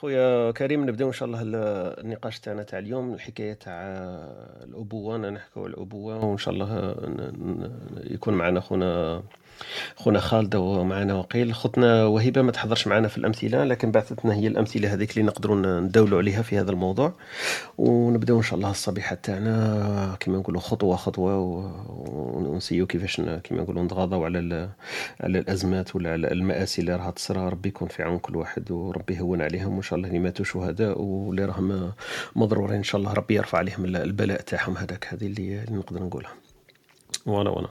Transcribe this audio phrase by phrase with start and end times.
[0.00, 3.74] خويا كريم نبداو إن شاء الله ال- النقاش تاعنا تاع اليوم الحكاية تاع
[4.64, 6.94] الأبوة أنا نحكوا على الأبوة وإن شاء الله
[8.10, 9.22] يكون معنا خونا
[9.96, 11.54] خونا خالد ومعنا وقيل.
[11.54, 15.80] خوتنا وهبه ما تحضرش معنا في الأمثلة لكن بعثت لنا هي الأمثلة هذيك اللي نقدروا
[15.80, 17.12] نداولوا عليها في هذا الموضوع.
[17.78, 21.38] ونبداو إن شاء الله الصبيحة تاعنا كما نقولوا خطوة خطوة
[22.36, 24.68] ونسيو كيفاش كما نقولوا نتغاضوا على
[25.20, 27.48] على الأزمات ولا على المآسي اللي راها تصرى.
[27.48, 31.44] ربي يكون في عون كل واحد وربي يهون عليهم شاء الله اللي ماتوا شهداء واللي
[31.44, 31.92] راهم
[32.36, 36.32] مضرورين إن شاء الله ربي يرفع عليهم البلاء تاعهم هذاك هذه اللي, نقدر نقولها.
[37.26, 37.68] وأنا وأنا.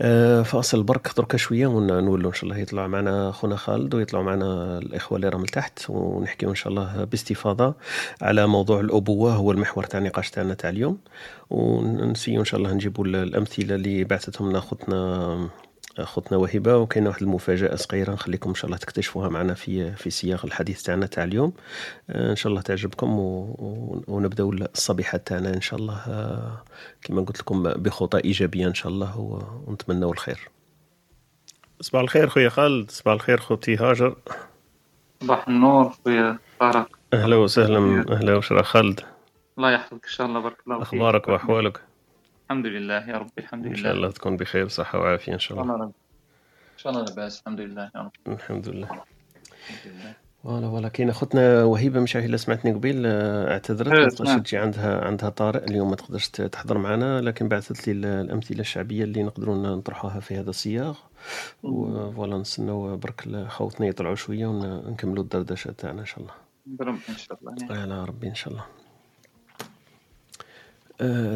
[0.00, 4.78] آه، فاصل برك دركا شوية ونولوا إن شاء الله يطلع معنا خونا خالد ويطلعوا معنا
[4.78, 7.74] الإخوة اللي راهم لتحت ونحكيو إن شاء الله باستفاضة
[8.22, 10.98] على موضوع الأبوة هو المحور تاع النقاش تاعنا تاع اليوم.
[11.50, 15.48] ونسيو إن شاء الله نجيبوا الأمثلة اللي بعثتهم لنا خوتنا
[16.02, 20.44] خوتنا وهبة وكاينه واحد المفاجأة صغيرة نخليكم إن شاء الله تكتشفوها معنا في في سياق
[20.44, 21.52] الحديث تاعنا تاع اليوم.
[22.10, 23.18] آه، إن شاء الله تعجبكم.
[24.08, 26.62] ونبداو الصبيحة تاعنا إن شاء الله آه،
[27.02, 29.18] كما قلت لكم بخطى إيجابية إن شاء الله.
[29.66, 30.48] ونتمنوا الخير.
[31.80, 34.16] صباح الخير خويا خالد صباح الخير خوتي هاجر.
[35.22, 39.00] صباح النور خويا طارق أهلا وسهلا أهلا وسهلا خالد.
[39.58, 40.94] الله يحفظك إن شاء الله بارك الله فيك.
[40.94, 41.80] أخبارك وأحوالك؟
[42.50, 43.82] الحمد لله يا ربي الحمد إن لله.
[43.82, 45.92] شاء الله تكون بخير وصحه وعافية إن شاء ان الله إن
[46.76, 48.10] شاء الله لا باس الحمد لله يا رب.
[48.28, 48.86] الحمد لله.
[48.86, 50.14] الحمد لله.
[50.42, 54.28] voilà voilà كاينة خوتنا وهيبة مش عارف إلا سمعتني قبيل آه، اعتذرت إيه، ما تقدرش
[54.28, 54.46] سمعت.
[54.46, 59.04] تجي عندها عندها طارئ اليوم ما تقدرش تحضر معنا لكن بعثت لي ال- الأمثلة الشعبية
[59.04, 61.10] اللي نقدروا نطرحوها في هذا السياق.
[61.62, 66.32] و voilà نستناو برك خوتنا يطلعوا شوية ونكملوا الدردشة تاعنا إن شاء الله.
[66.66, 67.82] برب إن شاء الله يعني.
[67.82, 68.64] على ربي إن شاء الله.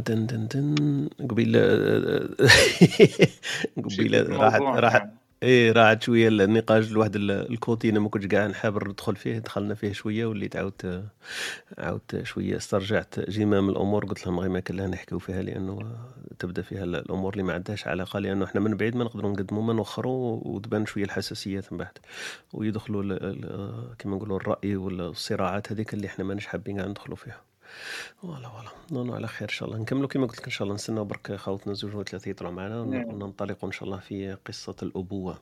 [0.00, 1.08] دن دن دن.
[1.28, 2.28] قبيل آه،
[3.84, 5.16] قبيل راحت راحت يعني.
[5.42, 9.38] إيه راحت شوية النقاش لواحد ال- ال côté أنا ما كنتش كاع نحاب ندخل فيه
[9.38, 11.04] دخلنا فيه شوية وليت عاودت
[11.78, 14.04] عاودت شوية استرجعت جمام الأمور.
[14.06, 15.96] قلت لهم غير ما كان لها نحكيو فيها لأنه
[16.38, 19.62] تبدأ فيها ال- الأمور اللي ما عندهاش علاقه لأنه إحنا من بعيد ما نقدروا نقدموا
[19.62, 21.98] ما نوخروا وتبان شوية الحساسيات من بعد.
[22.52, 23.02] ويدخلوا
[23.98, 27.51] كما نقولوا الرأي والصراعات هذيك اللي إحنا ماناش حابين ندخلوا فيها.
[28.22, 28.68] voilà voilà.
[28.92, 29.80] non non على خير إن شاء الله.
[29.80, 30.74] نكملوا كما قلت لك إن شاء الله.
[30.74, 33.04] نستناو برك خوتنا زوج ولا ثلاثة يطلعوا معنا نعم.
[33.14, 35.38] وننطلقوا إن شاء الله في قصة الأبوة.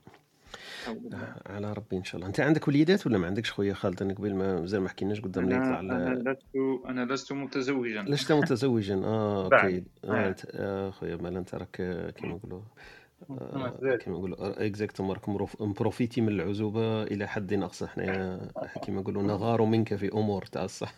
[0.88, 1.34] لله.
[1.46, 2.26] على ربي إن شاء الله.
[2.26, 5.48] أنت عندك وليدات ولا ما عندكش خويا خالد؟ أنا قبل ما مازال ما حكيناش قدام
[5.48, 6.46] لا يطلع أنا لست
[6.86, 8.02] أنا لست متزوجا.
[8.02, 8.94] لست متزوجا.
[9.04, 9.44] آه.
[9.44, 9.84] OK.
[10.04, 10.32] آه.
[10.32, 12.60] أنت- آه، خويا مال أنت راك آه، كيما نقولوا
[13.31, 13.98] آه، ما زال.
[13.98, 18.41] كيما نقولوا exactement راك مروف- م profité من العزوبة إلى حد اقصى حنايا
[18.84, 20.92] كيما نقولوا نغار منك في أمور تاع الصح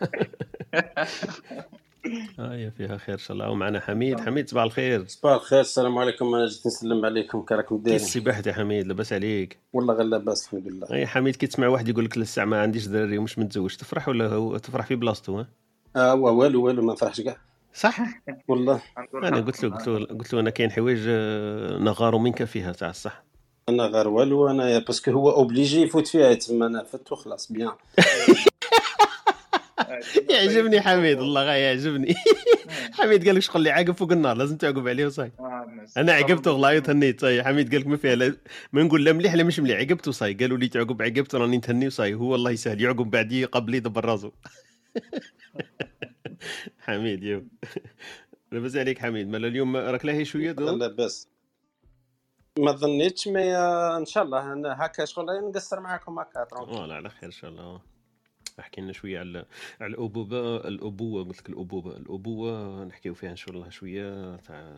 [2.39, 3.51] يا فيها خير إن شاء الله.
[3.51, 4.21] ومعنا حميد.
[4.21, 5.07] حميد صباح الخير.
[5.07, 6.35] صباح الخير السلام عليكم.
[6.35, 9.59] أنا جيت نسلم عليكم كي راكم كي دايرين الصباح يا حميد لاباس عليك.
[9.73, 10.91] والله غير لاباس الحمد لله.
[10.93, 14.27] أي حميد كي تسمع واحد يقول لك لسه ما عنديش دراري ومش متزوج تفرح ولا
[14.29, 15.47] هو؟ تفرح في بلاصتو ها؟
[15.97, 17.37] آه هو والو والو ما نفرحش كاع.
[17.75, 18.01] صح؟
[18.49, 18.83] والله.
[19.15, 22.91] أنا قلت له قلت له قلت له أنا كاين حوايج آه، نغار منك فيها تاع
[22.91, 23.25] الصح.
[23.69, 27.73] أنا غير والو أنا parce que هو obligé يفوت فيها تما أنا فت وخلاص bien.
[30.31, 32.15] يعجبني حميد والله غا يعجبني.
[32.93, 35.33] حميد قال لك شغل اللي عاقب فوق النار لازم تعقب عليه وصاي.
[35.97, 38.37] أنا عقبته والله تهنيت صاي حميد قال لك ما فيها لا
[38.73, 41.87] ما نقول لا مليح لا مش مليح عقبته صاي قالوا لي تعقب عقبته راني نتهني
[41.87, 42.15] وصاي.
[42.15, 44.33] هو الله يسهل يعقب بعدي قبلي دبر راسه.
[46.87, 47.45] حميد يو.
[48.53, 49.29] لاباس عليك حميد.
[49.29, 51.29] مالا اليوم راك لاهي شوية دول لاباس.
[52.59, 53.57] ما ظنيتش mais
[53.97, 56.59] إن شاء الله أنا هكا شغل نقصر معاكم هكا.
[56.61, 57.92] والله على خير إن شاء الله.
[58.63, 59.45] احكي لنا شوية على
[59.81, 64.75] على الأبوة الابوه لك الابوه الأبوة نحكيو فيها إن شاء الله شوية تاع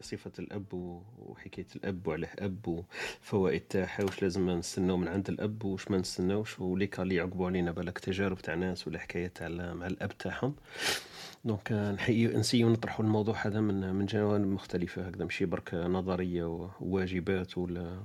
[0.00, 5.90] صفة الأب وحكاية الأب وعلاه أب والفوائد تاعها واش لازم نستناو من عند الأب واش
[5.90, 10.18] ما نستناوش وليك اللي يعقبوا علينا بالك تجارب تاع ناس ولا حكايات تاع مع الأب
[10.18, 10.54] تاعهم.
[11.44, 16.44] donc نحيي نسيو نطرحوا الموضوع هذا من من جوانب مختلفة هكذا ماشي برك نظرية
[16.80, 18.00] وواجبات ولا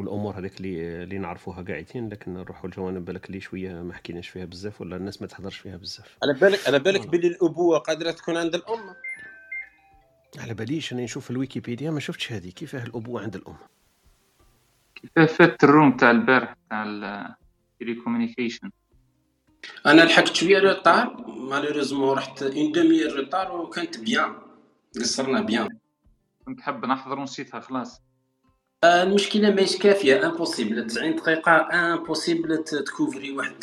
[0.00, 4.44] والأمور هذيك اللي اللي نعرفوها قاعدين لكن نروحوا لجوانب بالك اللي شوية ما حكيناش فيها
[4.44, 6.16] بزاف ولا الناس ما تحضرش فيها بزاف.
[6.22, 7.06] على بالك على بالك.
[7.06, 8.94] بلي الأبوة قادرة تكون عند الأم؟
[10.38, 12.50] على باليش أنا نشوف الويكيبيديا ما شفتش هذه.
[12.50, 13.56] كيفاه الأبوة عند الأم؟
[14.94, 16.84] كيف فات ال room تاع البارح تاع
[17.80, 18.70] ال télécommunication
[19.86, 24.34] أنا لحقت شوية retard malheureusement رحت une demi retard وكانت bien
[24.96, 25.68] قصرنا bien.
[26.46, 28.02] كنت حاب نحضر ونسيتها خلاص.
[28.84, 33.54] المشكلة ماهيش كافية impossible 90 دقيقة impossible ت couvrir واحد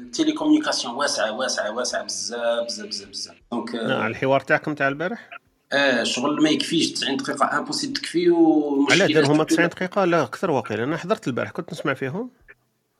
[0.00, 3.34] ال télécommunication واسعة واسعة واسعة بزاف بزاف بزاف بزاف.
[3.52, 5.30] donc آه، الحوار تاعكم تاع البارح؟
[5.72, 10.22] آه شغل ما يكفيش 90 دقيقة impossible تكفي علاه ومشكله دار هما 90 دقيقة؟ لا
[10.22, 10.84] أكثر واقيلا.
[10.84, 12.30] أنا حضرت البارح كنت نسمع فيهم.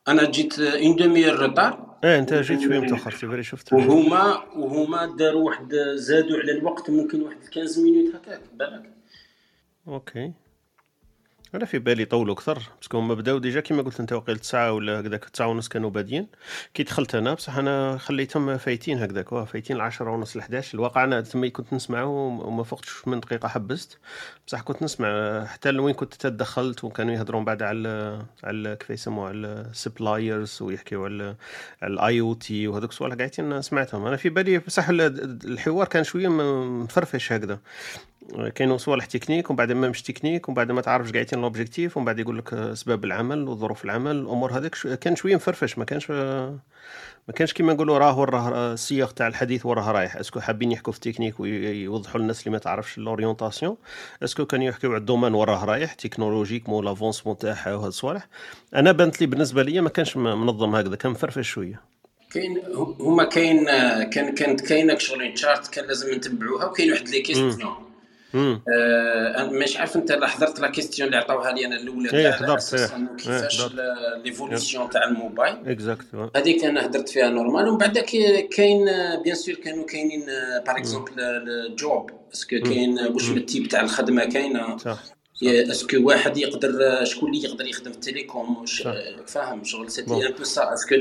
[0.08, 3.72] أنا جيت une demi-heure retard آه أنت جيت شوية متاخر c'est vrai شفت.
[3.72, 8.90] وهما وهما داروا واحد زادوا على الوقت ممكن واحد 15 minutes هكاك بالك؟
[9.88, 10.32] OK.
[11.54, 14.72] أنا في بالي طولوا أكثر parce que هما بداو déjà كيما قلت أنت وقيل تسعة
[14.72, 16.26] ولا هكذاك تسعة ونص كانوا بادين.
[16.74, 21.04] كي دخلت أنا بصح أنا خليتهم فايتين هكذاك واه فايتين العشرة ونص ل 11 الواقع
[21.04, 23.98] أنا تما كنت نسمعه وما فقتش من دقيقة حبست.
[24.46, 29.46] بصح كنت نسمع حتى لوين كنت تدخلت وكانوا يهضرون بعد على على كيف يسموها على
[29.70, 31.36] ال suppliers ويحكيو على
[31.82, 34.06] ال IoT وهذوك الصوالح قاعدين سمعتهم.
[34.06, 35.00] أنا في بالي بصح ال-
[35.44, 37.58] الحوار كان شوية مفرفش هكذا.
[38.54, 42.06] كاينوا صوالح تكنيك ومن بعد ما مش تكنيك ومن بعد ما تعرفش قاعدين l'objectif ومن
[42.06, 44.10] بعد يقول لك اسباب العمل وظروف العمل.
[44.16, 49.12] الأمور هذيك شو- كان شوية مفرفش ما كانش ما كانش كيما نقولوا راه راه السياق
[49.12, 50.16] تاع الحديث وراه رايح.
[50.16, 53.76] est-ce que حابين يحكوا في تكنيك ويوضحوا للناس اللي ما تعرفش l'orientation
[54.25, 58.26] est-ce que كانوا يحكوا على ال domaine وراه رايح technologiquement l'avancement تاعها وهاد الصوالح.
[58.75, 61.80] أنا بانت لي بالنسبة لي ما كانش منظم هكذا كان مفرفش شوية.
[62.30, 62.62] كاين
[63.00, 63.64] هما كاين
[64.10, 67.75] كان كانت كاينة شغل charte كان لازم نتبعوها وكاين واحد les questions
[68.34, 72.75] آه مش عارف أنت حضرت la question اللي عطاوها لي أنا الأولى إيه، تاع حضرت،
[72.75, 73.16] إيه.
[73.19, 75.56] كيفاش إيه، l'évolution تاع الموبايل.
[75.66, 76.04] exact
[76.36, 77.98] هذيك أنا هدرت فيها normal ومن بعد
[78.56, 78.84] كاين
[79.25, 80.26] bien sûr كانوا كاينين
[80.66, 84.76] par exemple ال job est-ce que كاين واش ال type تاع الخدمة كاينة
[85.42, 88.64] est-ce que واحد يقدر شكون اللي يقدر يخدم في ال télécom.
[89.26, 89.90] فاهم شغل.
[89.90, 90.94] c'était un peu ça est-ce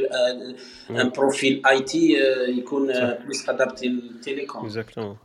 [0.89, 2.13] que un profil IT
[2.47, 2.87] يكون
[3.23, 5.17] plus adapté لل télécom؟ exactement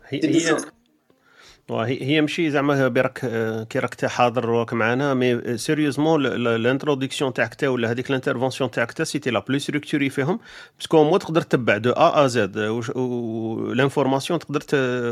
[1.70, 7.54] هي ماشي زعما برك آه، كي راك حاضر وراك معانا mais sérieusement ال introduction تاعك
[7.54, 10.38] تا ولا هذيك ال intervention تاعك تا c'était la plus structurée فيهم
[10.78, 14.60] parce que مو تقدر تتبع de A à Z وال information تقدر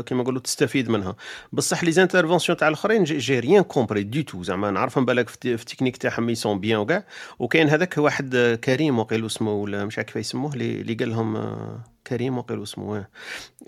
[0.01, 1.15] كيما نقولوا تستفيد منها.
[1.53, 5.35] بصح لي les interventions تاع الآخرين j'ai- rien compris du tout زعما نعرفهم بالك في
[5.35, 7.03] الت- في التكنيك تاعهم ils sont bien وكاع.
[7.39, 11.09] وكاين هذاك واحد آه، كريم وقيل اسمه ولا مش عارف كيف يسموه اللي اللي قال
[11.09, 13.07] لهم آه، كريم وقيل اسمه آه.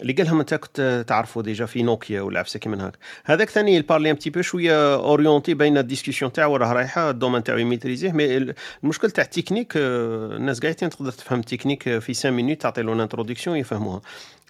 [0.01, 2.93] اللي قال لهم انت كنت تعرفوا déjà في نوكيا ولا عفسه كيما هاك.
[3.25, 7.43] هذاك ثاني يبارلي un peu شوية orienté بين ال discussion تاعو راه رايحة ال domaine
[7.43, 8.53] تاعو يميتريزيه mais ال-
[8.83, 14.01] المشكل تاع التكنيك الناس قاعدين تقدر تفهم التكنيك في 5 minutes تعطي له introduction يفهموها.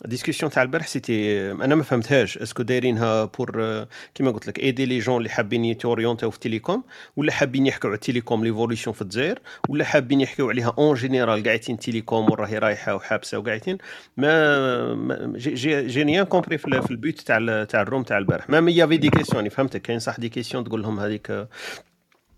[0.06, 2.38] ال discussion تاع البارح c'était أنا ما فهمتهاش.
[2.38, 3.86] est-ce que دايرينها pour
[4.16, 6.84] كيما قلت لك aider les jeunes اللي حابين يتوريونتاو في ال télécom
[7.16, 11.44] ولا حابين يحكوا على ال télécom l'évolution في الجزائر ولا حابين يحكوا عليها en général
[11.44, 13.78] قاعدين télécom وراهي رايحة وحابسة وقاعدين.
[14.18, 18.04] ما ما- j'ai j'ai j'ai rien compris في في ال but تاع تاع ال room
[18.04, 18.50] تاع البارح.
[18.50, 19.82] même y avait des questions فهمتك.
[19.82, 21.48] كاين صح des questions تقول لهم هذيك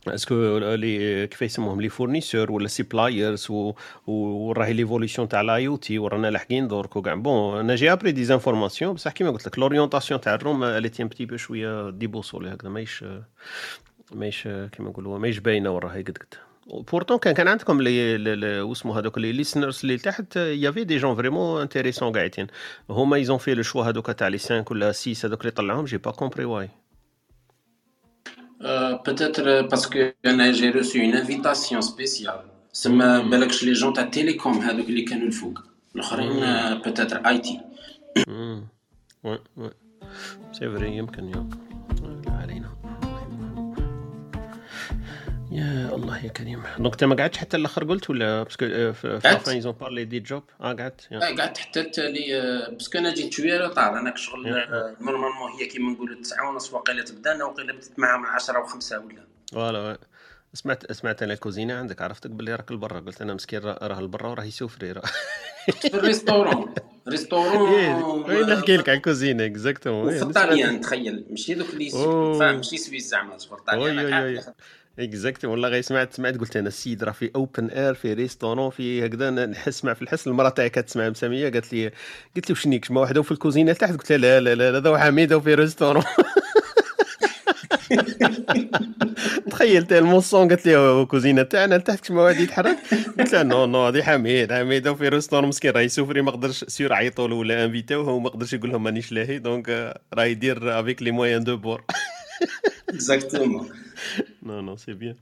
[0.08, 3.74] est-ce que les كيف يسموهم les fournisseurs ولا suppliers و-
[4.08, 7.14] وراهي l'évolution تاع ال IoT ورانا لاحقين درك وكاع.
[7.16, 10.90] bon أنا j'ai appris des informations بصح كيما قلت لك l'orientation تاع ال room elle
[10.90, 12.70] était un petit peu شوية déboussolée هكذا.
[12.70, 13.06] ماهيش
[14.12, 16.34] ماهيش كيما نقولوا ماهيش باينة وراها قد قد.
[16.92, 21.16] pourtant كان كان عندكم les واسمو هذوك les listeners اللي تحت y avait des gens
[21.16, 22.48] vraiment intéressants قاعدين.
[22.90, 25.86] هما ils ont fait le choix هذوك تاع les 5 ولا 6 هذوك اللي طلعهم
[25.86, 26.70] j'ai pas compris why
[29.06, 32.40] peut-être parce que أنا j'ai reçu une invitation spéciale
[32.74, 35.60] سما بالكش les gens تاع ال télécom هذوك اللي كانوا الفوق
[35.96, 36.40] الاخرين
[36.82, 37.60] peut-être اي تي
[38.28, 38.68] امم
[39.24, 39.72] oui oui
[40.52, 41.50] c'est vrai يمكن يا
[42.26, 42.75] لا علينا
[45.56, 46.64] يا الله يا كريم.
[46.80, 49.28] donc انت ما قعدتش حتى الآخر قلت ولا؟ parce que آه، في في.
[49.28, 51.08] la fin ils ont parlé des jobs آه قعدت.
[51.14, 55.52] آه، قعدت حتى التالي آه، parce que أنا جيت شوية retard أنا شغل آه، normalement
[55.60, 59.24] هي كيما نقولوا التسعة ونص وقيلة تبدا أنا وقيلة بديت معاهم العشرة وخمسة ولا.
[59.54, 59.98] voilà.
[60.54, 64.44] سمعت سمعت أنا الكوزينة عندك عرفتك باللي راك لبرا قلت أنا مسكين راه لبرا وراه
[64.44, 65.02] يسوفري راه
[65.82, 66.74] في ال restaurant.
[67.08, 71.90] restaurant وين نحكي لك على الكوزينه exactement وفي الطاليان تخيل ماشي دوك اللي.
[72.40, 74.42] فاهم ماشي suisse زعما شغل طاليان
[75.00, 79.06] exactly والله غير سمعت سمعت قلت أنا السيد راه في open air في restaurant في
[79.06, 81.92] هكذا نحس مع في الحس المراه تاعي كتسمع مسامية قالت لي
[82.36, 85.40] قلت له شنيك ما وحده في الكوزينة تحت قلت لها لا لا لا هذا حميده
[85.40, 86.04] في restaurant
[89.52, 92.78] تخيلت الموسون قالت لي كوزينة تاعنا لتحت كما واحد يتحرك؟
[93.20, 96.94] قلت لها non non هذه حميد حميده في restaurant مسكين راه يسوفري ما قدرش سير
[96.94, 101.12] عيطوا له ولا انفيتاوه وما قدرش يقول لهم مانيش لاهي donc راه يدير avec les
[101.12, 101.84] moyens du bord
[102.90, 103.70] exactement
[104.44, 105.16] non non c'est bien.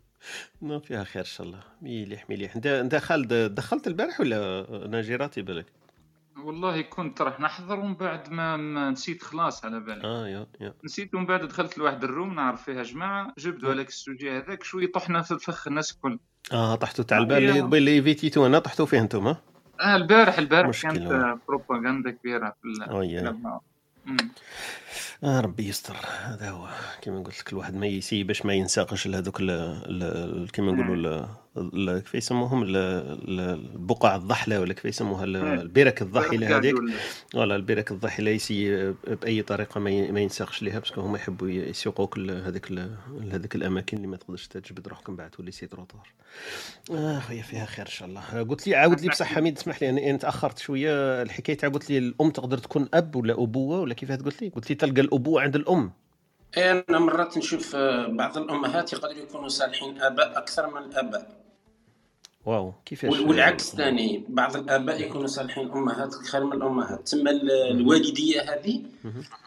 [0.62, 1.60] non فيها خير إن شاء الله.
[1.82, 5.66] مليح مليح انت انت خالد دخلت البارح ولا أنا جيراتي بالك؟
[6.38, 10.04] والله كنت راح نحضر ومن بعد ما, ما نسيت خلاص على بالي.
[10.04, 10.74] آه يا يا.
[10.84, 13.34] نسيت ومن بعد دخلت لواحد ال room نعرف فيها جماعة.
[13.38, 16.20] جبدوا هذاك ال sujet هذاك شوية طحنا في الفخ الناس الكل.
[16.52, 17.38] آه طحتوا تاع البال.
[17.38, 19.42] اللي قبيل اللي فيتيتو أنا طحتوا فيه أنتم ها
[19.82, 20.82] آه البارح البارح.
[20.82, 22.68] كانت بروباغندا كبيرة في
[25.24, 25.96] آه ربي يستر.
[26.22, 26.68] هذا هو
[27.02, 29.40] كما قلت لك الواحد ما يسي باش ما ينساقش لهذوك
[30.54, 33.40] كما نقولوا ال- كيف يسموهم؟ ال- ال-
[33.76, 35.36] البقع الضحلة ولا كيف يسموها؟ مم.
[35.36, 36.76] البرك الضحلة هذيك.
[37.34, 38.92] voilà البرك الضحلة يسي
[39.22, 43.98] بأي طريقة ما ينساقش ليها parce que هما يحبوا يسوقوك ل- هذيك ال- لهذيك الأماكن
[43.98, 46.08] اللي ما تقدرش تجبد روحك من بعد تولي c'est trop tard
[46.92, 48.44] آه خويا فيها خير إن شاء الله.
[48.44, 51.22] قلت لي عاود لي بصح حميد اسمح لي أنا أنا تأخرت شوية.
[51.22, 54.70] الحكاية تاع قلت لي الأم تقدر تكون أب ولا أبوة ولا كيف قلت لي؟ قلت
[54.70, 55.92] لي تلقى الأبوة عند الأم.
[56.58, 57.76] إيه، أنا مرات نشوف
[58.10, 61.43] بعض الأمهات يقدروا يكونوا صالحين أباء أكثر من الأباء.
[62.46, 62.74] واو.
[62.86, 67.02] كيفاش؟ وال- والعكس ثاني بعض الآباء يكونوا صالحين امهات خير من الأمهات.
[67.02, 68.82] تسمى ال- الوالدية هذه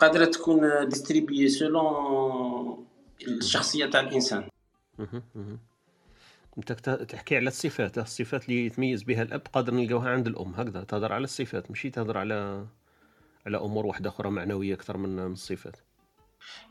[0.00, 2.86] قادرة تكون distribuée selon
[3.28, 4.48] الشخصية تاع الإنسان.
[6.58, 6.72] أنت
[7.08, 10.84] تحكي على الصفات الصفات اللي يتميز بها الأب قادر نلقاوها عند الأم هكذا.
[10.84, 12.66] تهضر على الصفات ماشي تهضر على
[13.46, 15.76] على أمور واحدة أخرى معنوية أكثر من الصفات.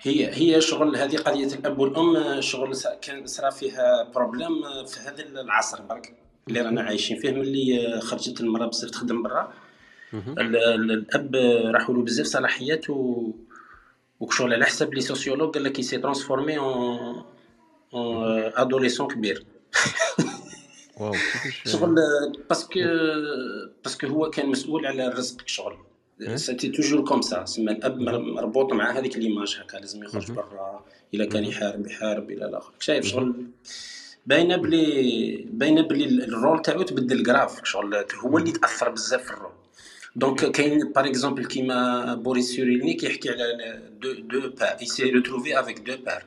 [0.01, 5.81] هي هي شغل هذه قضية الأب والأم شغل كان صرا فيها problème في هذا العصر
[5.81, 6.15] برك
[6.47, 9.53] اللي رانا عايشين فيه ملي خرجت المراه بزاف تخدم برا.
[10.13, 11.35] الأب
[11.73, 13.31] راحوا له بزاف صلاحيات و
[14.19, 17.25] وشغل على حسب les sociologues قال لك s'est transformé en
[17.93, 18.25] en
[18.55, 19.45] adolescent كبير.
[20.97, 21.13] waouh
[21.71, 21.95] شغل
[22.49, 22.79] parce que
[23.83, 25.77] parce que هو كان مسؤول على الرزق شغل.
[26.35, 30.35] c'était toujours comme ça سما الاب مر- مربوط مع هذيك l'image هكا لازم يخرج مهم.
[30.35, 30.85] برا.
[31.13, 32.73] إلا كان يحارب يحارب إلى الآخر.
[32.79, 33.33] شايف شغل
[34.25, 39.31] باينة بلي باينة بلي ال rôle تاعو تبدل كراف شغل هو اللي تأثر بزاف في
[39.31, 39.51] ال rôle.
[40.15, 45.59] donc كاين par exemple كيما بوريس سيرولنيك كيحكي على deux deux pères il s'est retrouvé
[45.59, 46.25] avec deux pères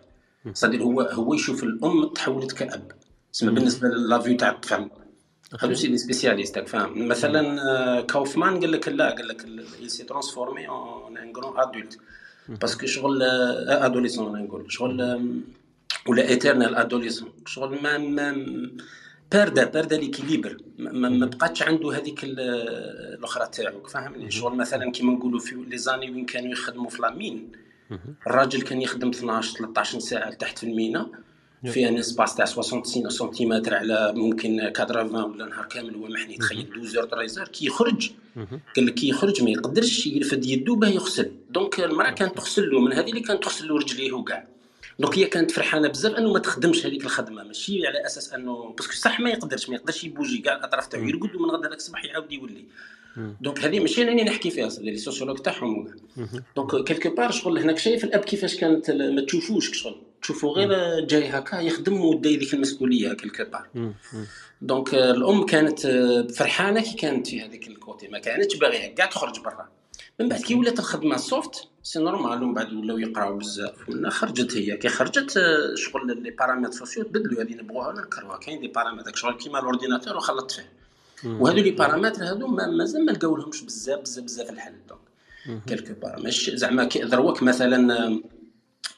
[0.55, 2.93] c'est-à-dire هو هو يشوف الأم تحولت كأب.
[3.33, 4.89] تسمى بالنسبة la vue تاع الطفل.
[5.61, 9.43] هادو c'est des spécialistes فاهم؟ مثلا آه، كاوفمان قال لك لا قال لك
[9.83, 11.99] il s'est transformé en un grand adulte.
[12.49, 14.73] parce que شغل آه، adolescent نقول.
[14.73, 15.21] شغل
[16.07, 18.47] ولا éternel adolescent شغل ما ما
[19.33, 22.41] perd perd l'équilibre ما, بقاتش عنده هذيك ال-
[23.19, 23.83] الأخرى تاعو.
[23.83, 27.53] فاهمني شغل مثلا كيما نقولوا في les années وين كانوا يخدموا في la mine
[28.27, 31.09] الراجل كان يخدم 12 13 ساعة تحت في المينا.
[31.65, 36.69] فيها un espace تاع 60 سنتيمتر على ممكن 80 ولا نهار كامل هو محني تخيل
[36.73, 38.11] 12 13 كي يخرج
[38.77, 42.81] قال لك كي يخرج ما يقدرش يرفد يدو باه يغسل donc المراه كانت تغسل له
[42.81, 44.49] من هذه اللي كانت تغسل له رجليه وكاع
[44.99, 48.87] donc هي كانت فرحانه بزاف انه ما تخدمش هذيك الخدمه ماشي على أساس انه parce
[48.87, 52.05] que صح ما يقدرش ما يقدرش يبوجي كاع الاطراف تاعو يرقد ومن غدا داك الصباح
[52.05, 52.65] يعاود يولي
[53.41, 55.95] donc هذه ماشي راني نحكي فيها صدق les sociologues تاعهم
[56.57, 61.29] donc quelque part شغل هناك شايف الاب كيفاش كانت ما تشوفوش شغل تشوفوا غير جاي
[61.29, 63.93] هكا يخدم ودا يديك المسؤولية quelque part
[64.63, 68.09] donc الأم كانت آه، فرحانة كي كانت في هذيك ال côté.
[68.09, 69.69] ما كانتش باغية كاع تخرج برا.
[70.21, 73.89] من بعد كي ولات الخدمة soft c'est normal ومن بعد ولاو يقراو بزاف.
[73.89, 74.77] ولا خرجت هي.
[74.77, 78.39] كي خرجت آه، شغل les paramètres sociaux تبدلوا هذه نبغوها ولا نكرهوها.
[78.39, 80.73] كاين des paramètres شغل كيما ال ordinateur وخلطت فيه.
[81.25, 84.73] وهذو les paramètres هذو ما- مازال ما لقاو لهمش بزاف بزاف بزاف الحل.
[84.89, 87.05] donc quelque part مش زعما كي
[87.43, 88.21] مثلا آه،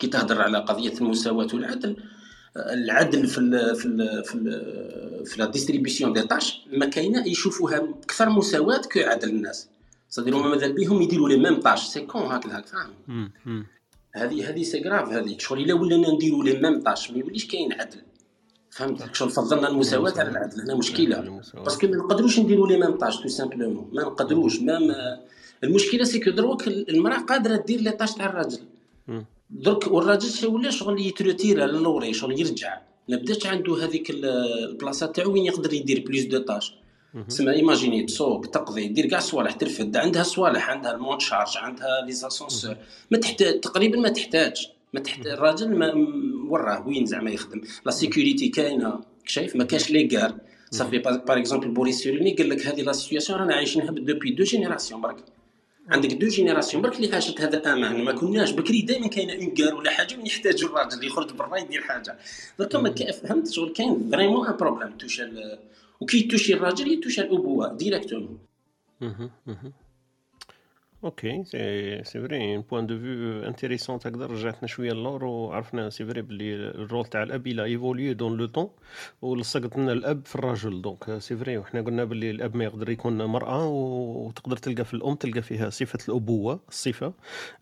[0.01, 1.97] كي تهضر على قضية المساواه والعدل
[2.57, 7.77] العدل في ال في ال في ال في la distribution des tâches ما كاينة يشوفوها
[8.05, 9.69] أكثر مساواة كعدل الناس.
[10.09, 13.33] c'est-à-dire هما ماذا بيهم يديروا les mêmes tâches c'est comme هاك فاهم؟
[14.15, 15.61] هذه هذه c'est grave هذه شغل.
[15.61, 18.03] إلا ولينا نديروا les mêmes tâches ما يوليش كاين عدل.
[18.71, 21.41] فهمت؟ شغل فضلنا المساواة على العدل هنا مشكلة.
[21.55, 25.21] parce que ما نقدروش نديروا les mêmes tâches tout simplement ما نقدروش ما, ما.
[25.65, 28.61] المشكلة c'est que دروك المرأة قادرة دير les tâches تاع الراجل
[29.51, 32.81] درك والراجل ولا شغل يتروتير على اللوري شغل يرجع.
[33.09, 34.25] ما بداش عنده هذيك ال-
[34.71, 36.75] البلاصة تاعو وين يقدر يدير plus de tâches.
[37.29, 42.13] تسمى imagine تسوق تقضي دير كاع صوالح ترفد عندها صوالح عندها ال monte-charge عندها les
[42.13, 42.77] ascenseurs.
[43.11, 44.69] ما تحتاج تقريبا ما تحتاج.
[44.95, 45.95] ما تحتاج الراجل ما
[46.49, 47.61] وراه وين زعما يخدم.
[47.87, 49.01] la sécurité كاينة.
[49.25, 50.35] شايف؟ ما كاش les guerres
[50.71, 54.45] ça fait par exemple بوريس سيرولنيك قال لك هذه la situation رانا عايشينها depuis deux
[54.45, 55.25] générations برك.
[55.89, 59.75] عندك deux générations برك اللي عاشت هذا أمان ما كناش بكري دائما كاينة une guerre
[59.75, 62.19] ولا حاجة وين يحتاجوا الراجل اللي يخرج برا يدير حاجة.
[62.59, 65.59] درك ما فهمت شغل كاين vraiment un problème touche ال-
[66.01, 68.39] وكي توشي الراجل يتوشى الأبوة directement.
[71.05, 76.05] ok c'est c'est vrai un point de vue intéressant تقدر رجعتنا شوية للور وعرفنا c'est
[76.05, 78.71] vrai بلي ال rôle تاع الاب il a évolué dans le temps
[79.23, 83.25] ولصقت لنا الاب في الرجل donc c'est vrai وحنا قلنا بلي الاب ما يقدر يكون
[83.25, 87.13] مراه وتقدر تلقى في الام تلقى فيها صفه الابوه الصفه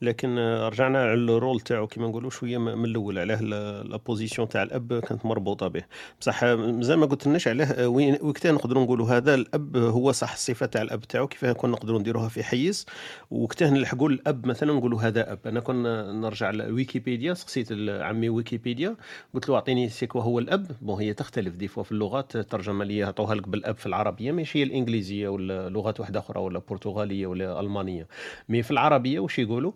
[0.02, 4.62] لكن رجعنا على ال rôle تاعو كيما نقولوا شوية من الأول علاه la position تاع
[4.62, 5.84] الاب كانت مربوطه به
[6.20, 10.66] بصح مازال ما قلت لناش علاه وين وقتها نقدروا نقولوا هذا الاب هو صح الصفه
[10.66, 12.86] تاع الاب تاعو كيفاه كنا نقدروا نديروها في حيز
[13.30, 15.38] وقتها نلحقوا الاب مثلا نقولوا هذا أب.
[15.46, 18.96] أنا كنا نرجع لويكيبيديا سقسيت عمي ويكيبيديا
[19.34, 20.66] قلت له أعطيني c'est quoi هو الأب.
[20.80, 22.36] bon هي تختلف des fois في اللغات.
[22.36, 26.62] الترجمة اللي يعطوها لك بالأب في العربية ماشي هي الإنجليزية ولا لغات واحدة أخرى ولا
[26.68, 28.06] برتغالية ولا ألمانية.
[28.48, 29.72] mais في العربية واش يقولوا؟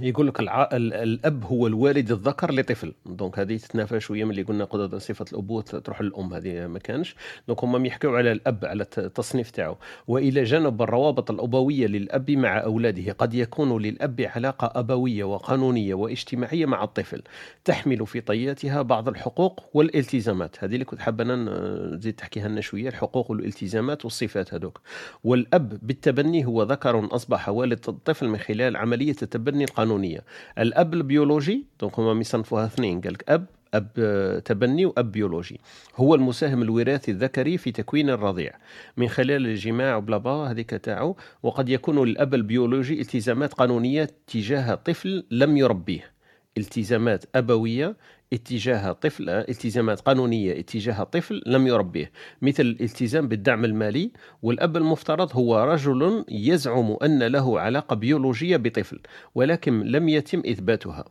[0.00, 0.68] يقول لك الع...
[0.72, 2.92] الأب هو الوالد الذكر لطفل.
[3.06, 7.16] donc هذه تتنافى شوية من اللي قلنا قدر صفة الأبوة تروح للأم هذه ما كانش.
[7.48, 9.76] donc هما يحكوا على الأب على التصنيف تاعو.
[10.08, 16.84] وإلى جانب الروابط الأبوية للأب مع أولاده قد يكون للأب علاقة أبوية وقانونية واجتماعية مع
[16.84, 17.22] الطفل.
[17.64, 20.64] تحمل في طياتها بعض الحقوق والالتزامات.
[20.64, 24.80] هذه اللي كنت حابة نزيد تحكيها لنا شوية الحقوق والالتزامات والصفات هذوك.
[25.24, 30.24] والأب بالتبني هو ذكر أصبح والد الطفل من خلال عملية التبني القانونيه
[30.58, 35.60] الأب البيولوجي donc هما يصنفوها اثنين قال لك أب أب تبني وأب بيولوجي.
[35.96, 38.52] هو المساهم الوراثي الذكري في تكوين الرضيع.
[38.96, 41.16] من خلال الجماع و blabla هذيك تاعو.
[41.42, 46.13] وقد يكون للاب البيولوجي التزامات قانونية تجاه طفل لم يربيه.
[46.58, 47.96] التزامات أبوية
[48.32, 52.12] اتجاه طفل التزامات قانونية اتجاه طفل لم يربيه.
[52.42, 54.10] مثل الالتزام بالدعم المالي
[54.42, 59.00] والأب المفترض هو رجل يزعم أن له علاقة بيولوجية بطفل
[59.34, 61.04] ولكن لم يتم إثباتها.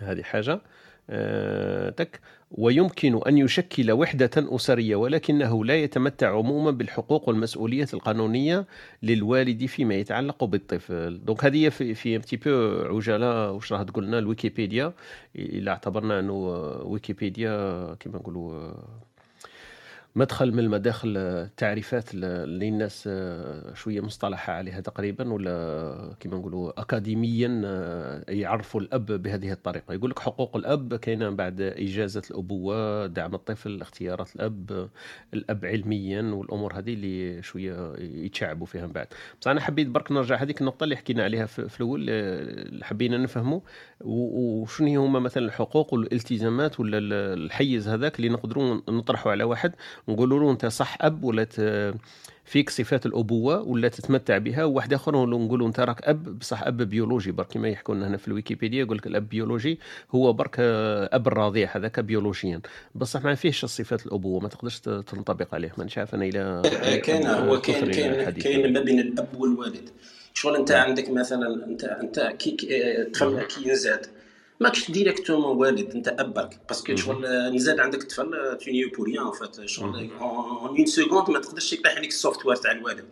[0.00, 0.52] هذه حاجة.
[0.52, 0.60] آه،
[1.96, 2.20] تك.
[2.50, 8.66] ويمكن أن يشكل وحدة أسرية ولكنه لا يتمتع عموما بالحقوق والمسؤولية القانونية
[9.02, 11.24] للوالد فيما يتعلق بالطفل.
[11.24, 14.92] donc هذه في في un peu عجالة واش راه تقول لنا؟ الويكيبيديا.
[15.36, 16.32] إلا اعتبرنا أنه
[16.84, 18.72] ويكيبيديا كما نقولوا
[20.18, 27.62] مدخل من المداخل التعريفات اللي الناس آه، شوية مصطلحة عليها تقريبا ولا كما نقولوا اكاديميا
[27.64, 29.94] آه، يعرفوا الأب بهذه الطريقة.
[29.94, 34.88] يقول لك حقوق الأب كاينة بعد إجازة الأبوة دعم الطفل اختيارات الأب
[35.34, 39.06] الأب علميا والأمور هذه اللي شوية يتشعبوا فيها من بعد.
[39.40, 42.10] بس أنا حبيت برك نرجع هذيك النقطة اللي حكينا عليها في الأول
[42.82, 43.60] حبينا نفهموا
[44.00, 46.98] وشنو هما مثلا الحقوق والالتزامات ولا
[47.34, 49.74] الحيز هذاك اللي نقدروا نطرحوا على واحد.
[50.08, 51.46] نقولوا له أنت صح أب ولا
[52.44, 57.30] فيك صفات الأبوة ولا تتمتع بها وواحد آخر نقولوا أنت راك أب بصح أب بيولوجي.
[57.32, 59.78] برك كما يحكوا لنا هنا في الويكيبيديا يقول لك الأب بيولوجي
[60.14, 62.60] هو برك أب الرضيع هذاك بيولوجيا.
[62.94, 66.62] بصح ما فيهش صفات الأبوة ما تقدرش تنطبق عليه ما عارف أنا إلى
[67.04, 69.90] كاين هو كاين كاين كاين ما بين الأب والوالد.
[70.34, 72.56] شغل أنت عندك مثلا انت أنت كي
[73.12, 74.06] تفهم كي يزاد
[74.60, 79.30] ماكش directement والد أنت ابك parce que شغل نزاد عندك طفل tout nu pour rien
[79.30, 83.04] فات شغل en en seconde ما تقدرش يطيح عليك ال software تاع الوالد.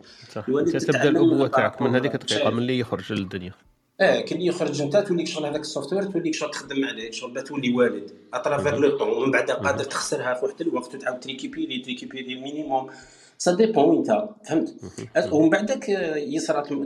[0.47, 3.53] الوالد تبدأ الأبوة تاعك من هذيك الدقيقة من اللي يخرج للدنيا.
[4.01, 7.73] آه كي يخرج أنت توليك شغل هذاك ال software توليك شغل تخدم عليه شغل تولي
[7.73, 8.11] والد.
[8.33, 11.84] à travers le temps ومن بعد قادر تخسرها في واحد الوقت وتعاود ت récupérer ت
[11.84, 12.89] récupérer ال minimum
[13.37, 14.75] ça dépend انت فهمت؟
[15.31, 16.85] ومن بعدك يصرى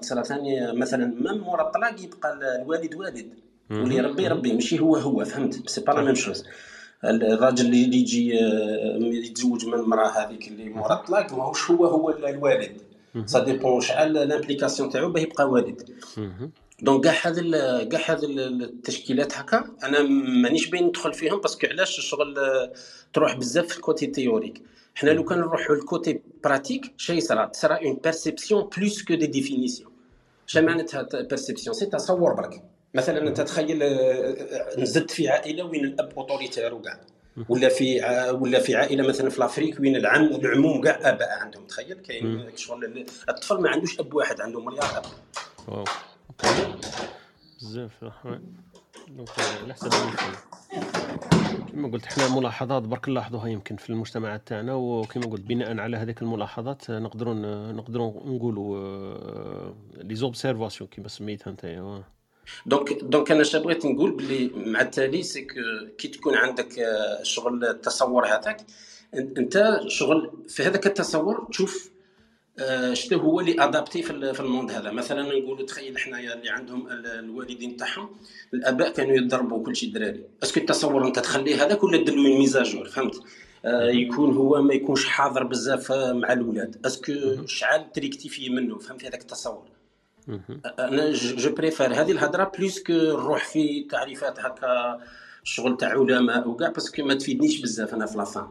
[0.00, 3.45] تصرى ثاني مثلا même مورا الطلاق يبقى الوالد والد.
[3.70, 6.44] واللي يربي يربي ماشي هو هو فهمت؟ c'est pas la même chose
[7.04, 8.34] الراجل اللي يجي
[9.00, 12.80] يتزوج من المرأة هذيك اللي مورا الطلاق ماهوش هو هو الوالد.
[13.26, 15.90] ça dépend شحال l'implication تاعو باه يبقى والد.
[16.82, 20.02] donc كاع هذا كاع هذا التشكيلات هكا أنا
[20.42, 22.34] مانيش باين ندخل فيهم parce que علاش الشغل
[23.12, 24.62] تروح بزاف في ال côté théorique.
[24.94, 29.26] حنا لو كان نروحوا لل côté pratique شي يصرى تصرى une perception plus que des
[29.26, 29.90] définitions
[30.46, 32.62] شنو معناتها perception c'est تصور برك
[32.94, 33.78] مثلا أنت تخيل
[34.78, 37.00] نزلت في عائلة وين الأب autoritaire وكاع
[37.48, 38.00] ولا في
[38.40, 41.66] ولا في عائلة مثلا في l'Afrique وين العم العموم كاع اباء عندهم.
[41.66, 45.02] تخيل كاين شغل الطفل ما عندوش أب واحد عنده مليار
[45.68, 45.84] أب.
[47.62, 48.04] بزاف
[49.08, 49.28] donc
[49.64, 49.90] على حسب
[51.72, 54.74] كما قلت إحنا ملاحظات برك نلاحظوها يمكن في المجتمعات تاعنا.
[54.74, 57.34] وكما قلت بناء على هذيك الملاحظات نقدروا
[57.72, 61.64] نقدروا نقولوا les observations كما سميتها انت
[62.66, 65.46] donc donc أنا اش بغيت نقول بلي مع التالي c'est
[65.98, 66.68] que تكون عندك
[67.22, 68.66] شغل التصور هذاك
[69.14, 71.90] انت شغل في هذاك التصور تشوف
[72.92, 77.76] شنو هو اللي adapté في ال monde هذا مثلا نقولوا تخيل حنايا اللي عندهم الوالدين
[77.76, 78.08] تاعهم
[78.54, 82.38] الاباء كانوا يضربوا كل شيء الدراري est-ce que التصور انت تخليه هذاك ولا دير له
[82.38, 83.22] mise à jour فهمت
[83.74, 87.12] يكون هو ما يكونش حاضر بزاف مع الاولاد est-ce que
[87.46, 89.75] شحال ت rectifier منه فهمت هذاك التصور.
[90.78, 95.00] أنا je préfère هذه الهضرة plus que نروح في تعريفات هكا
[95.42, 98.46] الشغل تاع علماء وكاع parce que ما تفيدنيش بزاف أنا في la fin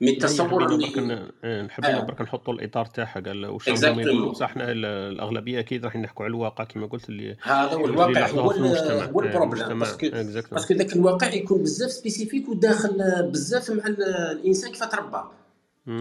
[0.00, 2.04] mais التصور اللي ن- آه، حبينا آه.
[2.04, 3.84] برك نحطوا الإطار تاعها قال واش Exactement.
[3.84, 7.72] راهم يقولوا بصح حنا ال- الأغلبية أكيد راح نحكوا على الواقع كما قلت اللي هذا
[7.74, 10.08] هو الواقع هو هو ال problème parce que
[10.52, 12.96] parce que ذاك الواقع يكون بزاف spécifique وداخل
[13.32, 15.22] بزاف مع ال- الإنسان كيف تربى.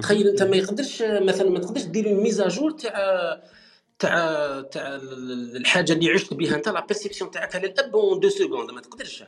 [0.02, 2.94] تخيل أنت ما يقدرش مثلا ما تقدرش دير mise à jour تاع
[4.00, 8.30] تاع تاع ال- الحاجة اللي عشت بها أنت la perception تاعك على الأب en deux
[8.30, 9.24] secondes ما تقدرش.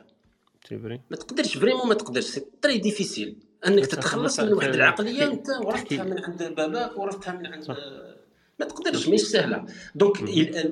[1.09, 2.23] ما تقدرش vraiment ما تقدرش.
[2.23, 3.35] c'est très difficile
[3.67, 7.65] أنك تتخلص من واحد العقلية أنت ورثتها من عند باباك ورثتها من عند.
[8.59, 9.65] ما تقدرش ماهيش سهلة.
[9.95, 10.21] donc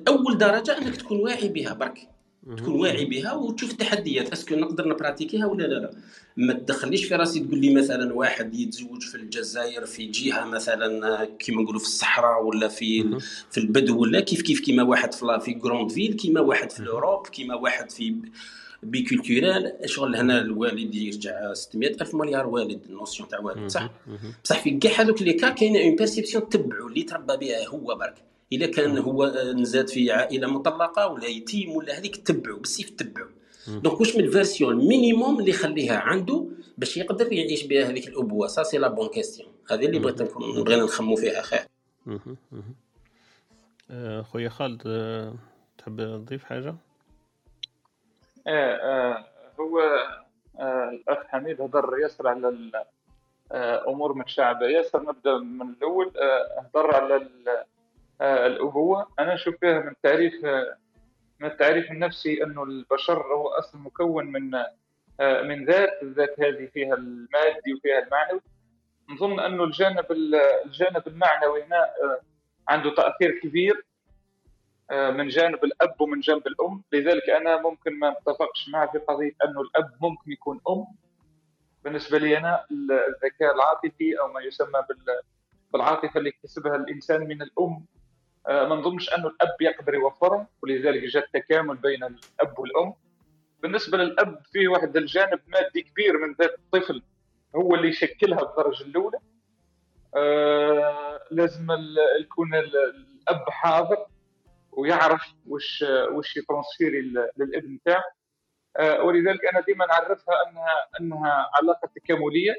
[0.07, 2.09] اول درجة أنك تكون واعي بها برك.
[2.57, 5.91] تكون واعي بها وتشوف التحديات est-ce que نقدر ن pratiquer ها ولا لا؟ لا.
[6.37, 11.61] ما تدخليش في راسي تقول لي مثلا واحد يتزوج في الجزائر في جهة مثلا كيما
[11.61, 13.19] نقولوا في الصحراء ولا في.
[13.51, 16.86] في البدو ولا كيف كيف كيما واحد في في grande ville كيما واحد في ال
[16.86, 18.15] Europe كيما واحد في
[18.83, 23.89] biculturel شغل هنا الوالد يرجع 600 ألف مليار والد ال notion تاع والد صح.
[24.43, 28.28] بصح في كاع هذوك لي كا كاينة une perception تبعو اللي تربى بها هو برك.
[28.53, 33.27] إلا كان هو آه، نزاد في عائلة مطلقة ولا يتيم ولا هذيك تبعو بالسيف تبعو.
[33.67, 36.45] donc واش من ال version minimum اللي يخليها عنده
[36.77, 40.63] باش يقدر يعيش بها هذيك الأبوة؟ ça c'est la bonne question هذه اللي بغيت نكون
[40.63, 41.59] بغينا نخمو فيها خير.
[43.91, 45.33] آه، خويا خالد آه،
[45.77, 46.75] تحب تضيف حاجة؟
[48.47, 49.25] آه،
[49.59, 49.79] هو
[50.59, 52.71] آه، الأخ حميد هضر ياسر على ال-
[53.87, 56.11] أمور متشعبة ياسر نبدأ من الأول.
[56.17, 57.27] آه، هضر على
[58.21, 59.07] آه، الأبوة.
[59.19, 60.77] أنا نشوف فيها من تعريف آه،
[61.39, 64.55] من التعريف النفسي أنه البشر هو أصلا مكون من
[65.19, 68.41] آه، من ذات الذات هذه فيها المادي وفيها المعنوي.
[69.09, 71.89] نظن أنه الجانب ال- الجانب المعنوي هنا
[72.67, 73.85] عنده تأثير كبير
[74.91, 76.83] من جانب الأب ومن جانب الأم.
[76.93, 80.85] لذلك أنا ممكن ما أتفقش معه في قضية أنه الأب ممكن يكون أم.
[81.83, 85.21] بالنسبة لي أنا ال- الذكاء العاطفي أو ما يسمى بال-
[85.73, 87.85] بالعاطفة اللي يكتسبها الإنسان من الأم
[88.47, 92.93] ما نظنش أنه الأب يقدر يوفرها ولذلك جاء التكامل بين الأب والأم.
[93.63, 97.01] بالنسبة للأب فيه واحد الجانب مادي كبير من ذات الطفل
[97.55, 99.17] هو اللي يشكلها بالدرجه الأولى.
[100.15, 101.67] آه، لازم
[102.21, 102.75] يكون ال-
[103.27, 104.05] الأب حاضر
[104.71, 108.03] ويعرف وش وش يترانسفيري لل- للابن تاعه.
[108.77, 112.55] آه، ولذلك أنا ديما نعرفها انها أنها علاقة تكاملية.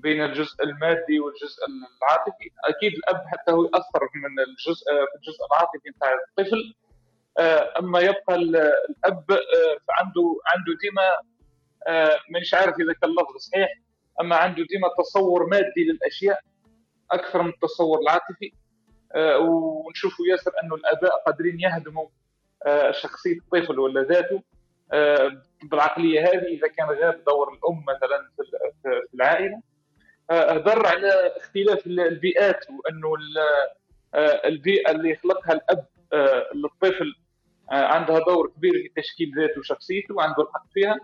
[0.00, 1.58] بين الجزء المادي والجزء
[2.02, 2.50] العاطفي.
[2.68, 6.74] أكيد الأب حتى هو ياثر من الجزء في الجزء العاطفي نتاع الطفل.
[7.38, 11.16] آه، أما يبقى ال- الأب آه، عنده عنده ديما
[11.86, 13.68] آه، مش عارف إذا كان اللفظ صحيح.
[14.20, 16.40] أما عنده ديما تصور مادي للأشياء
[17.10, 18.52] أكثر من التصور العاطفي.
[19.40, 22.08] ونشوفوا ياسر أنه الآباء قادرين يهدموا
[22.90, 24.42] شخصية الطفل ولا ذاته.
[25.70, 28.30] بالعقلية هذه إذا كان غاب دور الأم مثلا
[28.82, 29.62] في العائلة.
[30.30, 33.14] آه، هدر على اختلاف ال- البيئات وأنه
[34.14, 37.14] آه، البيئة اللي يخلقها الأب آه، للطفل
[37.72, 40.98] آه، عندها دور كبير في تشكيل ذاته وشخصيته وعنده الحق فيها.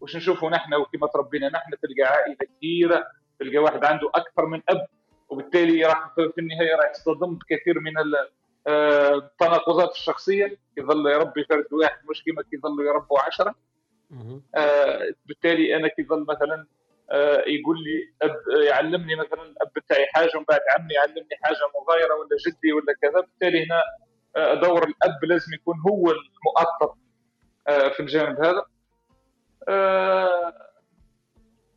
[0.00, 3.06] وش نشوفوا نحن وكما تربينا نحن تلقى عائلة كبيرة
[3.40, 4.86] تلقى واحد عنده أكثر من أب
[5.28, 8.28] وبالتالي راح في النهاية راح يصطدم بكثير من ال-
[8.66, 10.58] آه، التناقضات الشخصية.
[10.76, 13.54] يظل يربي فرد واحد مش كما كيظلوا يربوا عشرة.
[14.10, 14.42] مهم.
[14.54, 16.66] آه، بالتالي أنا كيظل مثلا آه،
[17.46, 18.36] يقول لي أب
[18.68, 23.20] يعلمني مثلا الاب بتاعي حاجة ومن بعد عمي يعلمني حاجة مغايرة ولا جدي ولا كذا
[23.20, 23.82] بالتالي هنا
[24.36, 26.94] آه، دور الأب لازم يكون هو المؤطر
[27.68, 28.64] آه، في الجانب هذا.
[29.68, 30.52] آه،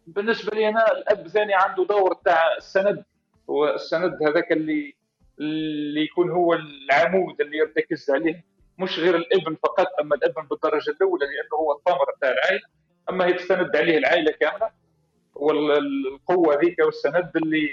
[0.07, 3.03] بالنسبة لي أنا الأب ثاني عنده دور تاع السند
[3.49, 4.93] هو السند هذاك اللي
[5.39, 8.45] اللي يكون هو العمود اللي يرتكز عليه
[8.79, 12.67] مش غير الإبن فقط أما الإبن بالدرجة الأولى لأنه هو الثمر تاع العائلة
[13.09, 14.71] أما هي تستند عليه العائلة كاملة.
[15.39, 17.69] والقوة ذيك والسند اللي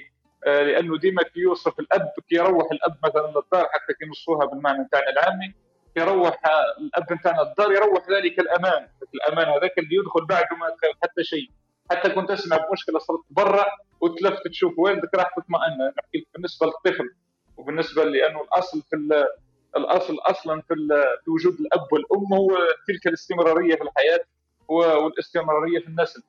[0.46, 4.88] آه، لأنه ديما كي يوصف الأب كي يروح الأب مثلا للدار حتى كي نصوها بالمعنى
[4.92, 5.54] تاعنا العامي
[5.96, 10.66] يروح آه، الأب نتاعنا للدار يروح ذلك الأمان الامان هذاك اللي يدخل بعده ما
[11.02, 11.50] حتى شيء
[11.90, 13.66] حتى كنت أسمع بمشكلة صارت برا
[14.00, 17.14] وتلفت تشوف والدك راح تطمئن نحكي بالنسبة للطفل
[17.56, 19.26] وبالنسبة لأنه الأصل في ال-
[19.76, 20.74] الأصل أصلا في
[21.24, 22.48] في وجود الأب والأم هو
[22.88, 24.20] تلك الاستمرارية في الحياة
[24.68, 26.22] والاستمرارية في النسل.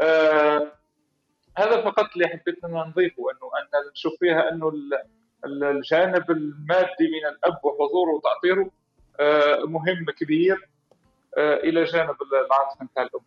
[0.00, 0.72] آه
[1.58, 3.50] هذا فقط اللي حبيت ان نضيفه إنه
[3.84, 5.02] أن نشوف فيها إنه ال-
[5.44, 8.70] ال- الجانب المادي من الأب وحضوره وتعطيره
[9.20, 10.68] آه مهم كبير
[11.38, 13.20] آه إلى جانب العاطفة نتاع الأم.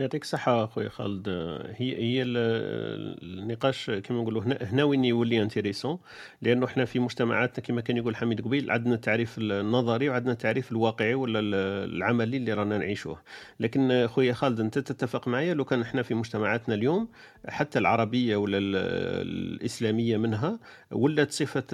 [0.00, 1.28] يعطيك الصحة أخويا خالد.
[1.76, 5.98] هي هي النقاش كما نقولوا هنا هنا وين يولي intéressant
[6.42, 11.14] لأنه إحنا في مجتمعاتنا كما كان يقول حميد قبيل عندنا التعريف النظري وعندنا التعريف الواقعي
[11.14, 11.40] ولا
[11.84, 13.22] العملي اللي رانا نعيشوه.
[13.60, 17.08] لكن أخويا خالد أنت تتفق معي لو كان إحنا في مجتمعاتنا اليوم
[17.48, 20.58] حتى العربية ولا الإسلامية منها
[20.90, 21.64] ولات صفة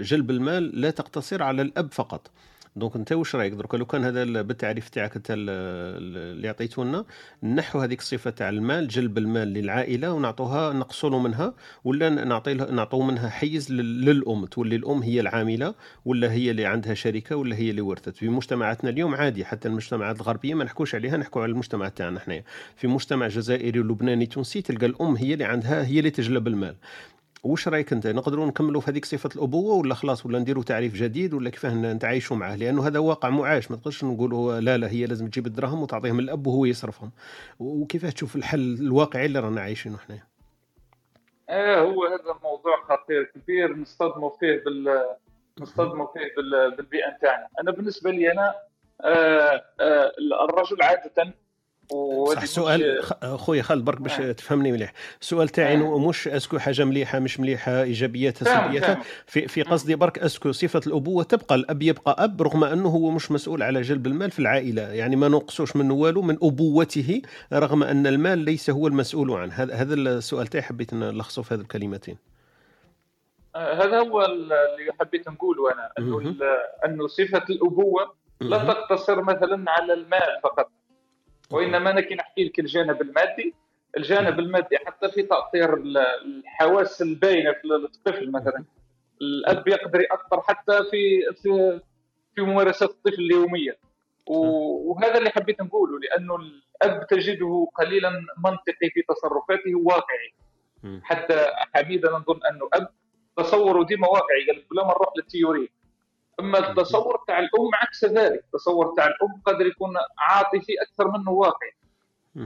[0.00, 2.30] جلب المال لا تقتصر على الأب فقط.
[2.76, 7.04] donc انت واش رايك؟ درك لو كان هذا بالتعريف تاعك انت اللي عطيته لنا
[7.42, 13.28] نحو هذيك الصفة تاع المال جلب المال للعائلة ونعطوها نقصوا منها ولا نعطي نعطوا منها
[13.28, 18.16] حيز للأم تولي الأم هي العاملة ولا هي اللي عندها شركة ولا هي اللي ورثت؟
[18.16, 22.44] في مجتمعاتنا اليوم عادي حتى المجتمعات الغربية ما نحكوش عليها نحكوا على المجتمع تاعنا حنايا.
[22.76, 26.76] في مجتمع جزائري ولبناني تونسي تلقى الأم هي اللي عندها هي اللي تجلب المال.
[27.44, 31.34] واش رأيك أنت؟ نقدروا نكملوا في هذيك صفة الأبوة ولا خلاص ولا نديروا تعريف جديد
[31.34, 33.70] ولا كيفاه نتعايشوا معاه لأنه هذا واقع معاش.
[33.70, 37.10] ما تقدرش نقولوا لا لا هي لازم تجيب الدراهم وتعطيهم الأب وهو يصرفهم.
[37.58, 40.18] وكيفاه تشوف الحل الواقعي اللي رانا عايشينه إحنا
[41.48, 43.76] آه هو هذا موضوع خطير كبير.
[43.76, 45.04] نصطدموا فيه بال
[45.60, 46.76] نصطدموا فيه بال...
[46.76, 47.48] بالبيئة نتاعنا.
[47.60, 48.54] أنا بالنسبة لي أنا
[49.00, 50.12] آه آه
[50.50, 51.34] الرجل عادة
[52.34, 53.02] صح السؤال
[53.36, 54.32] خويا خالد برك باش آه.
[54.32, 54.92] تفهمني مليح.
[55.20, 55.98] السؤال تاعي آه.
[55.98, 60.52] مش est-ce que حاجة مليحة مش مليحة ايجابياتها سلبياتها في في قصدي برك est-ce que
[60.52, 64.38] صفة الأبوة تبقى الأب يبقى أب رغم أنه هو مش مسؤول على جلب المال في
[64.38, 64.82] العائلة.
[64.82, 69.52] يعني ما نقصوش منه والو من أبوته رغم أن المال ليس هو المسؤول عنه.
[69.54, 72.16] هذا هذا السؤال تاعي حبيت نلخصه في هذه الكلمتين.
[73.56, 75.90] آه، هذا هو اللي حبيت نقوله أنا.
[75.98, 76.34] أنه
[76.84, 80.70] أنه صفة الأبوة لا تقتصر مثلا على المال فقط.
[81.50, 83.54] وإنما أنا كي نحكي لك الجانب المادي
[83.96, 88.64] الجانب المادي حتى في تاثير الحواس الباينة في الطفل مثلا.
[89.22, 91.80] الأب يقدر ياثر حتى في في
[92.34, 93.78] في ممارسات الطفل اليومية.
[94.26, 98.10] وهذا اللي حبيت نقوله لأنه الأب تجده قليلا
[98.44, 100.34] منطقي في تصرفاته واقعي
[101.02, 102.88] حتى حميد أنا نظن أنه أب
[103.36, 105.70] تصوره ديما واقعي قال لما نروح للتيوري.
[106.40, 108.44] أما التصور تاع الأم عكس ذلك.
[108.44, 111.72] التصور تاع الأم قدر يكون عاطفي أكثر منه واقعي.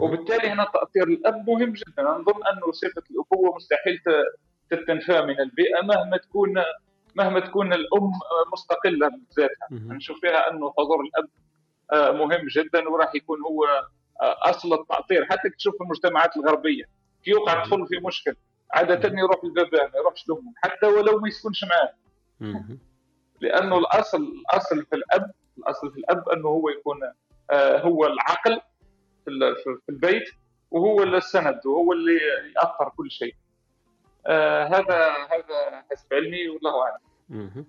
[0.00, 2.02] وبالتالي هنا تأثير الأب مهم جدا.
[2.02, 4.00] نظن انه صفه الابوه مستحيل
[4.70, 6.54] تتنفى من البيئة مهما تكون
[7.14, 8.10] مهما تكون الأم
[8.52, 11.28] مستقلة بذاتها نشوف فيها أنه حضور الأب
[11.92, 13.64] آه، مهم جدا وراح يكون هو
[14.22, 16.84] آه، أصل التاثير حتى تشوف في المجتمعات الغربية
[17.24, 18.34] كي يوقع طفل في مشكل
[18.72, 21.94] عادة يروح لباباه ما يروحش لأمه حتى ولو ما يسكنش معاه.
[23.40, 26.96] لأنه الاصل الأصل في الاب الأصل في الأب أنه هو يكون
[27.50, 28.60] آه، هو العقل
[29.24, 30.30] في البيت
[30.70, 32.18] وهو السند وهو اللي
[32.56, 33.34] يأثر كل شيء.
[34.26, 37.00] آه هذا هذا حسب علمي والله أعلم.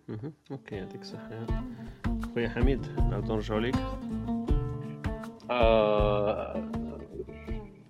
[0.10, 1.46] أها okay يعطيك الصحة.
[2.34, 3.76] خويا حميد نعاودو نرجعوا ليك
[5.52, 6.72] آه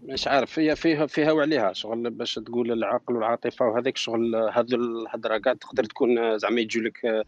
[0.10, 5.38] مش عارف هي فيها فيها وعليها شغل باش تقول العقل والعاطفة وهذاك شغل هذو الهضره
[5.38, 7.26] كاع تقدر تكون زعما يجوا لك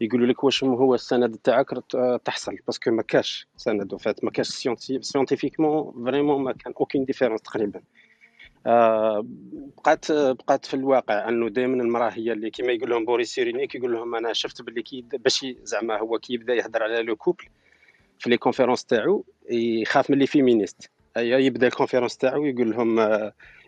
[0.00, 1.70] يقولوا لك واش هو السند تاعك
[2.24, 4.48] تحصل parce que ما كاش سند وفات ما كاش
[5.00, 7.80] scientifiquement vraiment ما كان aucune différence تقريبا.
[8.66, 9.26] آه
[9.76, 13.92] بقات بقات في الواقع أنه دائما المرأة هي اللي كيما يقول لهم بوريس سيريني كيقول
[13.92, 17.44] لهم أنا شفت باللي كي باش زعما هو كي يبدا يهضر على le couple
[18.18, 23.00] في les conférences تاعو يخاف من les féministes يبدأ ال conférence تاعو يقول لهم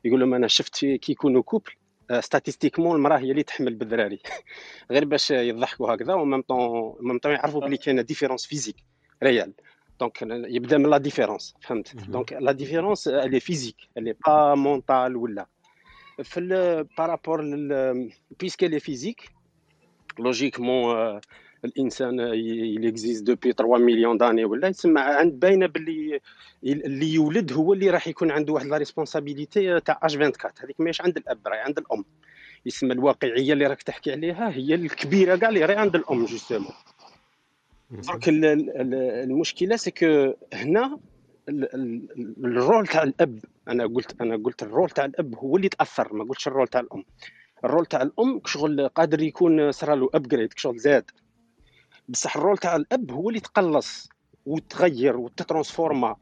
[0.04, 1.72] يقول لهم أنا شفت كي يكونوا couple
[2.20, 4.18] statistiquement المرأة هي اللي تحمل بالدراري.
[4.90, 8.76] غير باش يضحكوا هكذا و même temps même temps يعرفوا بلي كاينة différence physique
[9.22, 9.52] ريال
[10.00, 15.46] دونك يبدأ من لا ديفيرونس فهمت؟ دونك لا ديفيرونس الي فيزيك الي با مونطال ولا.
[16.22, 17.42] في بارابور
[18.40, 19.30] بيسكي لي فيزيك
[20.18, 21.20] لوجيكمون
[21.64, 26.20] الإنسان اللي اكزيست دوبي 3 مليون داني ولا يسمى عند باينة باللي
[26.64, 31.00] اللي يولد هو اللي راح يكون عنده واحد لا ريسبونسابيلتي تاع اش 24 هذيك ماهيش
[31.00, 32.04] عند الأب راهي عند الأم.
[32.66, 36.72] يسمى الواقعية اللي راك تحكي عليها هي الكبيرة كاع اللي راهي عند الأم جوستومون.
[37.90, 40.98] donc المشكلة c'est que هنا
[42.44, 46.12] ال rôle تاع الأب أنا قلت أنا قلت ال rôle تاع الأب هو اللي تأثر
[46.14, 47.04] ما قلتش ال rôle تاع الأم.
[47.64, 51.10] ال rôle تاع الأم شغل قادر يكون صرا له upgrade شغل زاد.
[52.08, 54.08] بصح ال rôle تاع الأب هو اللي تقلص
[54.46, 56.16] وتغير وتترانسفورما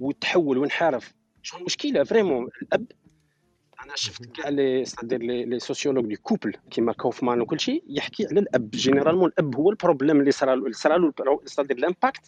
[0.00, 2.84] وتحول وانحرف شو المشكلة؟ vraiment الأب
[3.84, 8.26] أنا شفت كاع لي c'est-à-dire les les sociologues des couples كيما كوفمان وكل شيء يحكي
[8.26, 8.70] على الأب.
[8.70, 11.12] généralement الأب هو ال problème اللي صرا له صرا له
[11.44, 12.20] c'est-à-dire l'impact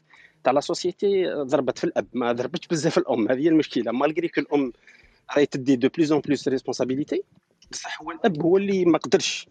[0.44, 2.06] تاع la société ضربت في الأب.
[2.12, 3.28] ما ضربتش بزاف الأم.
[3.28, 3.92] هذه هي المشكلة.
[3.92, 4.72] malgré que الأم
[5.32, 7.22] راهي تدي de plus en plus responsabilité
[7.70, 9.48] بصح هو الأب هو اللي ما قدرش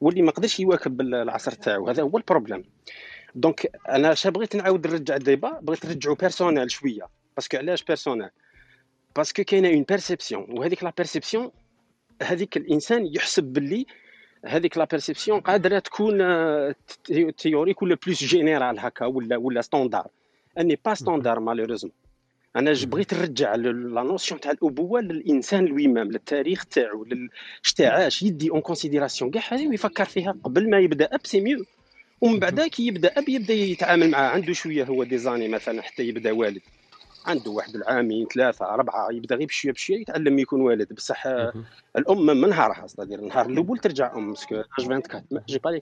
[0.00, 2.64] واللي ما قدرش يواكب العصر تاعو هذا هو ال problème
[3.34, 7.08] donc أنا اش بغيت نعاود نرجع ال débat بغيت نرجعو personnel شوية.
[7.36, 8.30] parce que علاش personnel
[9.16, 11.50] parce que كاينة une perception وهذيك la perception
[12.22, 13.86] هذيك الإنسان يحسب باللي
[14.44, 16.18] هذيك لا بيرسيبسيون قادرة تكون
[17.36, 20.06] تيوريك ولا بلوس جينيرال هكا ولا ولا ستوندار
[20.58, 21.92] اني با ستوندار مالوريزمون
[22.56, 27.06] أنا بغيت نرجع لا نوسيون تاع الأبوة للإنسان لويمام للتاريخ تاعو
[27.80, 31.64] عاش يدي اون كونسيديراسيون كاع هذه ويفكر فيها قبل ما يبدأ أب سي ميو
[32.20, 36.32] ومن بعد كي يبدأ أب يبدأ يتعامل معاه عنده شوية هو ديزاني مثلا حتى يبدأ
[36.32, 36.60] والد.
[37.26, 40.92] عنده واحد العامين ثلاثة أربعة يبدأ غير بشوية بشوية يتعلم يكون والد.
[40.92, 41.26] بصح
[41.96, 45.80] الأم من نهارها صدر النهار الأول ترجع أم parce que 24 j'ai pas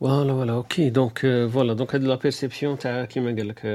[0.00, 1.18] voilà voilà okay donc
[1.52, 3.66] voilà donc هاد la perception تاع كيما قال لك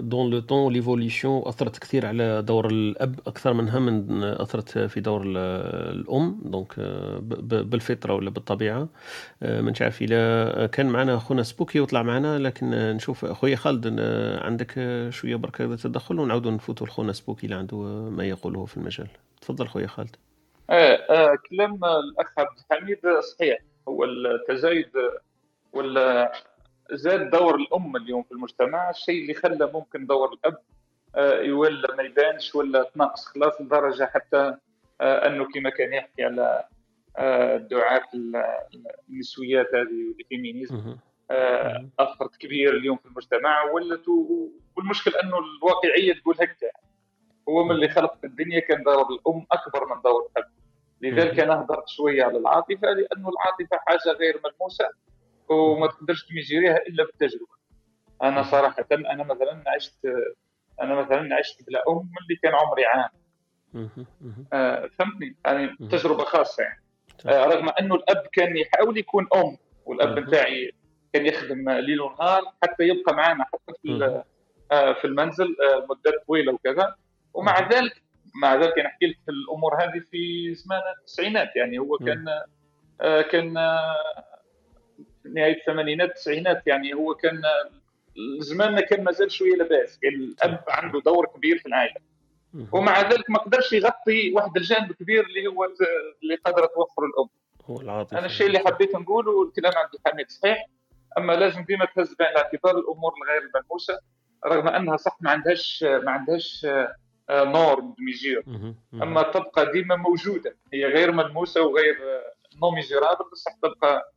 [0.00, 5.22] dans le temps l'évolution اثرت كثير على دور الاب أكثر منها من اثرت في دور
[5.26, 6.74] الام donc
[7.64, 8.88] بالفطره ولا بالطبيعه
[9.42, 14.00] ما عارف الا كان معنا اخونا سبوكي وطلع معنا لكن نشوف اخويا خالد
[14.42, 14.74] عندك
[15.10, 17.76] شوية برك تدخل ونعاودوا نفوتوا لخونا سبوكي اللي عنده
[18.10, 19.08] ما يقوله في المجال
[19.40, 20.16] تفضل خويا خالد
[20.70, 20.72] آه,
[21.10, 24.90] آه كلام الاخ عبد الحميد صحيح هو التزايد
[25.72, 26.32] ولا
[26.92, 30.58] زاد دور الأم اليوم في المجتمع الشيء اللي خلى ممكن دور الأب
[31.14, 34.54] آه، يولى ما يبانش ولا تنقص خلاص لدرجة حتى
[35.00, 36.64] آه، أنه كما كان يحكي على
[37.16, 38.02] آه، دعاة
[39.10, 40.96] النسويات هذه وال féminisme
[41.98, 44.08] أثرت كبير اليوم في المجتمع ولت
[44.76, 46.70] والمشكل أنه الواقعية تقول هكذا.
[47.48, 50.50] هو من اللي خلق الدنيا كان دور الأم أكبر من دور الأب.
[51.00, 54.88] لذلك أنا هدرت شوية على العاطفة لأنه العاطفة حاجة غير ملموسة.
[55.52, 57.52] وما تقدرش تميجيريها إلا بالتجربة.
[58.22, 60.06] أنا صراحة أنا مثلا عشت
[60.82, 63.10] أنا مثلا عشت بلا أم اللي كان عمري عام.
[64.52, 66.82] آه فهمتني؟ يعني تجربة خاصة يعني.
[67.26, 70.72] آه رغم أنه الأب كان يحاول يكون أم والأب نتاعي
[71.12, 74.22] كان يخدم ليل ونهار حتى يبقى معنا حتى في
[74.72, 76.94] آه في المنزل آه مدات طويلة وكذا.
[77.34, 78.02] ومع ذلك
[78.42, 81.78] مع ذلك أنا أحكي لك الأمور هذه في زمان التسعينات يعني.
[81.78, 82.24] هو كان
[83.00, 83.56] آه كان
[85.26, 87.42] نهاية الثمانينات التسعينات يعني هو كان
[88.38, 89.98] زماننا كان مازال شوية لاباس.
[89.98, 92.00] كان الأب عنده دور كبير في العائلة.
[92.72, 95.64] ومع ذلك ما قدرش يغطي واحد الجانب كبير اللي هو
[96.22, 97.28] اللي قادره توفر الام
[97.64, 98.18] هو العاطفة.
[98.18, 100.66] أنا الشيء اللي حبيت نقوله الكلام عبد الحميد صحيح.
[101.18, 103.98] أما لازم ديما تهز بعين الاعتبار الأمور الغير الملموسه
[104.46, 106.66] رغم أنها صح ما عندهاش ما عندهاش
[107.30, 108.44] leur mesure
[108.94, 110.56] أما تبقى ديما موجودة.
[110.72, 111.98] هي غير ملموسة وغير
[112.62, 114.11] non mesurable بصح تبقى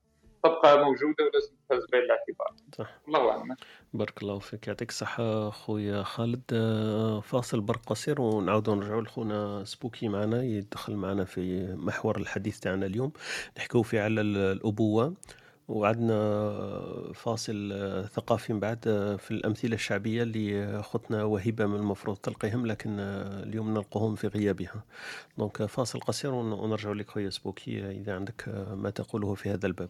[0.47, 2.53] تبقى موجودة ولازم تهز بعين الاعتبار.
[2.77, 2.99] صح.
[3.07, 3.55] الله أعلم.
[3.93, 4.67] بارك الله فيك.
[4.67, 6.41] يعطيك الصحة خويا خالد.
[6.53, 12.85] آه، فاصل برك قصير ونعاودوا نرجعوا لخونا سبوكي معنا يدخل معنا في محور الحديث تاعنا
[12.85, 13.11] اليوم.
[13.57, 15.13] نحكيو فيه على الأبوة.
[15.67, 16.13] وعندنا
[17.13, 22.65] فاصل آه، ثقافي من بعد آه، في الأمثلة الشعبية اللي خطنا وهبة من المفروض تلقيهم
[22.65, 24.83] لكن اليوم نلقوهم في غيابها.
[25.37, 29.89] donc فاصل قصير ونرجع لك خويا سبوكي إذا عندك ما تقوله في هذا الباب.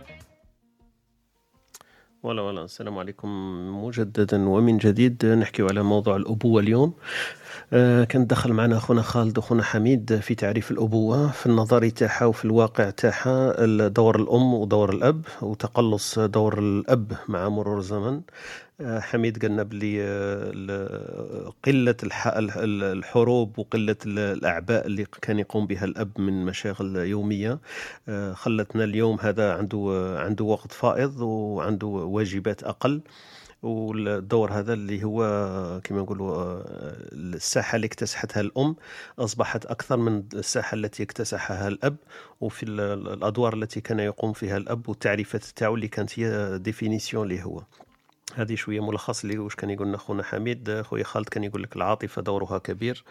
[2.23, 2.63] ولا ولا.
[2.63, 3.29] السلام عليكم
[3.85, 5.25] مجددا ومن جديد.
[5.25, 6.93] نحكي على موضوع الأبوة اليوم.
[7.73, 12.45] آه، كان دخل معنا أخونا خالد وأخونا حميد في تعريف الأبوة في النظري تاعها وفي
[12.45, 18.21] الواقع تاعها دور الأم ودور الأب وتقلص دور الأب مع مرور الزمن.
[18.85, 26.95] حميد قالنا بلي آه، قلة الحروب وقلة الأعباء اللي كان يقوم بها الأب من مشاغل
[26.95, 27.59] يومية.
[28.33, 33.01] خلتنا اليوم هذا عنده عنده وقت فائض وعنده واجبات أقل.
[33.63, 35.21] والدور هذا اللي هو
[35.83, 36.61] كما نقولوا آه،
[37.13, 38.75] الساحة اللي اكتسحتها الأم
[39.19, 41.95] أصبحت أكثر من الساحة التي اكتسحها الأب.
[42.41, 47.63] وفي الأدوار التي كان يقوم فيها الأب والتعريفات تاعو اللي كانت هي définition اللي هو.
[48.35, 50.81] هذه شوية ملخص اللي واش كان يقول لنا خونا حميد.
[50.81, 53.03] خويا خالد كان يقول لك العاطفة دورها كبير.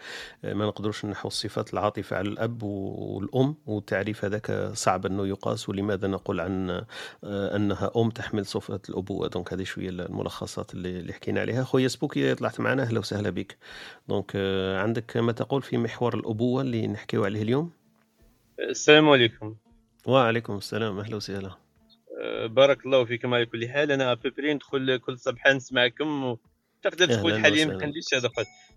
[0.43, 6.39] ما نقدروش نحو صفات العاطفة على الأب والأم والتعريف هذاك صعب إنه يقاس ولماذا نقول
[6.39, 11.63] عن آه، أنها أم تحمل صفات الابوه donc هذه شوية الملخصات اللي, اللي حكينا عليها.
[11.63, 13.57] خويا سبوكي طلعت معنا أهلا وسهلا بك.
[14.07, 17.71] دونك آه، عندك ما تقول في محور الأبوة اللي نحكيو عليه اليوم؟
[18.59, 19.55] السلام عليكم.
[20.05, 21.51] وعليكم السلام أهلا وسهلا.
[22.45, 23.91] بارك الله فيكم على كل حال.
[23.91, 26.23] أنا ابيبري ندخل كل صباح نسمعكم.
[26.23, 26.39] و
[26.81, 28.29] تقدر تقول حاليا ما عنديش هذا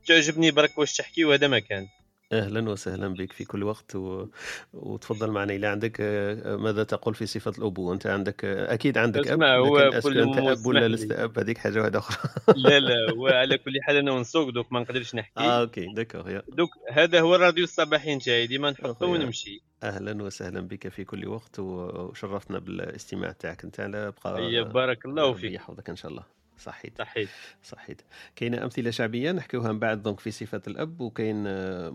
[0.07, 1.87] تعجبني برك واش تحكي وهذا ما كان.
[2.33, 4.27] أهلا وسهلا بك في كل وقت و...
[4.73, 5.53] وتفضل معنا.
[5.53, 9.79] إلى عندك آه، ماذا تقول في صفة الابوه انت عندك آه، أكيد عندك أب هو
[9.79, 12.31] لكن انت اب ولا لست أب؟ هذيك حاجة واحدة أخرى.
[12.57, 16.31] لا لا هو على كل حال أنا ونسوق دوك ما نقدرش آه نحكي أوكي داكوغ
[16.31, 16.43] يا.
[16.49, 19.63] دوك هذا هو الراديو الصباحي نتاعي ديما نحطه ونمشي.
[19.83, 23.65] أهلا وسهلا بك في كل وقت وشرفتنا بالاستماع تاعك.
[23.65, 25.53] أنت لا بقى يا بارك الله فيك.
[25.53, 26.44] يحفظك إن شاء الله.
[26.59, 26.99] صحيت.
[26.99, 27.29] صحيت.
[27.63, 28.03] صحيت.
[28.37, 31.91] كاينة أمثلة شعبية نحكيوها من بعد دونك في صفة الأب وكاين آه،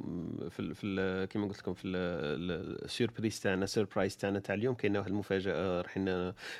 [0.49, 4.99] في ال في ال كيما قلت لكم في السيربريز تاعنا سيربرايز تاعنا تاع اليوم كاينة
[4.99, 5.97] واحد المفاجأة راح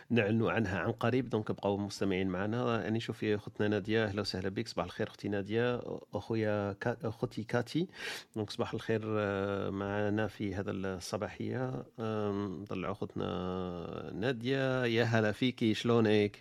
[0.10, 2.64] نعلنوا عنها عن قريب donc بقاو مستمعين معنا.
[2.78, 5.82] راني نشوف في أختنا نادية أهلا وسهلا بك صباح الخير أختي نادية.
[6.14, 7.88] أخويا كا أختي كاتي.
[8.36, 11.86] donc صباح الخير آه، معنا في هذا الصباحية.
[12.00, 14.86] نطلعوا أختنا نادية.
[14.86, 16.40] يا هلا فيكي شلونك؟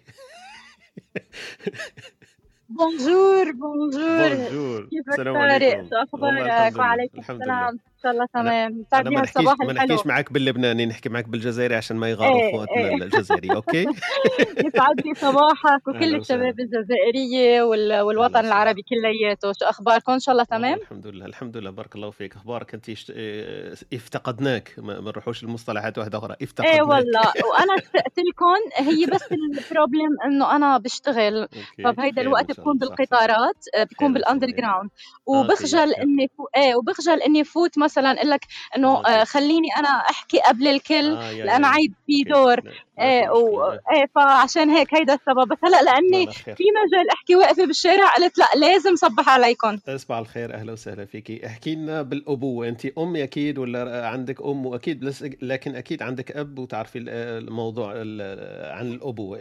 [2.68, 8.84] bonjour bonjour bonjour السلام عليكم شو أخبارك وعليكم السلام شاء الله تمام.
[8.92, 12.50] نحكيش الصباح ما نحكيش معك باللبناني نحكي معك بالجزائري عشان ما يغاروا إيه.
[12.54, 13.86] اخواتنا إيه الجزائري okay؟
[14.66, 19.52] يسعد لي صباحك وكل الشباب أهلا والوطن العربي كلياته.
[19.52, 22.36] شو أخباركم؟ إن شاء الله تمام؟ الحمد لله الحمد لله بارك الله فيك.
[22.36, 23.12] أخبارك أنت؟ شت...
[23.16, 24.74] آه، افتقدناك.
[24.78, 26.36] ما نروحوش المصطلحات واحدة أخرى.
[26.40, 26.80] إيه افتقدناك.
[26.80, 27.32] والله.
[27.52, 31.48] وأنا اشتقت لكم هي بس ال problem إنه أنا بشتغل.
[31.84, 34.56] فبهيدا الوقت بكون بالقطارات آه، بكون بال under الله.
[34.58, 34.90] ground
[35.26, 36.30] وبخجل إني.
[36.56, 41.14] إيه وبخجل إني فوت مثلا أقول لك إنه آه، فيش خليني أنا أحكي قبل الكل
[41.14, 42.60] لأن يا عيب في دور.
[42.60, 42.68] في
[43.00, 43.70] إيه و...
[43.72, 45.48] إيه فعشان هيك هيدا السبب.
[45.48, 49.78] بس هلأ لا لاني في مجال أحكي واقفة بالشارع قلت لأ لازم صبح عليكم.
[49.96, 51.46] صباح الخير أهلا وسهلا فيكي.
[51.46, 52.68] احكي لنا بالأبوة.
[52.68, 57.08] انت أم أكيد ولا عندك أم؟ وأكيد بس لكن أكيد عندك أب وتعرفي ال-
[57.48, 59.38] الموضوع ال- عن الأبوة.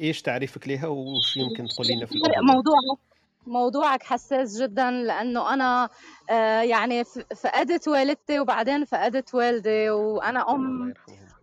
[0.00, 2.98] إيش تعريفك لها وش يمكن تقولي في طارق الأبوة؟ موضوعك
[3.46, 5.88] موضوعك حساس جدا لأنه أنا
[6.30, 7.04] آه، يعني
[7.36, 10.94] فقدت والدتي وبعدين فقدت والدي وأنا أم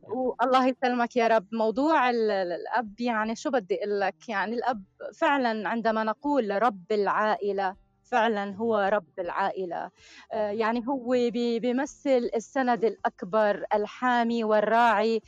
[0.03, 1.45] والله يسلمك يا رب.
[1.51, 4.83] موضوع ال- ال- الأب يعني شو بدي أقول لك؟ يعني الأب
[5.17, 7.75] فعلا عندما نقول رب العائلة
[8.11, 9.91] فعلا هو رب العائلة
[10.33, 15.21] آه، يعني هو بي- بيمثل السند الأكبر الحامي والراعي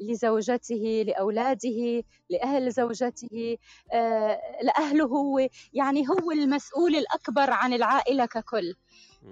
[0.00, 3.56] لزوجته لأولاده لأهل زوجته
[3.92, 8.74] آه، لأهله هو يعني هو المسؤول الأكبر عن العائلة ككل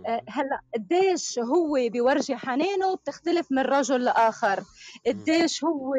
[0.07, 0.22] آه،.
[0.28, 4.61] هلأ قديش هو بيورجي حنانه بتختلف من رجل لآخر.
[5.07, 5.95] قديش هو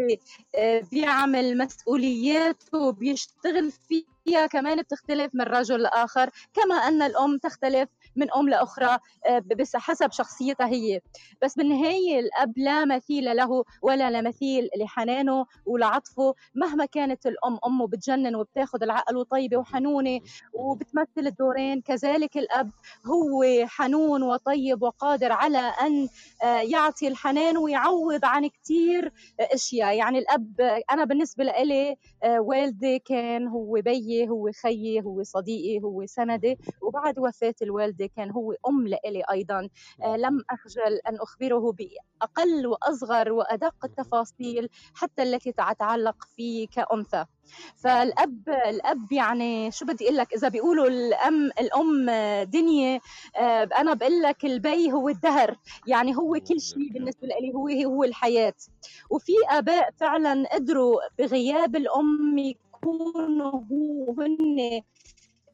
[0.92, 4.13] بيعمل مسؤولياته وبيشتغل فيها
[4.52, 8.98] كمان بتختلف من رجل لآخر كما أن الأم تختلف من أم لأخرى
[9.28, 11.02] آه، بس حسب شخصيتها هي
[11.42, 17.88] بس بالنهاية الأب لا مثيل له ولا لا مثيل لحنانه ولعطفه مهما كانت الأم أمه
[17.88, 20.22] بتجنن وبتاخذ العقل وطيبة وحنونة مهم.
[20.54, 22.72] وبتمثل الدورين كذلك الأب
[23.06, 26.08] هو حنون وطيب وقادر على أن
[26.44, 31.96] آه، يعطي الحنان ويعوض عن كثير أشياء يعني الأب آه، أنا بالنسبة لإلي
[32.38, 33.82] والدي كان هو
[34.14, 36.58] بيي هو خيي هو صديقي هو سندي.
[36.82, 39.70] وبعد وفاة الوالدة كان هو أم لإلي أيضا.
[40.04, 47.26] آه، لم أخجل أن أخبره بأقل وأصغر وأدق التفاصيل حتى التي تتعلق في كأنثى.
[47.76, 52.10] فالأب الأب يعني شو بدي أقول لك؟ إذا بيقولوا الأم الأم
[52.44, 53.00] دنيا
[53.38, 55.58] آه، أنا بقول لك البي هو الدهر.
[55.88, 56.92] يعني هو كل شيء.
[56.94, 58.54] بالنسبة لي هو هو الحياة.
[59.10, 62.54] وفي آباء فعلا قدروا بغياب الأم
[62.88, 64.82] يكونوا هو هن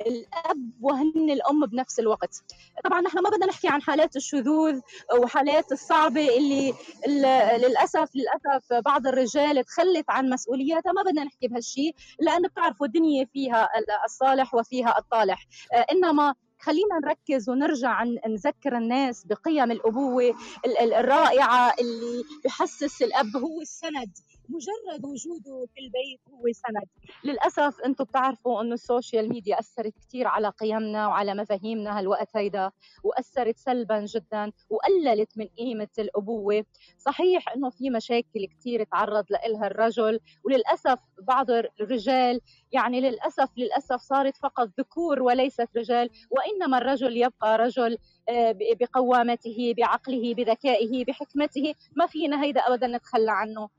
[0.08, 2.44] الأب وهن الأم بنفس الوقت.
[2.84, 4.80] طبعا نحن ما بدنا نحكي عن حالات الشذوذ
[5.20, 6.74] وحالات الصعبة اللي
[7.08, 10.92] ال- للاسف للأسف بعض الرجال تخلت عن مسؤولياتها.
[10.92, 13.70] ما بدنا نحكي بهالشيء لأنه بتعرفوا الدنيا فيها
[14.06, 15.48] الصالح وفيها الطالح.
[15.74, 23.38] آه، إنما خلينا نركز ونرجع نذكر الناس بقيم الأبوة ال- ال- الرائعة اللي بحسس الأب
[23.38, 24.12] هو السند.
[24.50, 26.88] مجرد وجوده في البيت هو سند.
[27.24, 32.72] للأسف أنتم بتعرفوا أنه ال social media أثرت كثير على قيمنا وعلى مفاهيمنا هالوقت هيدا
[33.04, 36.66] وأثرت سلبا جدا وقللت من قيمة الأبوة.
[36.98, 42.42] صحيح أنه في مشاكل كثير تعرض لها الرجل وللأسف بعض الرجال
[42.72, 47.98] يعني للأسف للأسف صارت فقط ذكور وليست رجال وإنما الرجل يبقى رجل
[48.30, 51.74] آه، بقوامته بعقله بذكائه بحكمته.
[51.96, 53.70] ما فينا هيدا أبدا نتخلى عنه.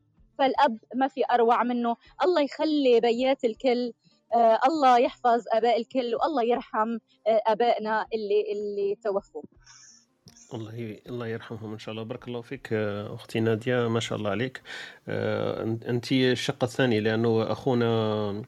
[0.41, 1.97] فالأب ما في أروع منه.
[2.25, 3.93] الله يخلي بيات الكل
[4.35, 9.43] آه، الله يحفظ آباء الكل والله يرحم آه، آبائنا اللي اللي توفوا.
[10.55, 12.03] الله الله يرحمهم إن شاء الله.
[12.03, 13.89] بارك الله فيك آه، أختي نادية.
[13.89, 14.63] ما شاء الله عليك.
[15.09, 18.43] آه، انت الشق الثاني لأنه أخونا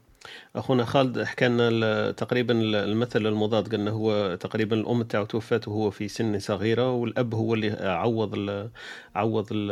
[0.56, 5.90] أخونا خالد حكى لنا تقريبا ال- المثل المضاد قالنا هو تقريبا الأم تاعو توفات وهو
[5.90, 8.70] في سن صغيرة والأب هو اللي عوض ال
[9.14, 9.70] عوض ال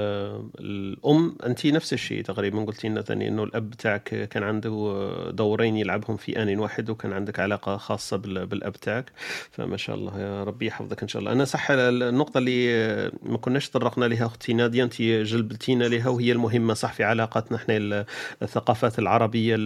[0.60, 1.36] الأم.
[1.46, 4.70] انت نفس الشيء تقريبا قلتي لنا ثاني إنه الأب تاعك كان عنده
[5.30, 9.12] دورين يلعبهم في آن واحد وكان عندك علاقة خاصة بال- بالأب تاعك
[9.50, 11.32] فما شاء الله يا ربي يحفظك إن شاء الله.
[11.32, 16.74] أنا صح النقطة اللي ما كناش طرقنا لها أختي نادية انت جلبتينا لها وهي المهمة
[16.74, 18.04] صح في علاقاتنا إحنا ال-
[18.42, 19.56] الثقافات العربية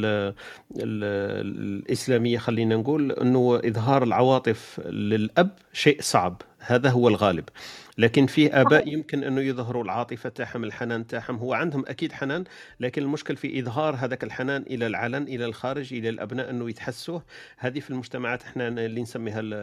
[0.76, 1.04] ال-
[1.46, 6.42] ال- الإسلامية خلينا نقول أنه إظهار العواطف للأب شيء صعب.
[6.66, 7.44] هذا هو الغالب.
[7.98, 11.36] لكن في آباء يمكن أنه يظهروا العاطفة تاعهم الحنان تاعهم.
[11.36, 12.44] هو عندهم أكيد حنان
[12.80, 17.22] لكن المشكل في إظهار هذاك الحنان إلى العلن إلى الخارج إلى الأبناء أنه يتحسوه.
[17.58, 19.54] هذه في المجتمعات إحنا اللي نسميها ال-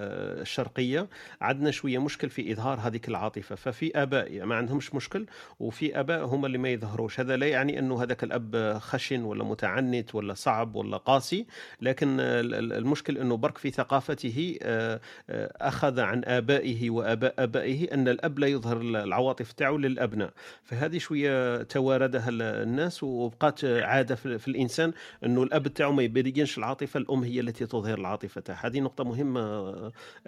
[0.41, 1.07] الشرقية.
[1.41, 3.55] عندنا شوية مشكل في إظهار هذيك العاطفة.
[3.55, 5.25] ففي آباء ما عندهمش مشكل
[5.59, 7.19] وفي آباء هم اللي ما يظهروش.
[7.19, 11.45] هذا لا يعني أنه هذاك الأب خشن ولا متعنت ولا صعب ولا قاسي
[11.81, 17.93] لكن ال- ال- المشكل أنه برك في ثقافته آه، آه، أخذ عن آبائه واباء أبائه
[17.93, 20.31] أن الأب لا يظهر العواطف تاعو للأبناء.
[20.63, 24.93] فهذه شوية تواردها ال- الناس وبقات عادة في الإنسان
[25.25, 29.71] أنه الأب تاعو ما يبينش العاطفة الأم هي التي تظهر العاطفه تاعها هذه نقطة مهمة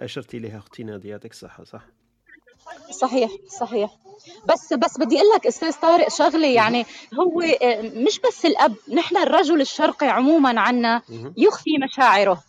[0.00, 1.82] اشرتي إليها أختي نادية يعطيك الصحة صح؟
[2.90, 3.90] صحيح صحيح.
[4.48, 6.84] بس بس بدي أقول لك أستاذ طارق شغلة يعني
[7.20, 11.02] هو آه، مش بس الأب نحن الرجل الشرقي عموما عنا.
[11.36, 12.42] يخفي مشاعره.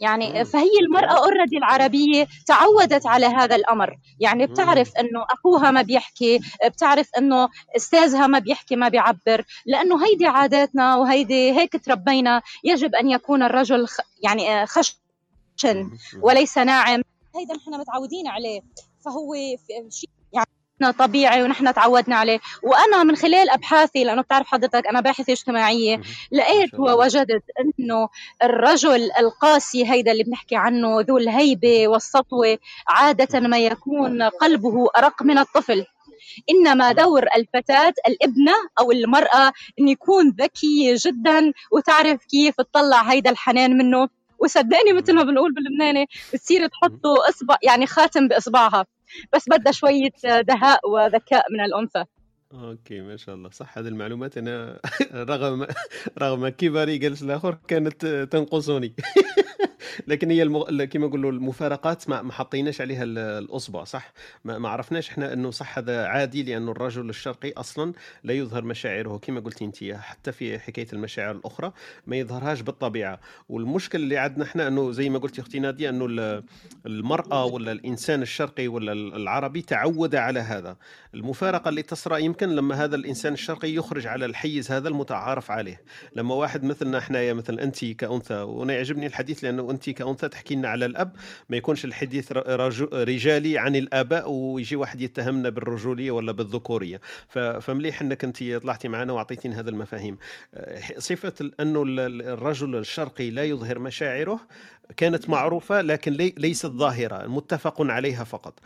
[0.00, 0.44] يعني.
[0.44, 3.98] فهي المرأة اوريدي العربية تعودت على هذا الأمر.
[4.20, 9.44] يعني بتعرف إنه أخوها ما بيحكي بتعرف إنه أستاذها ما بيحكي ما بيعبر.
[9.66, 13.86] لأنه هيدي عاداتنا وهيدي هيك تربينا يجب أن يكون الرجل
[14.22, 15.90] يعني آه، خشن.
[16.20, 17.02] وليس ناعم.
[17.36, 18.60] هيدا نحن متعودين عليه.
[19.04, 19.34] فهو
[19.90, 20.10] شيء
[20.98, 22.38] طبيعي ونحن تعودنا عليه.
[22.62, 26.00] وأنا من خلال أبحاثي لأنه بتعرف حضرتك أنا باحثة اجتماعية.
[26.32, 26.74] لقيت.
[26.78, 28.08] ووجدت إنه
[28.42, 32.58] الرجل القاسي هيدا اللي بنحكي عنه ذو الهيبة والسطوة
[32.88, 35.84] عادة ما يكون قلبه أرق من الطفل.
[36.50, 43.78] إنما دور الفتاة الابنة أو المرأة إن يكون ذكيه جدا وتعرف كيف تطلع هيدا الحنان
[43.78, 44.08] منه.
[44.38, 48.86] وصدقني مثل ما بنقول باللبناني بتصير تحطه اصبع يعني خاتم بإصبعها.
[49.32, 52.04] بس بدها شوية دهاء وذكاء من الأنثى.
[52.54, 53.50] أوكي ما شاء الله.
[53.50, 54.80] صح هذه المعلومات أنا
[55.32, 55.66] رغم
[56.18, 58.94] رغم كبري جالس الآخر كانت تنقصني.
[60.06, 60.84] لكن هي المغ...
[60.84, 64.12] كما نقولوا المفارقات ما حطيناش عليها ال- الاصبع صح؟
[64.44, 67.92] ما, ما عرفناش إحنا إنه صح هذا عادي لأنه الرجل الشرقي أصلا
[68.24, 71.72] لا يظهر مشاعره كما قلتي أنت حتى في حكاية المشاعر الأخرى
[72.06, 73.20] ما يظهرهاش بالطبيعة.
[73.48, 76.42] والمشكل اللي عندنا إحنا إنه زي ما قلتي أختي نادية إنه ال-
[76.86, 80.76] المرأة ولا الإنسان الشرقي ولا العربي تعود على هذا.
[81.14, 85.80] المفارقة اللي تصرى يمكن لما هذا الإنسان الشرقي يخرج على الحيز هذا المتعارف عليه.
[86.16, 90.68] لما واحد مثلنا إحنا مثلا أنت كأنثى وأنا يعجبني الحديث لأنه انت كانثى تحكي لنا
[90.68, 91.12] على الأب
[91.48, 92.32] ما يكونش الحديث
[92.92, 97.00] رجالي عن الآباء ويجي واحد يتهمنا بالرجولية ولا بالذكورية.
[97.60, 100.18] فمليح إنك انت طلعتي معنا واعطيتينا هذه المفاهيم.
[100.54, 104.40] أه، صفة أنه ال- ال- الرجل الشرقي لا يظهر مشاعره
[104.96, 108.58] كانت معروفة لكن لي- ليست ظاهرة متفق عليها فقط.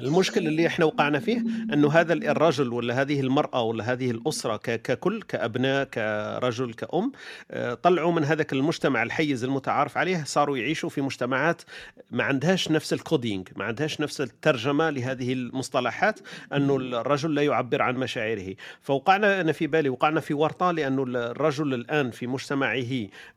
[0.00, 1.38] المشكل اللي إحنا وقعنا فيه
[1.72, 7.12] إنه هذا الرجل ولا هذه المرأة ولا هذه الأسرة ككل كأبناء كرجل كأم
[7.50, 11.62] آه، طلعوا من هذاك المجتمع الحيز المتعارف عليه صاروا يعيشوا في مجتمعات
[12.10, 16.20] ما عندهاش نفس الكودينج ما عندهاش نفس الترجمة لهذه المصطلحات
[16.52, 18.54] إنه الرجل لا يعبر عن مشاعره.
[18.82, 22.84] فوقعنا أنا في بالي وقعنا في ورطة لأنه الرجل الآن في مجتمعه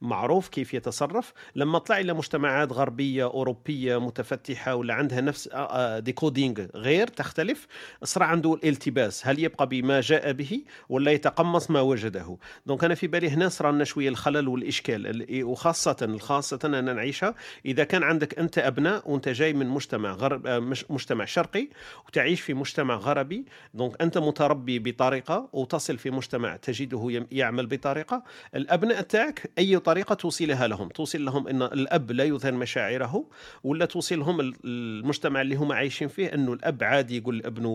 [0.01, 1.34] معروف كيف يتصرف.
[1.55, 5.49] لما طلع إلى مجتمعات غربية أوروبية متفتحة ولا عندها نفس
[5.97, 7.68] decoding غير تختلف.
[8.04, 12.38] صار عنده الالتباس هل يبقى بما جاء به ولا يتقمص ما وجده.
[12.65, 17.36] donc أنا في بالي هنا صار لنا شوية الخلل والإشكال ال- وخاصة خاصة ان نعيشها.
[17.66, 21.68] إذا كان عندك أنت أبناء وأنت جاي من مجتمع غرب آه، مجتمع شرقي
[22.08, 28.24] وتعيش في مجتمع غربي donc أنت متربي بطريقة وتصل في مجتمع تجده يعمل بطريقة
[28.56, 33.25] الأبناء تاعك أي طريقة توصلها لهم؟ توصل لهم إن الأب لا يظهر مشاعره
[33.63, 37.69] ولا توصلهم ال- المجتمع اللي هم عايشين فيه إنه الأب عادي يقول لابنه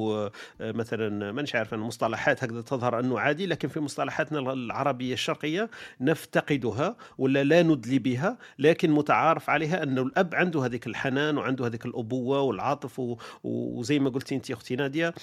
[0.60, 5.70] آه، مثلا مانيش عارف أنا مصطلحات هكذا تظهر إنه عادي لكن في مصطلحاتنا العربية الشرقية
[6.00, 11.86] نفتقدها ولا لا ندلي بها لكن متعارف عليها إنه الأب عنده هذيك الحنان وعنده هذيك
[11.86, 13.00] الأبوة والعاطف
[13.44, 15.14] وزي ما قلتي انت أختي نادية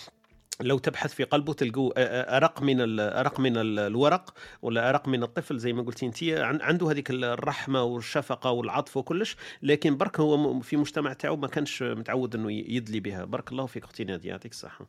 [0.61, 1.91] لو تبحث في قلبه تلقوا
[2.37, 6.61] أرق من أرق من ال- الورق ولا أرق من الطفل زي ما قلتي انت عن-
[6.61, 12.35] عنده هذيك الرحمة والشفقة والعطف وكلش لكن برك هو في مجتمع تاعو ما كانش متعود
[12.35, 13.25] إنه يدلي بها.
[13.25, 14.87] بارك الله فيك أختي نادية يعطيك الصحة.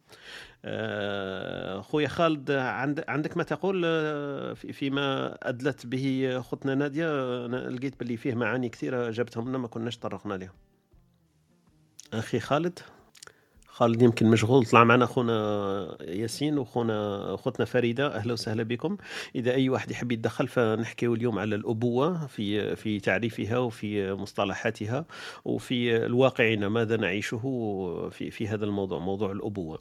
[1.83, 3.83] خويا خالد عند عندك ما تقول؟
[4.57, 9.69] في- فيما أدلت به اختنا نادية؟ أنا لقيت باللي فيه معاني كثيرة جابتهم لنا ما
[9.69, 10.53] كناش طرقنا لها
[12.15, 12.79] أخي خالد؟
[13.75, 18.97] خالد يمكن مشغول طلع معنا اخونا ياسين واخونا اختنا فريدة أهلا وسهلا بكم.
[19.35, 25.05] إذا أي واحد يحب يتدخل فنحكيو اليوم على الأبوة في في تعريفها وفي مصطلحاتها
[25.45, 27.39] وفي الواقعنا ماذا نعيشه
[28.13, 29.79] في في هذا الموضوع موضوع الأبوة.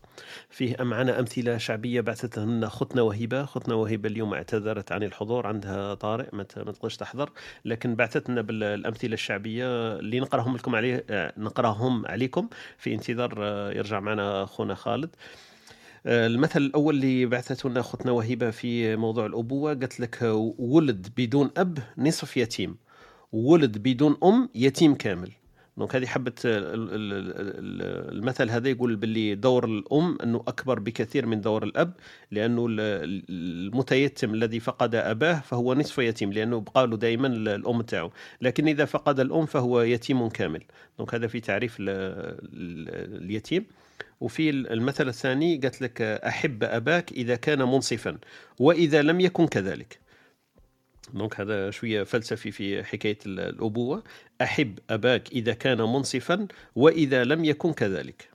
[0.50, 5.94] فيه معنا أمثلة شعبية بعثت لنا اختنا وهبه اختنا وهبه اليوم اعتذرت عن الحضور عندها
[5.94, 7.30] طارئ ما تقدرش تحضر.
[7.66, 13.83] لكن بعثت لنا بالامثله الشعبية اللي نقراهم لكم عليه آه، نقراهم عليكم في انتظار آه،
[13.84, 15.16] يرجع معنا أخونا خالد.
[16.06, 20.20] آه، المثل الأول اللي بعثته لنا أختنا وهبه في موضوع الأبوة قالت لك
[20.58, 22.78] ولد بدون أب نصف يتيم.
[23.32, 25.32] ولد بدون أم يتيم كامل.
[25.78, 31.94] donc هذه ال- المثل هذا يقول باللي دور الأم أنه أكبر بكثير من دور الأب
[32.32, 37.82] لأنه ال- ال- المتيتم الذي فقد أباه فهو نصف يتيم لأنه بقى له دائما الأم
[37.82, 38.12] تاعو.
[38.42, 40.64] لكن إذا فقد الأم فهو يتيم كامل.
[40.98, 43.66] donc هذا في تعريف ال- ال- اليتيم.
[44.22, 48.18] وفي المثل الثاني قالت لك أحب أباك إذا كان منصفا
[48.60, 50.03] وإذا لم يكن كذلك.
[51.14, 54.04] donc هذا شوية فلسفي في حكاية ال- الأبوة.
[54.42, 58.30] أحب أباك إذا كان منصفا وإذا لم يكن كذلك.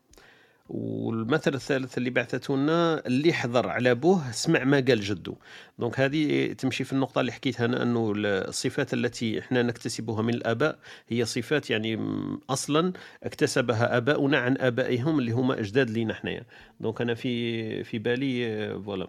[0.68, 5.34] والمثل الثالث اللي بعثته لنا اللي حضر على بوه سمع ما قال جده
[5.78, 10.78] donc هذه تمشي في النقطة اللي حكيتها أنا أنه الصفات التي إحنا نكتسبها من الآباء
[11.08, 11.98] هي صفات يعني
[12.50, 12.92] أصلا
[13.24, 16.42] اكتسبها آباؤنا عن آبائهم اللي هما أجداد لينا حنايا.
[16.80, 19.08] donc أنا في في بالي voilà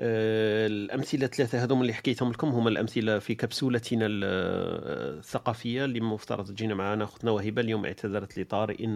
[0.00, 6.48] آه، الأمثلة الثلاثة هذوم اللي حكيتهم لكم هما الأمثلة في كبسولتنا آه، الثقافية اللي مفترض
[6.48, 8.86] تجينا معنا أختنا وهبة اليوم اعتذرت لطارئ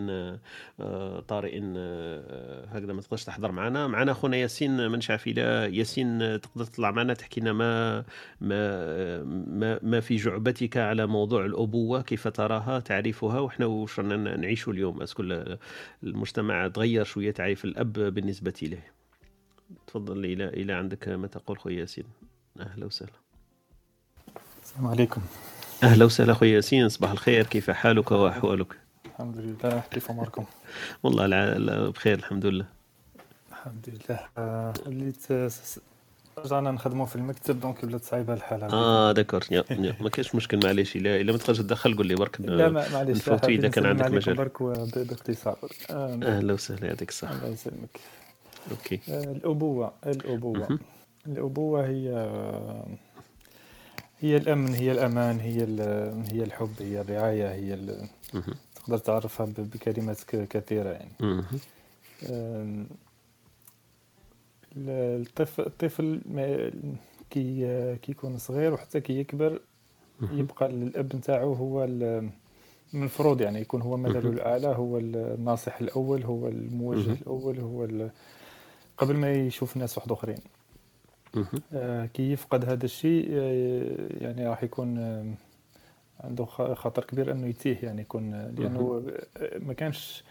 [0.80, 1.58] آه، طارئ
[2.68, 7.40] هكذا ما تقدرش تحضر معنا معنا أخونا ياسين من شعفيلة ياسين تقدر تطلع معنا تحكي
[7.40, 8.04] لنا ما
[8.40, 14.70] ما ما ما في جعبتك على موضوع الأبوة؟ كيف تراها؟ تعريفها؟ وإحنا وش رانا نعيشه
[14.70, 15.22] اليوم؟ أسكو
[16.02, 18.99] المجتمع تغير شوية تعريف الأب بالنسبة له
[19.86, 22.04] تفضل إلى إلى عندك ما تقول خويا ياسين.
[22.60, 23.12] أهلا وسهلا.
[24.64, 25.20] السلام عليكم.
[25.82, 27.46] أهلا وسهلا خويا ياسين صباح الخير.
[27.46, 29.82] كيف حالك وأحوالك؟ الحمد لله.
[29.90, 30.44] كيف أموركم؟
[31.02, 31.44] والله الع...
[31.44, 32.66] لا، بخير الحمد لله.
[33.50, 34.72] الحمد لله.
[34.86, 35.50] وليت آه،
[36.38, 38.72] رجعنا نخدموا في المكتب donc ولات صعيبه الحال هذه.
[38.72, 39.44] آه d'accord
[40.00, 40.96] ما كاينش مشكل معليش.
[40.96, 43.16] إلا إلا ما تقدرش تدخل قول لي برك لا معليش.
[43.16, 44.36] نفوتوا إذا كان عندك مجال.
[44.36, 45.58] برك باختصار.
[45.90, 47.34] آه، أهلا وسهلا يعطيك الصحة.
[47.34, 48.00] الله يسلمك.
[48.70, 50.78] okay الأبوة الأبوة مهم.
[51.26, 52.08] الأبوة هي
[54.20, 57.78] هي الأمن هي الأمان هي ال- هي الحب هي الرعاية هي.
[58.74, 61.10] تقدر تعرفها بكلمات ك- كثيرة يعني
[64.76, 66.70] الطفل الطفل ما-
[67.30, 69.60] كي كي يكون صغير وحتى كي يكبر.
[70.32, 72.30] يبقى الأب نتاعو هو من
[72.94, 74.32] المفروض يعني يكون هو مثله مهم.
[74.32, 77.16] الأعلى هو الناصح الأول هو الموجه مهم.
[77.22, 78.10] الأول هو
[79.00, 80.38] قبل ما يشوف ناس واحد آخرين.
[81.34, 81.46] مهم.
[81.72, 85.24] آه، كي يفقد هذا الشيء آه، يعني راح يكون آه،
[86.20, 86.44] عنده
[86.74, 89.02] خطر كبير أنه يتيه يعني يكون لأنه
[89.58, 90.24] ما كانش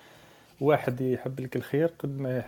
[0.61, 2.43] واحد يحب لك الخير قد ما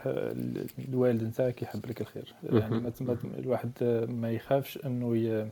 [0.90, 2.34] الوالد نتاعك يحب لك الخير.
[2.44, 2.92] يعني
[3.40, 3.72] الواحد
[4.10, 5.50] ما يخافش أنه ي...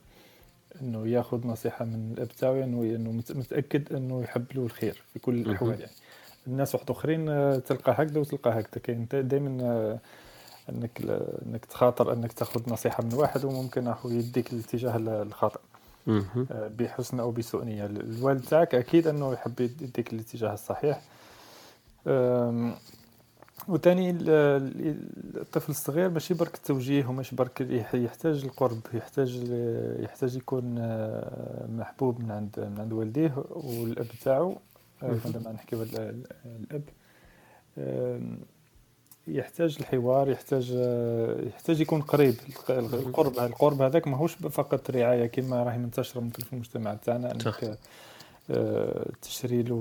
[0.82, 5.20] أنه ياخذ نصيحة من الأب تاعو أنه أنه مت- متأكد أنه يحب له الخير في
[5.20, 5.36] كل.
[5.36, 5.80] الأحوال.
[5.80, 5.92] يعني
[6.48, 7.26] الناس واحد آخرين
[7.64, 8.82] تلقى هكذا وتلقى هكذا.
[8.84, 10.00] كاين دائما
[10.70, 11.02] انك
[11.46, 15.60] انك تخاطر انك تاخذ نصيحة من واحد وممكن راح يديك الاتجاه الخاطئ.
[16.52, 17.86] آه، بحسن أو بسوء نية.
[17.86, 21.02] الوالد تاعك أكيد أنه يحب يديك الاتجاه الصحيح.
[22.08, 22.74] أم،
[23.68, 29.36] وتاني ال- ال- الطفل الصغير ماشي برك التوجيه وماشي برك يح- يحتاج القرب يحتاج
[30.00, 34.58] يحتاج يكون آه، محبوب من عند من عند والديه والأب تاعو.
[35.04, 35.16] آه،.
[35.26, 36.84] عندما نحكيو على ال- الأب.
[39.28, 40.72] يحتاج الحوار يحتاج
[41.48, 46.54] يحتاج يكون قريب الق- القرب القرب هذاك ماهوش فقط رعاية كما راهي منتشرة ممكن في
[46.54, 47.32] المجتمع تاعنا.
[47.32, 47.78] إنك
[48.52, 49.76] آه، تشري له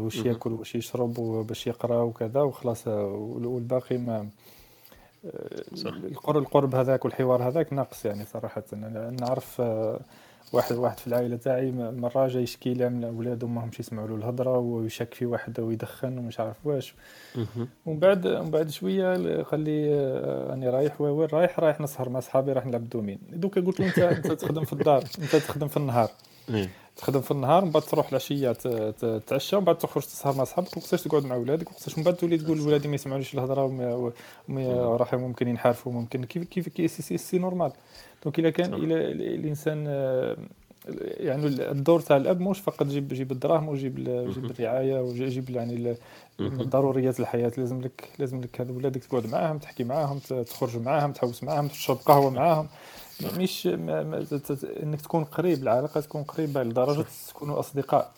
[0.00, 0.16] واش.
[0.16, 4.28] ياكل واش يشرب وباش يقرأ وكذا وخلاص آه، وال- والباقي ما
[5.24, 5.28] آه،.
[5.86, 8.62] القرب القرب هذاك والحوار هذاك ناقص يعني صراحة
[9.20, 9.62] نعرف
[10.52, 14.58] واحد واحد في العائلة تاعي مره جاي يشكي لي من ولادو ماهمش يسمعوا له الهضرة
[14.58, 16.94] ويشك في واحد ويدخن ومش عارف واش.
[17.86, 22.20] ومن بعد من بعد شوية قال لي آه، راني رايح وين رايح؟ رايح نسهر مع
[22.20, 23.18] صحابي راح نلعب دومين.
[23.32, 26.10] دوكا قلت له انت أنت تخدم في الدار أنت تخدم في النهار.
[26.50, 26.68] إيه.
[26.96, 30.44] تخدم في النهار من بعد تروح العشية ت- ت- تعشى ومن بعد تخرج تسهر مع
[30.44, 33.66] صحابك وقتاش تقعد مع ولادك وقتاش من بعد تولي تقول ولادي ما يسمعونيش الهضرة
[34.96, 36.24] راح ممكن ينحرفوا ممكن.
[36.24, 37.72] كيف كيف كيف c'est, c'est, c'est normal.
[38.24, 38.74] donc إلا كان.
[38.74, 40.36] إلى الإنسان آه،
[40.98, 43.94] يعني الدور تاع الأب مش فقط جيب جيب الدراهم وجيب
[44.34, 45.96] جيب الرعاية وجيب يعني.
[46.40, 47.52] ضروريات الحياة.
[47.56, 51.96] لازم لك لازم لك هذو ولادك تقعد معاهم تحكي معاهم تخرج معاهم تحوس معاهم تشرب
[51.96, 52.66] قهوة معاهم.
[53.38, 54.26] مش ما ما
[54.82, 58.12] إنك تكون قريب العلاقة تكون قريبة لدرجة تكونوا أصدقاء.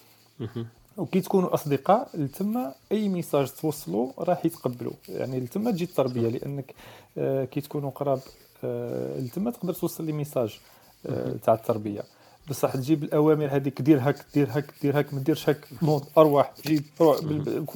[0.97, 4.93] وكي تكونوا أصدقاء لتما أي message توصلوا راح يتقبلوا.
[5.09, 6.75] يعني لتما تجي التربية لأنك
[7.19, 8.21] آه، كي تكونوا قراب
[8.65, 10.59] آه، لتما تقدر توصل les messages
[11.07, 12.03] آه، تاع التربية.
[12.51, 16.53] بصح تجيب الأوامر هذيك دير هك دير هك دير هك ما ديرش هك نوض ارواح
[16.67, 17.19] جيب روح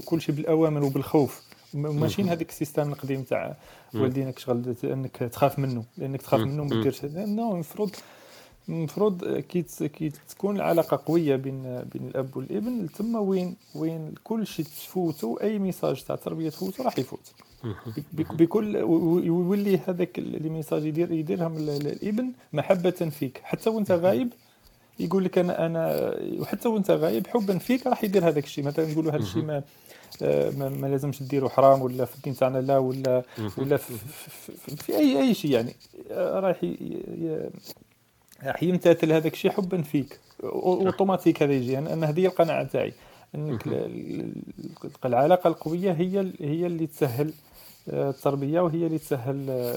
[0.05, 1.43] كل شيء بالأوامر وبالخوف.
[1.75, 3.57] ماشي هذيك ال système القديم تاع
[3.95, 7.05] والدينك شغل أنك تخاف منه لأنك تخاف منه ما ديرش.
[7.05, 7.91] non المفروض
[8.69, 9.63] المفروض كي
[10.29, 16.05] تكون العلاقة قوية بين بين الأب والابن تما وين وين كل شيء تفوتوا أي message
[16.05, 17.33] تاع تربية تفوتوا راح يفوت.
[18.13, 23.41] بكل ويولي هذاك les messages يدير يديرهم ال- ال- الابن محبة فيك.
[23.45, 24.29] حتى وانت غايب
[25.01, 28.65] يقول لك أنا أنا وحتى وانت غايب حبا فيك راح يدير هذاك الشيء.
[28.65, 29.63] مثلا نقولوا هذا الشيء ما
[30.23, 33.23] آه، ما, ما لازمش ديروا حرام ولا في الدين تاعنا لا ولا
[33.59, 33.95] ولا في,
[34.53, 35.77] في, في, اي أي شيء يعني.
[36.11, 36.61] آه، راح
[38.45, 40.19] راح يمتثل هذاك الشيء حبا فيك.
[40.45, 41.79] أوتوماتيك هذا يجي.
[41.79, 42.93] أنا أنا هذه القناعة تاعي.
[43.35, 47.33] أنك ال- ال- العلاقة القوية هي هي اللي تسهل
[47.89, 49.73] التربية وهي اللي تسهل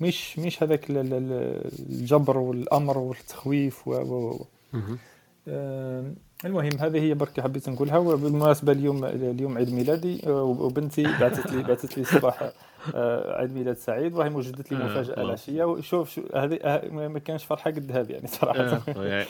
[0.00, 4.46] مش مش هذاك ال- ال- الجبر والأمر والتخويف و, و
[6.44, 7.98] المهم هذه هي برك حبيت نقولها.
[7.98, 12.52] وبالمناسبة اليوم اليوم عيد ميلادي آه، وبنتي بعثت لي بعثت لي الصباح
[12.94, 15.22] آه، عيد ميلاد سعيد وهي وجدت لي آه، مفاجأة.
[15.22, 18.82] العشيه وشوف شو هذه ما كانش فرحة قد هذه يعني صراحة.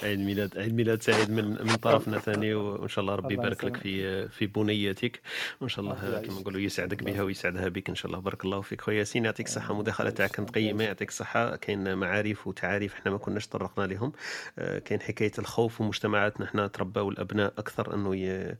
[0.02, 2.54] عيد ميلاد عيد ميلاد سعيد من من طرفنا ثاني.
[2.54, 3.76] وإن شاء الله ربي يبارك لك.
[3.76, 5.20] في في بنيتك.
[5.60, 6.20] وإن شاء الله.
[6.20, 8.20] كما نقولوا يسعدك بها ويسعدها بك إن شاء الله.
[8.20, 8.98] بارك الله فيك خويا.
[8.98, 13.48] ياسين يعطيك الصحه المداخله تاعك كانت قيمة يعطيك الصحه كاين معارف وتعاريف إحنا ما كناش
[13.48, 14.12] طرقنا لهم.
[14.56, 18.54] كاين حكاية الخوف ومجتمعاتنا إحنا تربوا الابناء أكثر أنه ي-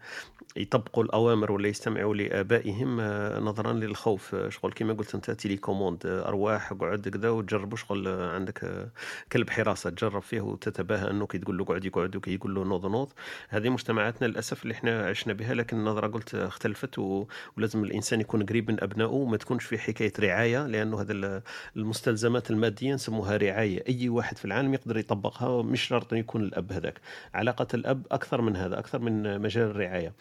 [0.57, 4.35] يطبقوا الأوامر ولا يستمعوا لآبائهم آه، نظرا للخوف.
[4.35, 8.89] آه، شغل كما قلت أنت télécommande آه، أرواح اقعد كذا وتجربوا شغل عندك
[9.33, 12.87] كلب حراسة تجرب فيه وتتباهى أنه كي تقول له قعد يقعد وكي يقول له نوض
[12.87, 13.13] نوض.
[13.49, 16.99] هذه مجتمعاتنا للأسف اللي إحنا عشنا بها لكن النظرة قلت اختلفت.
[16.99, 21.43] ولازم الإنسان يكون قريب من أبنائه وما تكونش في حكاية رعاية لأنه هذا ال-
[21.77, 23.85] المستلزمات المادية نسموها رعاية.
[23.89, 27.01] أي واحد في العالم يقدر يطبقها مش شرط يكون الأب هذاك.
[27.35, 30.13] علاقة الأب أكثر من هذا أكثر من مجال الرعاية.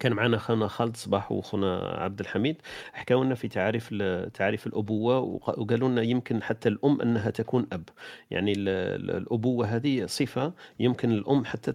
[0.00, 2.56] كان معنا خونا خالد صباح وخونا عبد الحميد.
[2.92, 3.94] حكاوا لنا في تعريف
[4.34, 7.88] تعريف الأبوة وق- وقالوا لنا يمكن حتى الأم أنها تكون أب.
[8.30, 11.72] يعني ال- ال- الأبوة هذه صفة يمكن الأم حتى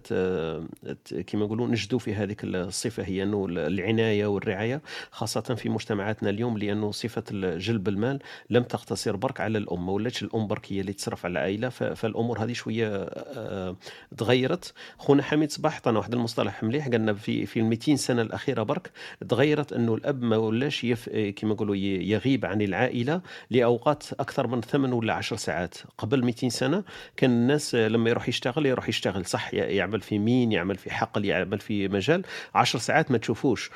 [1.28, 6.92] كما يقولون نجدوا في هذه الصفة هي أنه العناية والرعاية خاصة في مجتمعاتنا اليوم لأنه
[6.92, 7.24] صفة
[7.58, 9.86] جلب المال لم تقتصر برك على الأم.
[9.86, 13.76] ما ولاتش الأم برك هي اللي تصرف على العائلة فالأمور هذه شوية آه،
[14.18, 14.74] تغيرت.
[14.98, 18.92] خونا حميد صباح عطانا واحد المصطلح مليح قالنا في في ال 200 سنه الأخيرة برك
[19.30, 21.10] تغيرت أنه الأب ما ولاش يف...
[21.10, 25.76] كما يقولوا ي- يغيب عن العائلة لأوقات أكثر من 8 ولا 10 ساعات.
[25.98, 26.84] قبل 200 سنة
[27.18, 29.26] كان الناس لما يروح يشتغل يروح يشتغل.
[29.26, 32.24] صح يعمل في مين يعمل في حقل يعمل في مجال.
[32.56, 33.70] 10 ساعات ما تشوفوش.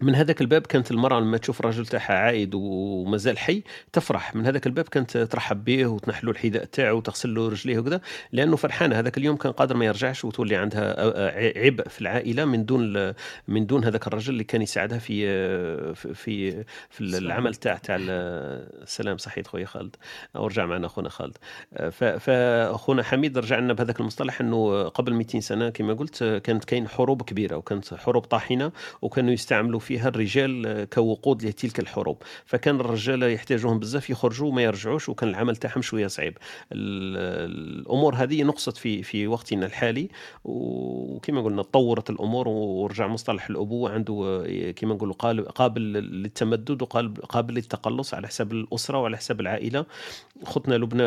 [0.00, 4.34] من هذاك الباب كانت المرأة لما تشوف الرجل تاعها عايد ومازال حي تفرح.
[4.34, 8.00] من هذاك الباب كانت ترحب به وتنحلو الحذاء تاعو وتغسل له رجليه وكذا
[8.32, 8.98] لأنه فرحانة.
[8.98, 10.94] هذاك اليوم كان قادر ما يرجعش وتولي عندها
[11.64, 13.12] عبء في العائلة من دون
[13.48, 15.18] من دون هذاك الرجل اللي كان يساعدها في
[15.94, 18.02] في في, في العمل تاع تاع ال-
[18.82, 19.96] السلام صحيت خويا خالد.
[20.34, 21.36] ورجع معنا اخونا خالد.
[21.90, 26.88] ف- فاخونا حميد رجع لنا بهذاك المصطلح إنه قبل 200 سنة كما قلت كانت كاين
[26.88, 28.72] حروب كبيرة وكانت حروب طاحنة
[29.02, 32.22] وكانوا يستعملوا فيها الرجال كوقود لتلك الحروب.
[32.46, 36.38] فكان الرجال يحتاجوهم بزاف يخرجوا وما يرجعوش وكان العمل تاعهم شوية صعيب.
[36.72, 40.08] ال- الأمور هذه نقصت في في وقتنا الحالي
[40.44, 44.44] وكما قلنا تطورت الأمور ورجع مصطلح الأبوة عنده
[44.76, 45.14] كما نقولوا
[45.54, 49.84] قابل للتمدد وقابل قابل للتقلص على حساب الأسرة وعلى حساب العائلة.
[50.44, 51.02] خطنا لبنى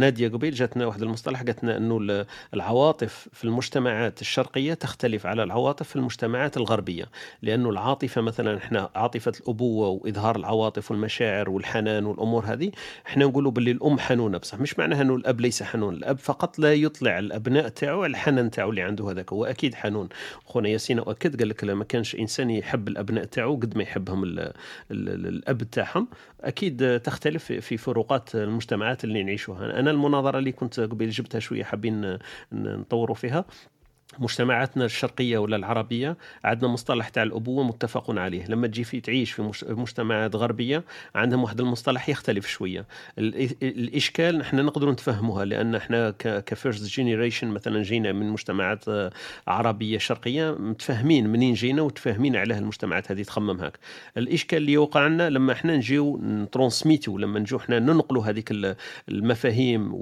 [0.00, 5.42] نادية قبيل جاتنا واحد المصطلح قالت لنا انه ال- العواطف في المجتمعات الشرقية تختلف على
[5.42, 7.04] العواطف في المجتمعات الغربية
[7.42, 12.70] لأنه العاطفة مثلا إحنا عاطفة الأبوة وإظهار العواطف والمشاعر والحنان والأمور هذه
[13.06, 16.74] إحنا نقولوا باللي الأم حنونه بصح مش معناها إنه الأب ليس حنون الأب فقط لا
[16.74, 20.08] يطلع الأبناء تاعو على الحنان تاعو اللي عنده هذاك هو أكيد حنون.
[20.44, 24.38] خونا ياسين اؤكد قال لك ما كانش إنسان يحب الأبناء تاعو قد ما يحبهم ال
[24.90, 26.08] ال الأب تاعهم
[26.40, 29.80] أكيد تختلف في فروقات المجتمعات اللي نعيشوها.
[29.80, 32.18] أنا المناظرة اللي كنت قبل جبتها شوية حابين
[32.52, 33.44] نطوروا فيها.
[34.18, 38.44] مجتمعاتنا الشرقية ولا العربية عندنا مصطلح تاع الأبوة متفق عليه.
[38.46, 40.84] لما تجي في تعيش في مجتمعات غربية
[41.14, 42.86] عندهم واحد المصطلح يختلف شوية.
[43.18, 49.10] الإشكال نحن نقدر نتفهموها لأن إحنا ك first generation مثلا جينا من مجتمعات آه،
[49.46, 53.78] عربية شرقية متفاهمين منين جينا وتفاهمين على المجتمعات هذه تخمم هاك.
[54.16, 58.76] الإشكال اللي يوقع لنا لما إحنا نجيو نترونسميتو لما نجيو إحنا ننقلوا هذيك
[59.08, 59.94] المفاهيم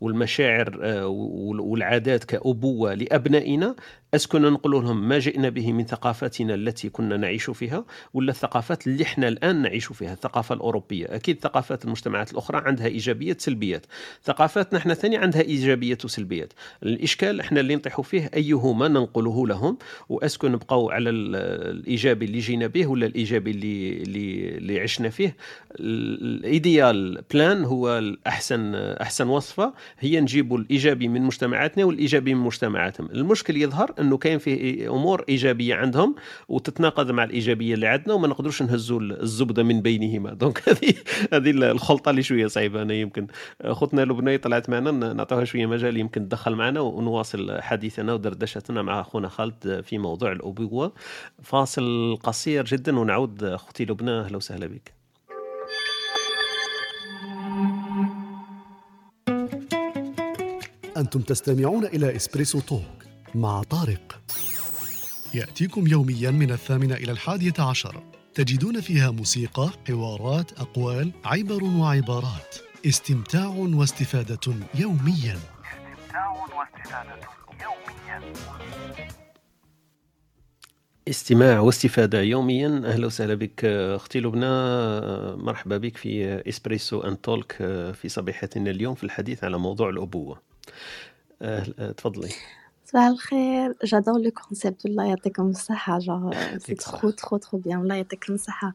[0.00, 3.74] والمشاعر آه، والعادات كأبوة لأب أبنائنا
[4.14, 9.02] أسكن نقول لهم ما جئنا به من ثقافتنا التي كنا نعيش فيها ولا الثقافات اللي
[9.02, 11.06] إحنا الآن نعيش فيها الثقافة الأوروبية.
[11.14, 13.86] أكيد ثقافات المجتمعات الأخرى عندها إيجابيات سلبيات.
[14.24, 16.52] ثقافاتنا إحنا ثاني عندها إيجابيات وسلبيات.
[16.82, 22.86] الإشكال إحنا اللي نطيحوا فيه أيهما ننقله لهم وأسكن نبقوا على الإيجابي اللي جينا به
[22.86, 25.36] ولا الإيجابي اللي, اللي, اللي عشنا فيه.
[25.80, 29.74] ال ideal plan هو الأحسن أحسن وصفة.
[29.98, 33.07] هي نجيبوا الإيجابي من مجتمعاتنا والإيجابي من مجتمعاتهم.
[33.10, 36.14] المشكل يظهر إنه كاين في أمور إيجابية عندهم
[36.48, 40.34] وتتناقض مع الإيجابية اللي عندنا وما نقدروش نهزوا الزبدة من بينهما.
[40.40, 40.94] donc هذه
[41.32, 42.82] هذه الخلطة اللي شوية صعيبة.
[42.82, 43.26] أنا يمكن
[43.60, 49.28] اختنا لبنى طلعت معنا نعطوها شوية مجال يمكن تدخل معنا ونواصل حديثنا ودردشتنا مع أخونا
[49.28, 50.92] خالد في موضوع الأبوة.
[51.42, 54.97] فاصل قصير جدا ونعود أختي لبنى أهلا وسهلا بك.
[60.98, 62.82] أنتم تستمعون إلى إسبريسو توك
[63.34, 64.20] مع طارق.
[65.34, 68.02] يأتيكم يوميا من الثامنة إلى الحادية عشر.
[68.34, 72.56] تجدون فيها موسيقى، حوارات، أقوال، عبر وعبارات.
[72.86, 75.38] استمتاع واستفادة يوميا.
[75.38, 77.18] استمتاع واستفادة
[77.62, 78.32] يوميا
[81.08, 82.82] استماع واستفادة يوميا.
[82.84, 84.46] أهلا وسهلا بك أختي لبنى.
[85.36, 87.52] مرحبا بك في إسبريسو أن تولك
[87.94, 90.47] في صبيحتنا اليوم في الحديث على موضوع الأبوة.
[91.96, 92.28] تفضلي.
[92.84, 93.76] صباح الخير.
[93.84, 95.98] جادور لو كونسيبت الله يعطيكم الصحة.
[95.98, 98.74] جور سي ترو ترو ترو بيان الله يعطيكم الصحة.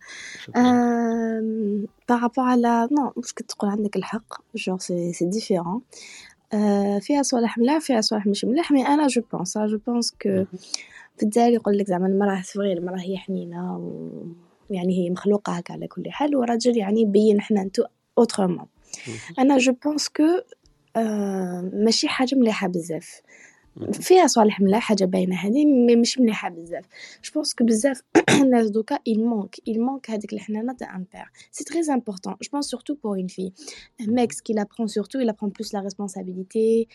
[2.09, 5.81] بارابور على نو مش كنت تقول عندك الحق جور سي سي ديفيرون
[7.01, 10.45] فيها صوالح ملاح فيها صوالح مش ملاح mais أنا je pense je pense que
[11.17, 14.11] في الدار يقول لك زعما المرأة صغير المرأة هي حنينة و
[14.69, 17.83] يعني هي مخلوقة هكا على كل حال والرجل يعني يبين حنانتو
[18.17, 18.65] autrement
[19.39, 20.23] أنا je pense que
[21.72, 23.22] ماشي حاجة مليحة بزاف
[23.92, 26.84] فيها صوالح ملاح حاجة باينة هادي مي مش مليحة بزاف
[27.24, 28.02] جو بونس كو بزاف
[28.42, 32.48] الناس دوكا il manque il manque هاديك الحنانة تاع ان بير سي تري امبورطون جو
[32.52, 33.52] بونس سورتو بور اون في
[34.02, 36.88] un mec ce qu'il apprend surtout il apprend plus la responsabilité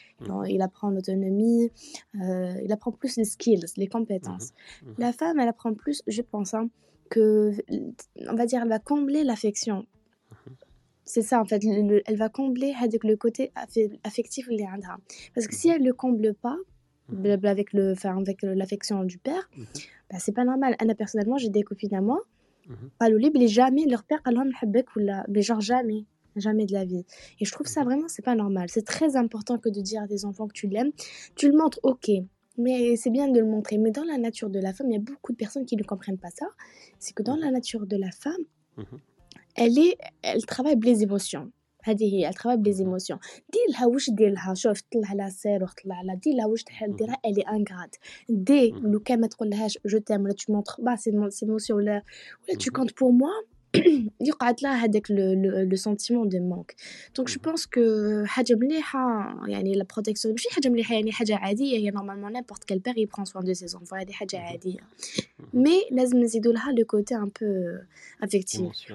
[0.55, 1.71] il apprend l'autonomie
[2.15, 4.49] euh, il apprend plus les skills les compétences
[4.97, 6.65] la femme elle apprend plus je pense hein,
[7.13, 7.27] que
[8.31, 9.77] on va dire elle va combler l'affection
[11.07, 11.61] c'est ça en fait
[12.05, 13.51] elle va combler avec le côté
[14.03, 14.97] affectif اللي عندها
[15.35, 16.57] parce que si elle le comble pas
[17.09, 17.45] mhm.
[17.45, 19.65] avec le enfin avec l'affection du père mhm.
[20.09, 22.21] bah, c'est pas normal Anna personnellement j'ai des copines à moi
[22.99, 26.03] قالوا لي بلي jamais leur père قال لهم نحبك ولا بلي genre jamais
[26.45, 27.05] jamais de la vie
[27.39, 27.87] et je trouve ça mhm.
[27.87, 30.67] vraiment c'est pas normal c'est très important que de dire à tes enfants que tu
[30.67, 30.93] l'aimes
[31.35, 32.07] tu le montres ok
[32.63, 35.01] mais c'est bien de le montrer mais dans la nature de la femme il y
[35.03, 36.47] a beaucoup de personnes qui ne comprennent pas ça
[37.03, 38.45] c'est que dans la nature de la femme
[39.58, 41.50] elle est elle travaille بلي زيموسيون
[41.84, 43.18] هذه هي elle travaille بلي زيموسيون
[43.52, 46.14] دير لها واش دير لها شوف طلع لها سير وطلع لها.
[46.14, 47.94] دير لها واش تحب ديرها الي انغراد
[48.28, 52.02] دي لو كان ما تقولهاش je t'aime ولا tu montres pas ses émotions ولا
[52.48, 53.30] ولا tu comptes pour moi
[54.20, 56.74] يقعد لها هذاك le sentiment de manque
[57.16, 57.80] donc je pense que
[58.24, 61.78] حاجة مليحة يعني la protection ماشي حاجة مليحة يعني حاجة عادية.
[61.78, 64.78] هي normalement n'importe quel père il prend soin de ses enfants هذه حاجة عادية.
[65.54, 67.78] mais لازم نزيدو لها le côté un peu
[68.22, 68.92] affectif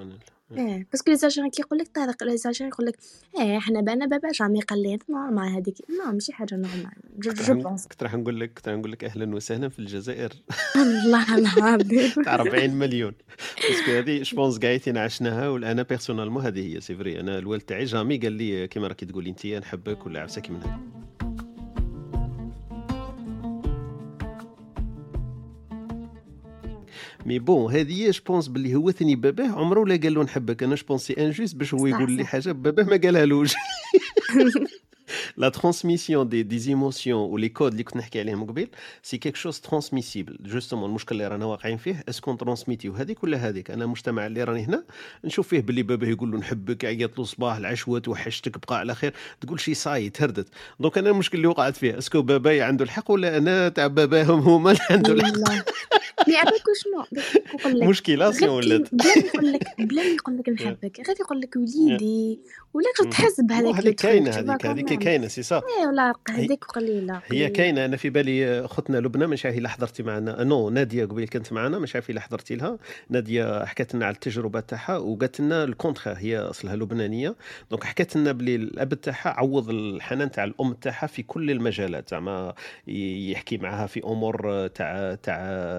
[0.52, 2.98] إيه parce que les Algériens كيقول لك طارق les Algériens يقول لك
[3.38, 7.86] إيه حنا بأنا بابا jamais قال لي normal هذيك لا ماشي حاجة normal je pense.
[7.86, 10.32] كنت راح نقول لك كنت راح نقول لك أهلا وسهلا في الجزائر.
[10.76, 13.12] الله العظيم تاع 40 مليون.
[13.68, 17.62] parce que هذه je pense كاع عشناها وأنا personnellement هذه هي c'est vrai أنا الوالد
[17.62, 21.03] تاعي jamais قال لي كيما راكي تقولي انت نحبك ولا عفسه كيما هذا
[27.26, 29.48] mais bon هذه je pense باللي هو ثاني باباه.
[29.48, 30.62] عمره ولا قال له نحبك.
[30.62, 33.54] أنا je pense c'est injuste باش هو يقول لي حاجة باباه ما قالها لوش
[35.36, 36.74] لا ترانسميسيون دي دي
[37.08, 38.68] ولي كود اللي كنت نحكي عليهم قبيل
[39.02, 43.70] سي كيك شوز ترانسميسيبل جوستومون المشكل اللي رانا واقعين فيه اسكو ترانسميتيو هذيك ولا هذيك؟
[43.70, 44.84] أنا المجتمع اللي راني هنا
[45.24, 49.14] نشوف فيه باللي باباه يقول له نحبك عيط له صباح العشوة توحشتك بقى على خير.
[49.40, 50.48] تقول شي صاي تهردت
[50.80, 54.70] دونك أنا المشكل اللي وقعت فيه اسكو باباي عنده الحق ولا أنا تاع باباهم هما
[54.70, 55.34] اللي عنده الحق؟
[56.28, 57.22] مي عباك شنو
[58.32, 61.56] سيون كي ولات بلا ما يقول لك بلا ما يقول لك نحبك غير يقول لك
[61.56, 62.40] وليدي.
[62.74, 67.20] ولا كنت تحس بهذاك هذيك كاينة هذيك هذيك كاينة سي صا إيه ولا هذيك قليلة
[67.32, 67.84] هي كاينة.
[67.84, 70.44] أنا في بالي أختنا لبنى مش عارف الا حضرتي معنا.
[70.44, 72.78] non نادية قبيل كانت معنا مش عارف الا حضرتي لها.
[73.08, 77.36] نادية حكت لنا على التجربة تاعها وقالت لنا ال contraire هي أصلها لبنانية.
[77.70, 82.54] donc حكت لنا بلي الأب تاعها عوض الحنان تاع الأم تاعها في كل المجالات زعما
[82.86, 85.36] يحكي معها في أمور تاع تاع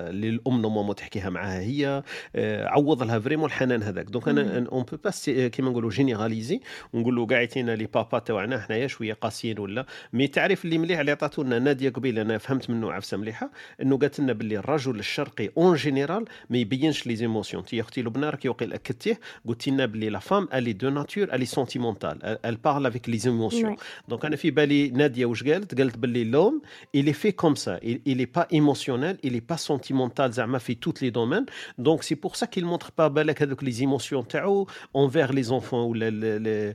[0.10, 2.04] اللي الأم normalement تحكيها معها هي.
[2.36, 4.06] آه، عوض لها vraiment الحنان هذاك.
[4.06, 5.12] donc أنا on peut pas
[5.48, 6.60] كيما نقولوا généraliser
[6.94, 9.86] ونقولوا كاع يعطينا les papas تاعنا حنايا شوية قاسيين ولا.
[10.14, 13.98] mais تعرف اللي مليح اللي عطاتو لنا نادية قبيل أنا فهمت منه عفسة مليحة إنه
[13.98, 18.30] قالت لنا باللي الرجل الشرقي en général ما يبينش les émotions انت يا أختي لبنى
[18.30, 22.26] راكي وقيل اكدتيه قلتي لنا باللي la femme elle est de nature elle est sentimentale
[22.46, 23.80] elle parle avec les émotions Ouais.
[24.10, 26.62] donc أنا في بالي نادية واش قالت؟ قالت باللي l'homme
[26.98, 27.78] il est fait comme ça.
[27.84, 31.46] Il, il est pas émotionnel il est pas sentimental زعما في toutes les domaines.
[31.86, 34.68] Donc c'est pour ça qu'il montre pas بالك هذوك les émotions تاعو
[34.98, 36.75] envers les enfants ولا ال- ال- ل-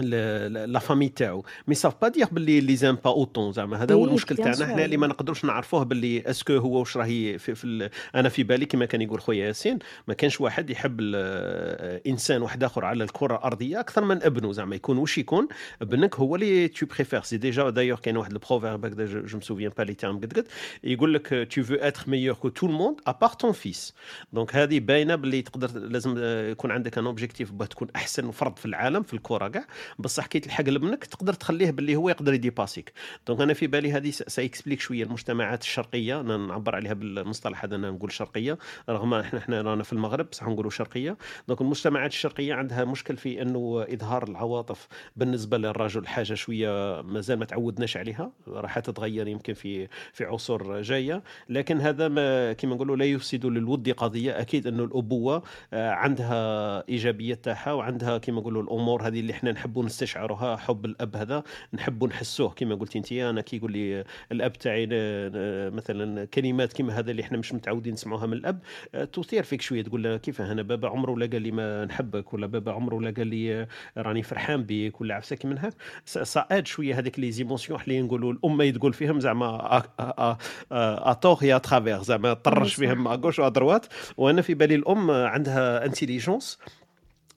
[0.00, 1.44] la famille تاعو.
[1.68, 3.82] mais ça veut pas dire باللي les aime pas autant زعما.
[3.82, 4.66] هذا هو oui المشكل تاعنا.
[4.66, 7.90] حنا اللي ما نقدروش نعرفوه باللي est-ce que هو واش راهي في, في ال...
[8.14, 9.78] أنا في بالي كما كان يقول خويا ياسين
[10.08, 14.76] ما كانش واحد يحب ال- إنسان واحد آخر على الكرة الأرضية أكثر من ابنه زعما.
[14.76, 15.48] يكون واش يكون؟
[15.82, 19.45] ابنك هو اللي tu préfères c'est déjà d'ailleurs كاين واحد ال proverbe هكذا je me
[19.45, 20.46] souviens pas les termes قد قد.
[20.84, 23.94] يقول لك tu veux être meilleur que tout le monde à part ton fils
[24.32, 26.14] donc هذه باينة باللي تقدر لازم
[26.50, 29.64] يكون عندك un objectif باه تكون أحسن فرد في العالم في الكرة كاع.
[29.98, 32.92] بصح كي تلحق لابنك تقدر تخليه باللي هو يقدر يديباسيك
[33.26, 37.76] donc أنا في بالي هذه ça explique شوية المجتمعات الشرقية أنا نعبر عليها بالمصطلح هذا
[37.76, 38.58] أنا نقول شرقية
[38.88, 41.16] رغم إحنا إحنا رانا في المغرب بصح نقولوا شرقية.
[41.48, 47.44] donc المجتمعات الشرقية عندها مشكل في إنه إظهار العواطف بالنسبة للرجل حاجة شوية مازال ما
[47.44, 51.22] تعودناش عليها راح تتغير يمكن في في عصور جاية.
[51.48, 57.44] لكن هذا ما كما نقولوا لا يفسد للود قضية أكيد إنه الأبوة آه، عندها ايجابيات
[57.44, 61.42] تاعها وعندها كما نقولوا الأمور هذه اللي إحنا نحبوا نستشعرها حب الأب هذا
[61.74, 62.48] نحبوا نحسوه.
[62.48, 64.86] كما قلت انت أنا كي يقول لي الأب تاعي
[65.70, 68.58] مثلا كلمات كما هذا اللي إحنا مش متعودين نسمعوها من الأب
[69.12, 69.82] تثير فيك شوية.
[69.82, 73.10] تقول له كيف أنا بابا عمره لا قال لي ما نحبك ولا بابا عمره لا
[73.10, 73.66] قال لي
[73.98, 75.74] راني فرحان بك ولا عفسك من هاك
[76.04, 79.82] ساعد شوية هذيك لي زيموسيون اللي نقولوا الأم تقول فيهم زعما
[80.70, 82.74] à tort et à travers زعما طرش.
[82.74, 83.86] فيهم à gauche و à droite
[84.16, 86.58] وأنا في بالي الأم عندها intelligence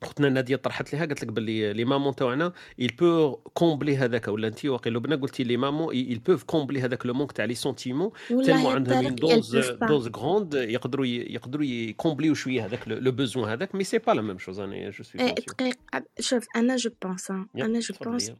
[0.02, 4.48] اختنا نادية طرحت لها قالت لك باللي les mamans تاعنا il peut combler هذاك ولا
[4.48, 8.10] انت واقيلا لبنى قلتي لي maman il peuvent combler هذاك le manque تاع les sentiments
[8.30, 13.84] يا عندهم une dose dose grande يقدروا يقدروا يكومبليو شوية هذاك le besoin هذاك mais
[13.84, 15.74] c'est pas la même chose أنا je suis دقيق
[16.20, 18.34] شوف أنا je pense أنا je pense يا.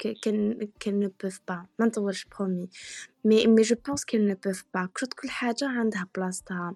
[0.81, 1.67] qu'elles ne peuvent pas.
[1.79, 2.69] ما نطولش vraiment
[3.25, 4.87] mais mais je pense qu'elles ne peuvent pas.
[5.01, 6.75] كل كل حاجة عندها بلاصتها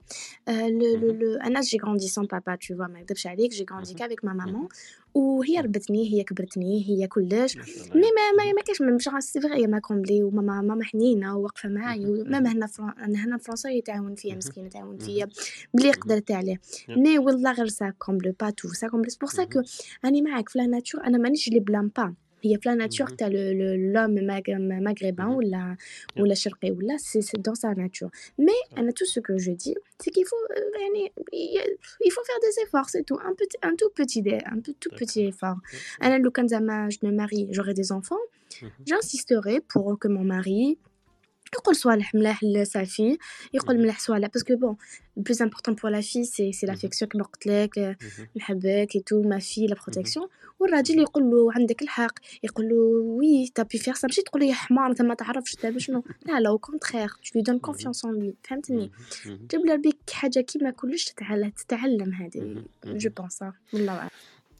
[0.49, 3.67] آه، le le le أنا j'ai grandi sans بابا tu vois ما نكذبش عليك j'ai
[3.71, 4.69] grandi qu'avec ma maman
[5.15, 9.09] وهي ربتني هي كبرتني هي كلش ما شاء الله mais ما ما ما كاش مش
[9.09, 13.39] غا c'est vrai m'a comblé وماما ماما حنينه وواقفه معايا ماما هنا فران أنا هنا
[13.39, 15.29] فرنسا يتعاون فيا مسكينه تعاون فيا
[15.75, 19.63] بلي قدرت عليه mais والله غير ça comble pas tout ça comble pour ça كو
[20.05, 23.28] راني معاك في لا ناتور أنا مانيش لي بلام با هي في لا ناتور تاع
[23.28, 24.12] لوم
[24.84, 25.78] ماغريبان ولا
[26.18, 29.76] ولا شرقي ولا سي سي دون سا ناتور مي انا تو سو كو جو دي
[30.00, 30.36] سي كي فو
[30.82, 31.14] يعني
[32.06, 35.32] il faut faire des efforts c'est tout un petit un tout petit un tout petit
[35.32, 35.60] effort
[36.04, 38.24] انا لو كان زعما je me marie j'aurai des enfants
[38.90, 40.78] j'insisterai pour que mon mari
[41.55, 43.19] يقول صوالح ملاح لسافي
[43.55, 44.77] يقول ملاح صوالح باسكو بون
[45.17, 47.97] ال plus important pour la vie c'est c'est l'affection كيما قلت لك
[48.37, 50.29] نحبك et toute ma vie la protection
[50.61, 52.15] والراجل يقول له عندك الحق.
[52.43, 52.77] يقول له
[53.19, 56.03] وي تا بي فير سا ماشي تقول له يا حمار انت ما تعرفش تا شنو.
[56.27, 58.91] لا لا au contraire tu lui donnes confiance en lui فهمتني؟
[59.27, 64.11] جيب لها بيك حاجة كيما كلش تتعلم تتعلم هذه je pense والله أعلم.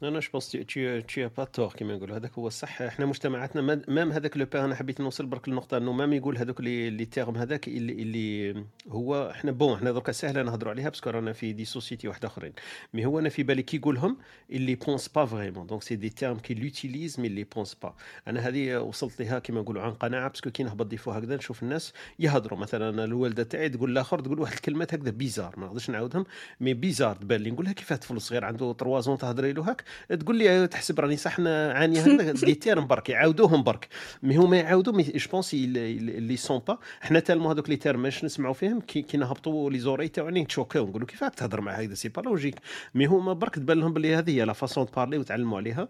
[0.03, 4.11] أنا pense t'as t'as pas tort كيما نقولوا هذاك هو الصح إحنا مجتمعاتنا ما- même
[4.11, 7.67] هذاك le أنا حبيت نوصل برك للنقطه انه même يقول هذوك les les termes هذاك
[7.67, 11.65] اللي, اللي هو إحنا bon إحنا دركا ساهله نهضروا عليها parce que رانا في des
[11.65, 12.53] sociétés واحد اخرين
[12.93, 14.17] mais هو أنا في بالي كي يقولهم
[14.51, 17.75] il les pense pas vraiment donc c'est des termes qu'il utilise mais il les pense
[17.83, 17.95] pas
[18.27, 21.35] أنا هذه وصلت لها كيما نقولوا عن قناعه parce que كي نهبط des fois هكذا
[21.35, 25.65] نشوف الناس يهضروا مثلا أنا الوالده تاعي تقول الآخر تقول واحد الكلمات هكذا bizarre ما
[25.65, 26.25] نقدرش نعاودهم
[26.59, 29.84] مي بيزار تبان لي نقولها كيفاه طفل صغير عنده 3 زون تهضري له هاك
[30.19, 33.87] تقول لي تحسب راني صح نعاني هذا des termes برك يعاودوهم برك.
[34.23, 38.01] mais هما يعاودوا mais je pense ils le sentent pas حنا tellement هذوك les termes
[38.01, 41.71] ماش نسمعوا فيهم كي, كي نهبطوا les oreilles تاعنا نتشوكاو نقولوا كيف راك تهضر مع
[41.71, 42.55] هذا c'est pas logique
[42.95, 45.87] mais هما برك تبان لهم بلي هذه هي la façon parler وتعلموا عليها.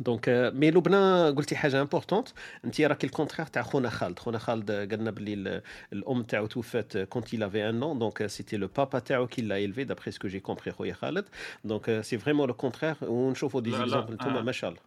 [0.00, 2.28] donc mais لبنى قلتي حاجة importante
[2.64, 4.18] انت راكي ال contraire تاع خونا خالد.
[4.18, 7.94] خونا خالد قال لنا بلي الأم تاعو توفات quand il avait un an.
[7.94, 11.24] Donc c'était le papa تاعو qui l'a élevé d'après ce que j'ai compris خويا خالد.
[11.64, 13.02] Donc c'est vraiment le contraire.
[13.02, 14.42] ونشوفوا des لا لا exemples نتوما آه.
[14.42, 14.80] ما شاء الله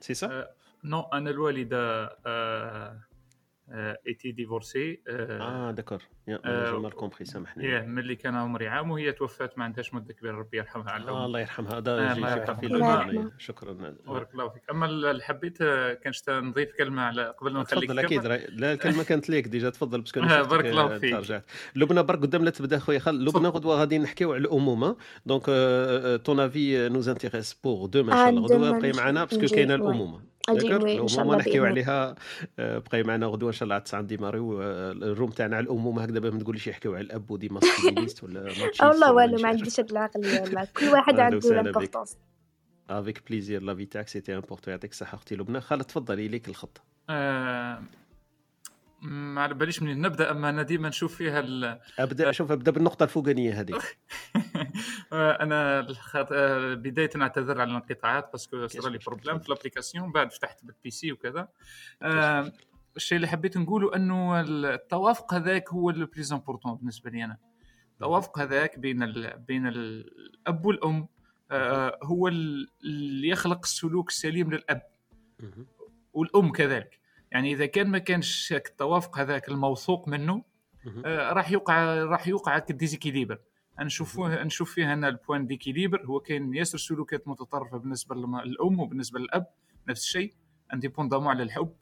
[0.00, 0.50] سي سا آه،
[0.84, 2.96] non أنا الوالدة آه، آه،
[4.06, 7.64] été divorcée آه d'accord يا آه، j'ai mal compris سامحني.
[7.64, 11.26] ياه ملي كان عمري عام وهي توفات ما عندهاش مدة كبيرة ربي يرحمها على آه.
[11.26, 11.72] الله يرحمها.
[11.72, 13.30] آه، هذا الله يرحمها.
[13.38, 13.72] شكرا.
[14.06, 14.62] بارك الله فيك.
[14.70, 18.26] أما اللي حبيت آه، كان نضيف كلمة على قبل ما نخليك تفضل أكيد.
[18.50, 19.70] لا الكلمة كانت ليك déjà.
[19.70, 21.12] تفضل parce que آه، بارك الله آه، فيك.
[21.12, 21.44] ترجعت.
[21.76, 22.98] لبنى برك قدام لا تبدا خويا.
[22.98, 24.96] خالد لبنى غدوة غادي نحكيو على الأمومة.
[25.26, 25.44] donc
[26.24, 29.46] ton avis nous intéresse pour demain ان شاء آه، الله غدوة نجي- معنا parce que
[29.54, 29.74] كاينة.
[29.74, 30.31] الأمومة.
[30.50, 32.14] وي، إن شاء الله نحكيو عليها.
[32.58, 34.62] آه، بقاي معنا غدوة إن شاء الله عاد ساندي ماريو.
[34.62, 37.48] آه، ال room تاعنا على الامومه هكذا باش ما تقوليش يحكيو على الأب و des
[37.48, 39.48] masculinistes ولا machistes والله والو ما.
[39.48, 41.38] عنديش هاد العقلية لا كل واحد عنده.
[41.54, 42.16] l'importance
[42.90, 46.82] avec plaisir l'avis تاعك c'était important يعطيك الصحه أختي لبنى خالد تفضلي ليك الخط
[49.02, 50.00] ما على باليش منين.
[50.00, 51.80] نبدأ أما أنا ديما نشوف فيها ال...
[51.98, 53.98] ابدا شوف أبدأ بالنقطة الفوقانية هذيك
[55.12, 56.28] آه، أنا الخط...
[56.78, 60.90] بداية نعتذر على الانقطاعات parce que صار لي problème في ال application بعد فتحت بال
[60.90, 61.48] PC وكذا
[62.02, 62.52] آه،
[62.96, 67.36] الشيء اللي حبيت نقوله أنه التوافق هذاك هو le plus important بالنسبة لي أنا.
[67.92, 69.38] التوافق هذاك بين ال...
[69.38, 71.08] بين الأب والأم
[71.50, 74.82] آه، هو ال- اللي يخلق السلوك السليم للأب.
[76.12, 77.01] والأم كذلك.
[77.32, 80.42] يعني إذا كان ما كانش التوافق هذاك الموثوق منه.
[81.04, 83.38] آه، راح يوقع راح يوقع ال déséquilibre.
[83.80, 86.06] نشوفوه نشوف فيها هنا ال point d'équilibre.
[86.06, 89.46] هو كاين ياسر سلوكات متطرفة بالنسبة للام وبالنسبة للأب
[89.88, 90.34] نفس الشيء.
[90.72, 91.72] indépendamment على الحب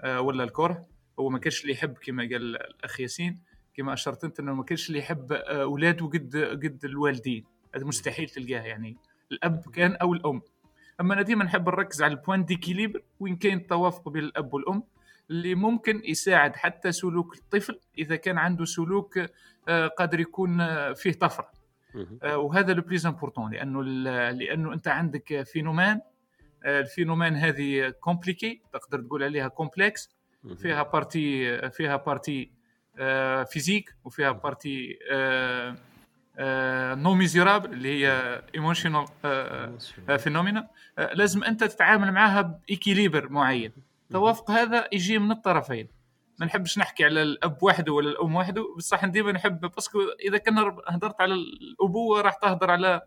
[0.00, 0.86] آه، ولا الكره.
[1.18, 3.40] هو ما كانش اللي يحب كما قال الأخ ياسين.
[3.74, 7.44] كما أشرت أنت إنه ما كانش اللي يحب آه، أولاده قد قد الوالدين.
[7.74, 8.96] هذا مستحيل تلقاه يعني.
[9.32, 10.42] الأب كان أو الأم.
[11.00, 14.82] أما أنا ديما نحب نركز على ال point d'équilibre وين كاين التوافق بين الأب والأم.
[15.30, 19.18] اللي ممكن يساعد حتى سلوك الطفل إذا كان عنده سلوك
[19.68, 21.50] آه، قادر يكون آه، فيه طفرة.
[22.22, 23.82] آه، وهذا le plus important لأنه
[24.32, 26.00] لأنه أنت عندك phénomène
[26.64, 30.10] ال phénomène هذه compliqué تقدر تقول عليها complexe.
[30.56, 32.50] فيها partie فيها partie
[33.52, 34.98] physique وفيها partie
[37.02, 39.06] non mesurable اللي هي emotional
[40.18, 40.68] phenomena
[40.98, 43.72] لازم أنت تتعامل معها ب équilibre معين.
[44.10, 45.88] التوافق هذا يجي من الطرفين.
[46.38, 49.98] ما نحبش نحكي على الأب وحده ولا الأم وحده بصح ديما نحب parce que
[50.28, 50.58] إذا كان
[50.88, 53.00] هضرت على الأبوة راح تهضر على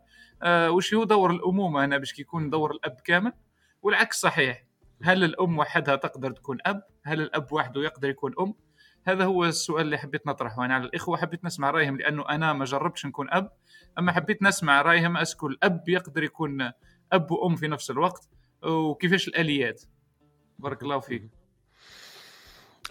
[0.43, 3.34] آه، وش هو دور الأمومة هنا باش يكون دور الأب كامل؟
[3.82, 4.66] والعكس صحيح.
[5.01, 8.54] هل الأم وحدها تقدر تكون أب؟ هل الأب وحده يقدر يكون أم؟
[9.08, 11.18] هذا هو السؤال اللي حبيت نطرحه أنا على الإخوة.
[11.18, 13.51] حبيت نسمع رأيهم لأنه أنا ما جربتش نكون أب
[13.99, 16.72] أما حبيت نسمع رأيهم est-ce que الأب يقدر يكون
[17.12, 18.30] أب وأم في نفس الوقت
[18.64, 19.84] وكيفاش الآليات؟
[20.60, 21.24] بارك الله فيك.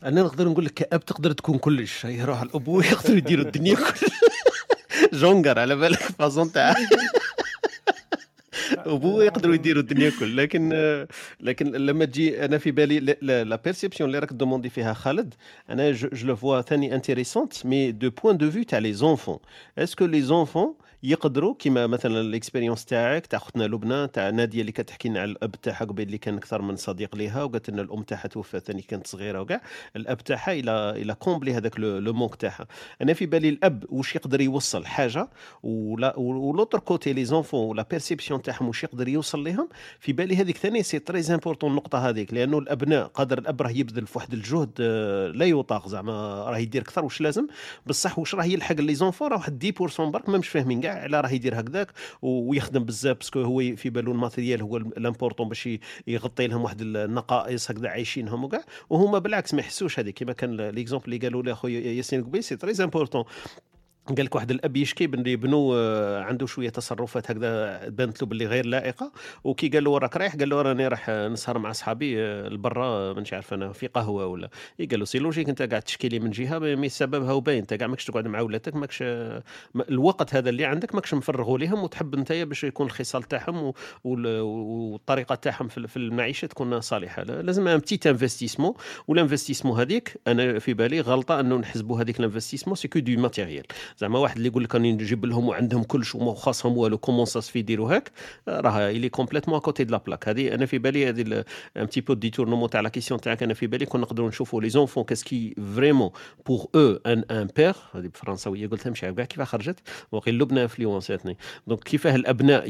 [0.02, 2.06] أنا نقدر نقول لك كأب تقدر تكون كلش.
[2.06, 4.06] هي روح الابوه يقدروا يديروا الدنيا كل
[5.20, 6.74] جونجر على بالك فازون تاع.
[8.86, 10.72] أبوه يقدروا يديروا الدنيا كل لكن
[11.40, 15.34] لكن لما تجي أنا في بالي la perception اللي راك demander فيها خالد
[15.70, 19.38] أنا je le vois ثاني intéressante mais de point de vue تاع les enfants
[19.78, 20.74] est-ce que les enfants
[21.04, 25.30] يقدروا كيما مثلا ال expérience تاعك تاع أختنا لبنى تاع نادية اللي كتحكي لنا على
[25.30, 28.82] الأب تاعها قبل اللي كان أكثر من صديق ليها وقالت لنا الأم تاعها توفات ثاني
[28.82, 29.60] كانت صغيرة وكاع.
[29.96, 32.66] الأب تاعها il a il a comblé هذاك le manque تاعها.
[33.02, 35.28] أنا في بالي الأب واش يقدر يوصل حاجة
[35.62, 39.68] ولا و l'autre côté les enfants ولا perception تاعهم واش يقدر يوصل لهم
[40.00, 44.06] في بالي هذيك ثاني c'est très important النقطة هذيك لأنه الأبناء قادر الأب راه يبذل
[44.06, 46.12] في واحد الجهد آه، لا يطاق زعما
[46.50, 47.46] راه يدير أكثر واش لازم.
[47.86, 50.91] بصح واش راه يلحق les enfants راه واحد 10% برك ما مش فاهمين كاع.
[50.92, 51.88] على راه يدير هكذاك
[52.22, 55.68] ويخدم بزاف parce que هو في بالو ال matériel هو ال important باش
[56.06, 58.64] يغطي لهم واحد النقائص هكذا عايشينهم وكاع.
[58.90, 60.18] وهما بالعكس ما يحسوش هذيك.
[60.18, 63.24] كما كان l'exemple اللي قالوا لي خويا ياسين قبيل c'est très important
[64.08, 68.46] قال لك واحد الأب يشكي بلي بنو آه، عنده شوية تصرفات هكذا بانت له باللي
[68.46, 69.12] غير لائقة
[69.44, 73.32] وكي قال له راك رايح؟ قال له راني راح نسهر مع صحابي آه، لبرا مانيش
[73.34, 74.48] عارف أنا في قهوة ولا.
[74.90, 77.86] قال له c'est logique أنت قاعد تشكي لي من جهة mais سببها وباين أنت كاع
[77.86, 79.42] ماكش تقعد مع ولادك ماكش آه،
[79.88, 83.72] الوقت هذا اللي عندك ماكش مفرغه لهم وتحب أنت باش يكون الخصال تاعهم
[84.04, 87.22] والطريقة تاعهم في المعيشة تكون صالحة.
[87.22, 88.74] لا- لازم un petit investissement
[89.08, 93.64] وال investissement هذيك أنا في بالي غلطة أنه نحسبوا هذيك الانفستيسمون سي كو دو ماتيريال
[93.98, 97.19] زعما واحد اللي يقول لك راني نجيب لهم وعندهم كلش وما خاصهم والو comme ça
[97.19, 98.10] ça suffit يديروا هاك
[98.48, 101.44] راه il est complètement à côté de la plaque هذه أنا في بالي هذه
[101.76, 104.68] un petit peu détournement تاع la question تاعك أنا في بالي كون نقدروا نشوفوا les
[104.68, 106.10] enfants qu'est-ce qui vraiment
[106.46, 109.80] pour eux un un père هذه بالفرنساويه قلتها مش عارف كاع كيف خرجت
[110.12, 112.64] وقيل لبنى influencاتني donc كيفاه الأبناء.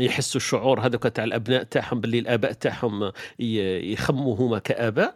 [0.00, 5.14] يحسوا الشعور هذوك تاع الأبناء تاعهم باللي الآباء تاعهم يخموا هما كآباء.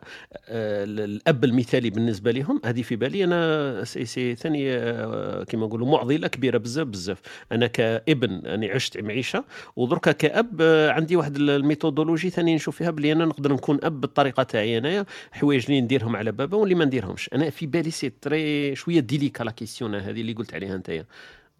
[0.48, 5.88] آه، الأب المثالي بالنسبة لهم هذه في بالي أنا سي, سي ثاني آه، كما نقولوا
[5.88, 7.20] معضلة كبيرة بزاف بزاف.
[7.52, 9.44] أنا كابن أني عشت معيشة
[9.76, 14.00] ودركا كأب آه، عندي واحد ال méthodologie ثاني نشوف فيها بلي أنا نقدر نكون أب
[14.00, 17.30] بالطريقة تاعي انايا حوايج اللي نديرهم على بابا واللي ما نديرهمش.
[17.34, 21.04] أنا في بالي c'est très شوية délicat la question هذه اللي قلت عليها أنت.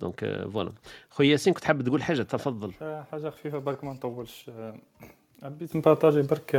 [0.01, 0.73] donc آه، voilà
[1.11, 2.73] خويا ياسين كنت حاب تقول حاجة؟ تفضل.
[2.83, 4.51] آه، حاجة خفيفة برك ما نطولش.
[4.59, 4.75] آه،
[5.43, 6.55] حبيت نpartagي برك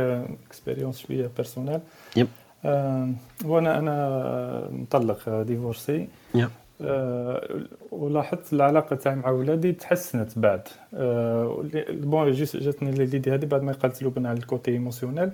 [0.46, 1.80] expérience شوية personnelle
[2.16, 2.28] يب.
[2.64, 3.10] آه،
[3.44, 6.50] وأنا أنا مطلق آه، divorcé يب.
[6.82, 7.60] آه،
[7.90, 10.68] ولاحظت العلاقة تاعي مع ولادي تحسنت بعد.
[10.94, 15.30] آه، bon جاتني l'idée هذه بعد ما قالت لبنى على ال côté émotionnel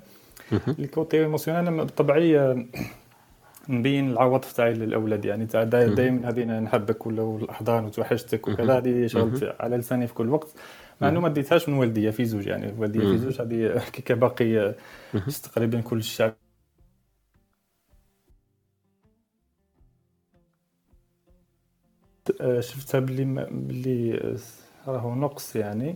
[0.79, 2.65] ال côté émotionnel أنا بطبعي آه،
[3.69, 5.63] نبين العواطف تاعي للأولاد يعني تاع.
[5.65, 8.49] دائما هذه نحبك ولا والاحضان وتوحشتك.
[8.49, 9.35] وكذا هذه شغل مهم.
[9.35, 10.49] في- على لساني في كل وقت
[11.01, 13.19] مع إنه ما ديتهاش من والدية في زوج يعني والدية في.
[13.19, 14.75] زوج هذه كي باقي.
[15.43, 16.35] تقريبا كل الشعب
[22.41, 25.95] آه، شفتها باللي ما- باللي آه، راهو نقص يعني.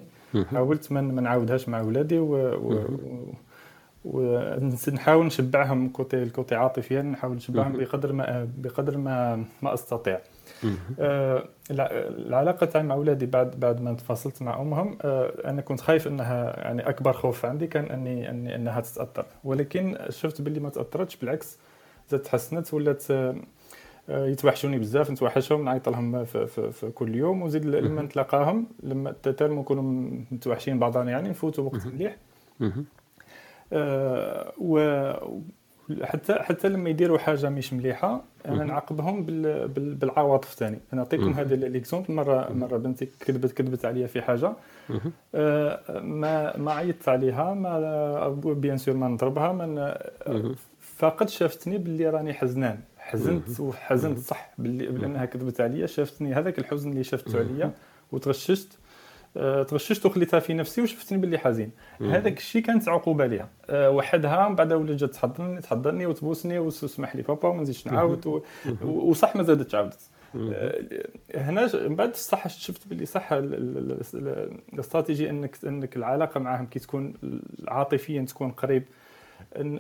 [0.51, 3.33] حاولت ما ما نعاودهاش مع ولادي و, و...
[4.05, 7.73] ونحاول نشبعهم كوتي الكوتي عاطفيا نحاول نشبعهم.
[7.73, 10.21] بقدر ما بقدر ما ما أستطيع.
[11.01, 15.81] آه، الع- العلاقة تاعي مع اولادي بعد بعد ما انفصلت مع أمهم آه، أنا كنت
[15.81, 20.69] خايف إنها يعني أكبر خوف عندي كان اني اني إنها تتأثر ولكن شفت باللي ما
[20.69, 21.59] تأثرتش بالعكس
[22.09, 23.35] زادت تحسنت ولات آه،
[24.11, 28.03] يتوحشوني بزاف نتوحشهم نعيط لهم في, في, في كل يوم وزيد لما.
[28.03, 31.87] نتلاقاهم لما tellement نكونوا متوحشين بعضنا يعني نفوتوا وقت.
[31.87, 32.17] مليح
[34.59, 35.13] و
[36.03, 38.65] حتى حتى لما يديروا حاجة مش مليحة أنا.
[38.65, 41.33] نعاقبهم بال بال بالعواطف ثاني أنا نعطيكم.
[41.33, 44.53] هذا l'exemple مرة مرة بنتي كذبت كذبت عليا في حاجة.
[45.35, 49.99] آه، ما ما عيطت عليها ما bien sûr ما نضربها ما.
[50.81, 53.61] فقد شافتني باللي راني حزنان حزنت.
[53.61, 57.73] وحزنت صح باللي بأنها كذبت عليا شافتني هذاك الحزن اللي شافته عليا
[58.13, 58.79] وتغششت
[59.69, 61.71] تغششت وخليتها في نفسي وشفتني باللي حزين.
[62.01, 63.49] هذاك الشيء كانت عقوبة ليها.
[63.71, 68.43] أه وحدها من بعد ولات جات تحضني تحضني وتبوسني وتسمح لي بابا وما نزيدش نعاود
[68.83, 70.01] وصح ما زادتش عاودت.
[70.37, 70.75] أه
[71.35, 76.41] هنا من بعد صح شفت باللي صح ال- ال- ال- ال- الاستراتيجي انك انك العلاقة
[76.41, 77.15] معهم كي تكون
[77.69, 78.85] عاطفيا تكون قريب.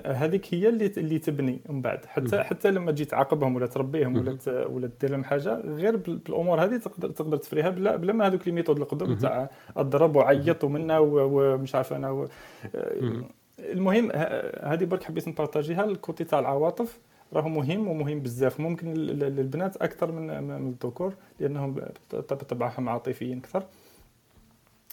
[0.07, 2.43] هذيك هي اللي اللي تبني من بعد حتى.
[2.43, 6.77] حتى لما تجي تعاقبهم ولا تربيهم ولا ولا دير لهم حاجة غير بال- بالأمور هذه
[6.77, 9.15] تقدر تقدر تفريها بلا بلا ما هذوك les méthodes القدم.
[9.15, 12.28] تاع الضرب وعيط ومنا ومش عارف أنا و...
[13.01, 13.24] مهم.
[13.59, 14.11] المهم
[14.62, 16.99] هذه برك حبيت نpartagيها ال côté تاع العواطف
[17.32, 22.89] راهو مهم ومهم بزاف ممكن لل- لل- للبنات أكثر من من الذكور لأنهم بط- بطبعهم
[22.89, 23.62] عاطفيين أكثر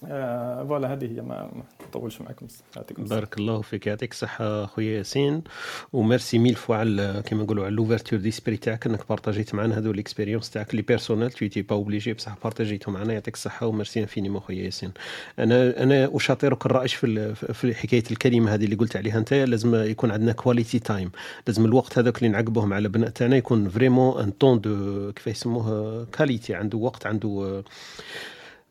[0.05, 2.47] آه voilà هذه هي ما نطولش معكم.
[2.75, 3.03] يعطيكم.
[3.03, 3.87] بارك الله فيك.
[3.87, 5.43] يعطيك الصحة خويا ياسين.
[5.93, 9.91] و merci mille fois على كيما نقولوا على l'ouverture d'esprit تاعك إنك partagيت معنا هذو
[9.91, 13.13] les expériences تاعك les personnelles t'es pas obligé بصح partagيتهم معنا.
[13.13, 14.91] يعطيك الصحة و merci infiniment خويا ياسين.
[15.39, 19.33] أنا أنا أشاطرك الراي في في حكاية الكلمة هذه اللي قلت عليها أنت.
[19.33, 21.11] لازم يكون عندنا quality time
[21.47, 26.05] لازم الوقت هذاك اللي نعقبوه مع البنات تاعنا يكون vraiment un temps de كيف يسموه
[26.05, 27.63] qualité عنده وقت عنده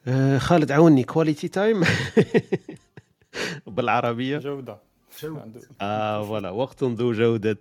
[0.09, 1.85] آه، خالد عاوني quality time
[3.67, 4.39] بالعربية.
[4.39, 4.79] جودة.
[5.81, 6.51] آه voilà.
[6.51, 7.59] وقت ذو جودة.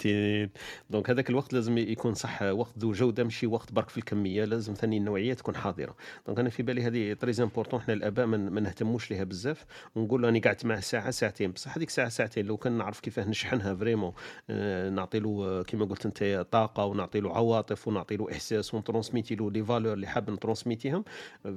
[0.90, 2.42] donc هذاك الوقت لازم يكون صح.
[2.42, 4.46] وقت ذو جودة ماشي وقت برك في الكمية.
[4.46, 5.96] لازم ثاني النوعية تكون حاضرة.
[6.28, 9.66] donc أنا في بالي هذه très important إحنا الآباء ما نهتموش لها بزاف.
[9.96, 11.52] ونقول راني قعدت معه ساعة ساعتين.
[11.52, 14.14] بصح هذيك ساعة ساعتين لو كان نعرف كيفاه نشحنها vraiment
[14.50, 19.36] آه نعطي له آه، كيما قلت أنت طاقة ونعطي له عواطف ونعطي له إحساس ونترونسميتي
[19.36, 21.04] له les valeurs اللي حاب نترونسميتيهم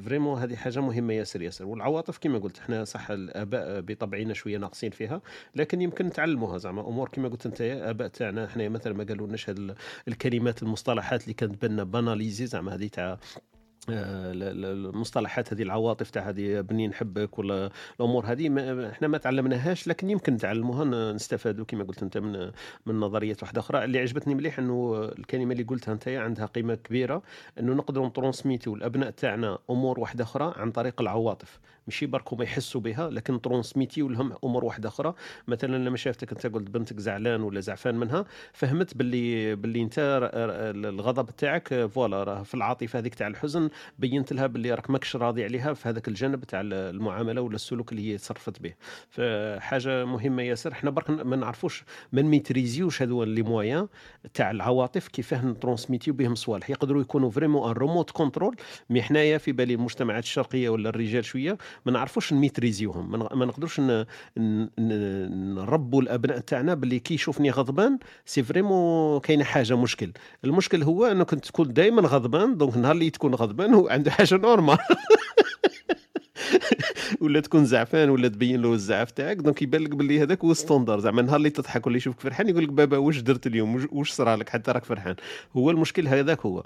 [0.05, 1.65] vraiment هذه حاجة مهمة ياسر ياسر.
[1.67, 5.21] والعواطف كيما قلت إحنا صح الآباء بطبعنا شوية ناقصين فيها.
[5.55, 6.89] لكن يمكن نتعلموها زعما.
[6.89, 9.51] أمور كما قلت أنت أباء تاعنا إحنا مثلا ما قالوا لناش
[10.09, 13.19] الكلمات المصطلحات اللي كانت بنا banalisées زعما هذه تاع
[13.91, 17.71] آه، المصطلحات هذه العواطف تاع هذه بني نحبك ولا
[18.01, 22.51] الأمور هذه ما إحنا ما تعلمناهاش لكن يمكن نتعلموها نستفادوا كما قلت أنت من
[22.87, 23.85] من نظريات واحدة أخرى.
[23.85, 27.23] اللي عجبتني مليح إنه الكلمة اللي قلتها أنت عندها قيمة كبيرة
[27.61, 31.61] إنه نقدروا نترونسميتيو الأبناء تاعنا أمور واحدة أخرى عن طريق العواطف.
[31.89, 35.15] ماشي برك هما يحسوا بها لكن نترونسميتيو لهم أمور واحدة أخرى.
[35.49, 39.95] مثلا لما شافتك انت قلت بنتك زعلان ولا زعفان منها فهمت باللي باللي أنت
[40.75, 45.45] الغضب تاعك voilà راه في العاطفة هذيك تاع الحزن بينت لها باللي راك ماكش راضي
[45.45, 48.75] عليها في هذاك الجانب تاع المعاملة ولا السلوك اللي هي تصرفت به.
[49.11, 53.89] فحاجة مهمة ياسر إحنا برك ما نعرفوش ما نmaîtrisيوش هذو les moyens
[54.35, 56.71] تاع العواطف كيفاه نترونسميتيو بهم صوالح.
[56.71, 58.57] يقدروا يكونوا vraiment un remote control
[58.91, 63.11] mais حنايا في بالي المجتمعات الشرقية ولا الرجال شوية ما نعرفوش نميتريزيوهم.
[63.39, 63.81] ما نقدروش
[64.39, 70.13] نربوا الأبناء تاعنا باللي كي يشوفني غضبان c'est vraiment كاينة حاجة مشكل.
[70.45, 74.79] المشكل هو انك تكون دائما غضبان donc النهار اللي تكون غضبان هو عنده حاجة normal
[77.21, 81.01] ولا تكون زعفان ولا تبين له الزعف تاعك donc يبان لك باللي هذاك هو standard
[81.01, 84.37] زعما النهار اللي تضحك ولا يشوفك فرحان يقول لك بابا واش درت اليوم؟ واش- صرا
[84.37, 85.15] لك؟ حتى راك فرحان.
[85.57, 86.65] هو المشكل هذاك هو.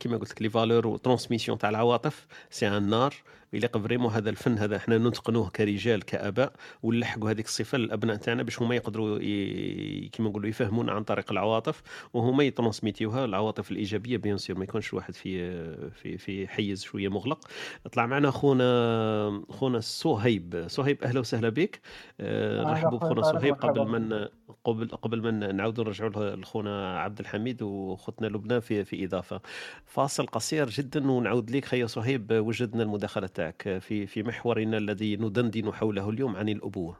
[0.00, 3.14] كيما قلت لك les valeurs و transmission تاع العواطف c'est un art
[3.52, 6.52] يليق vraiment هذا الفن هذا إحنا نتقنوه كرجال كآباء
[6.82, 10.08] ونلحقوا هذيك الصفة للأبناء تاعنا باش هما يقدروا ي...
[10.12, 11.82] كيما نقولوا يفهمونا عن طريق العواطف
[12.14, 17.48] وهما يترانسميتيوها العواطف الإيجابية bien sûr ما يكونش واحد في في في حيز شوية مغلق.
[17.92, 20.64] طلع معنا خونا خونا صهيب.
[20.66, 21.80] صهيب أهلا وسهلا بك.
[22.20, 23.88] آه، نرحبوا بخونا صهيب قبل.
[23.88, 24.26] من
[24.64, 29.40] قبل قبل ما نعاودوا نرجعوا لخونا عبد الحميد وخوتنا لبنى في في إضافة.
[29.84, 35.72] فاصل قصير جدا ونعود لك خيا صهيب وجدنا المداخلة تاعك في في محورنا الذي ندندن
[35.72, 36.96] حوله اليوم عن الأبوة.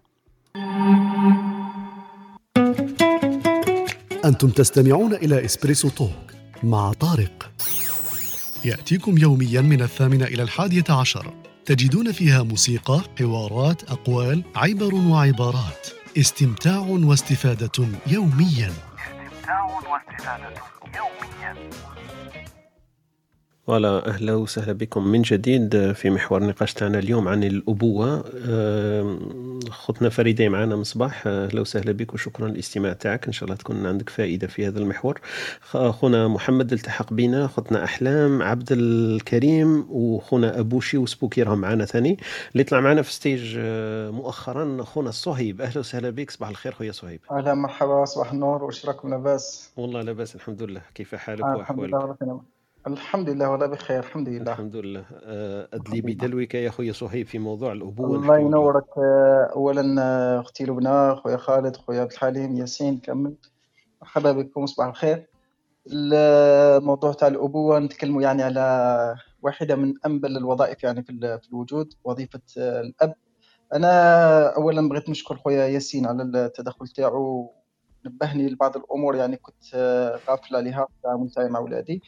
[4.24, 6.32] أنتم تستمعون إلى إسبريسو توك
[6.62, 7.50] مع طارق.
[8.64, 11.34] يأتيكم يوميا من الثامنة إلى الحادية عشر.
[11.64, 15.88] تجدون فيها موسيقى، حوارات، أقوال، عبر وعبارات.
[16.18, 18.72] استمتاع واستفادة يوميا.
[18.98, 20.54] استمتاع واستفادة
[20.98, 21.70] يوميا.
[23.68, 28.24] فوالا أهلا وسهلا بكم من جديد في محور النقاش تاعنا اليوم عن الأبوة.
[29.70, 33.26] خوتنا فريده معنا مصباح أهلا وسهلا بك وشكرا للاستماع تاعك.
[33.26, 35.20] إن شاء الله تكون عندك فائدة في هذا المحور.
[35.70, 42.18] خونا محمد التحق بنا خوتنا أحلام عبد الكريم وخونا أبوشي وسبوكي راهم معنا ثاني.
[42.52, 45.60] اللي طلع معنا في stage آه، مؤخرا خونا صهيب.
[45.60, 46.30] أهلا وسهلا بك.
[46.30, 47.20] صباح الخير خويا صهيب.
[47.30, 48.04] أهلا مرحبا.
[48.04, 48.64] صباح النور.
[48.64, 50.82] واش راكم؟ لاباس؟ والله لاباس الحمد لله.
[50.94, 52.40] كيف حالك آه الحمد واحوالك
[52.92, 54.52] الحمد لله والله بخير الحمد لله.
[54.52, 55.04] الحمد لله.
[55.22, 60.64] آه، أدلي بدلوك يا خويا صهيب في موضوع الأبوة الله ينورك آه، اولا آه، أختي
[60.64, 63.34] لبنى خويا خالد خويا عبد الحليم ياسين كمل.
[64.02, 65.26] مرحبا بكم صباح الخير.
[65.92, 71.92] الموضوع تاع الأبوة نتكلموا يعني على واحدة من أنبل الوظائف يعني في ال- في الوجود
[72.04, 73.14] وظيفة الأب.
[73.74, 77.52] أنا اولا بغيت نشكر خويا ياسين على التدخل تاعو
[78.06, 82.02] نبهني لبعض الأمور يعني كنت آه، غافل عليها في تاعي مع ولادي.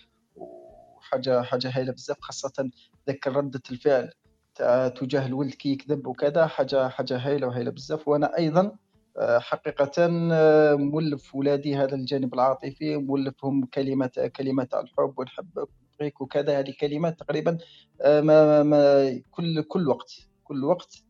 [1.01, 2.70] وحاجه حاجة هايلة بزاف خاصة
[3.09, 4.10] ذاك ردة الفعل
[4.55, 8.09] تاع تجاه الولد كي يكذب وكذا حاجة حاجة هايلة وهايلة بزاف.
[8.09, 8.72] وأنا أيضا
[9.18, 9.93] آه، حقيقة
[10.32, 16.59] آه، مولف ولادي هذا الجانب العاطفي مولفهم كلمة كلمة الحب ونحبك وكذا.
[16.59, 17.59] هذه كلمات تقريبا
[18.02, 20.12] آه، ما ما كل كل وقت
[20.44, 21.05] كل وقت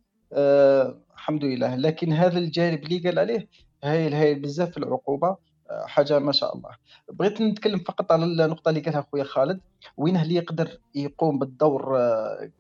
[1.15, 1.77] الحمد لله.
[1.77, 3.49] لكن هذا الجانب اللي قال عليه
[3.85, 5.37] هايل هايل بزاف العقوبة.
[5.71, 6.71] حاجة ما شاء الله.
[7.13, 9.61] بغيت نتكلم فقط على النقطة اللي قالها خويا خالد.
[9.97, 12.51] وينه اللي يقدر يقوم بالدور آه،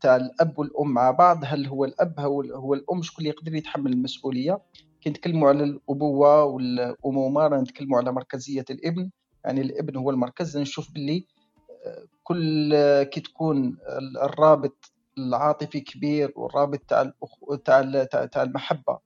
[0.00, 4.60] تاع الأب والأم مع بعض؟ هل هو الأب هو الأم؟ شكون اللي يقدر يتحمل المسؤولية؟
[5.00, 9.10] كي نتكلموا على الأبوة والأمومة راه نتكلموا على مركزية الإبن.
[9.44, 10.58] يعني الإبن هو المركز.
[10.58, 11.26] نشوف باللي
[11.86, 17.12] آه، كل آه، كي تكون ال- الرابط العاطفي كبير والرابط تاع.
[17.64, 18.98] تاع تاع المحبة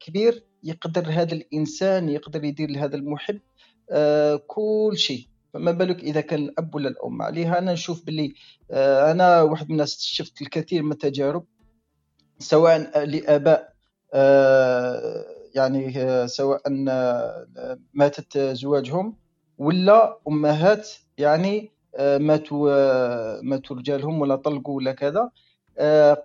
[0.00, 3.40] كبير يقدر هذا الإنسان يقدر يدير لهذا المحب
[3.90, 5.26] آه، كل شيء.
[5.54, 8.34] فما بالك إذا كان الأب ولا الأم؟ عليها أنا نشوف باللي
[8.70, 11.44] آه، أنا واحد من الناس شفت الكثير من التجارب
[12.38, 13.72] سواء لآباء
[14.14, 15.24] آه،
[15.54, 15.92] يعني
[16.28, 16.62] سواء
[17.94, 19.16] ماتت زواجهم
[19.58, 20.88] ولا أمهات
[21.18, 21.70] يعني
[22.00, 25.30] ماتوا ماتوا رجالهم ولا طلقوا ولا كذا.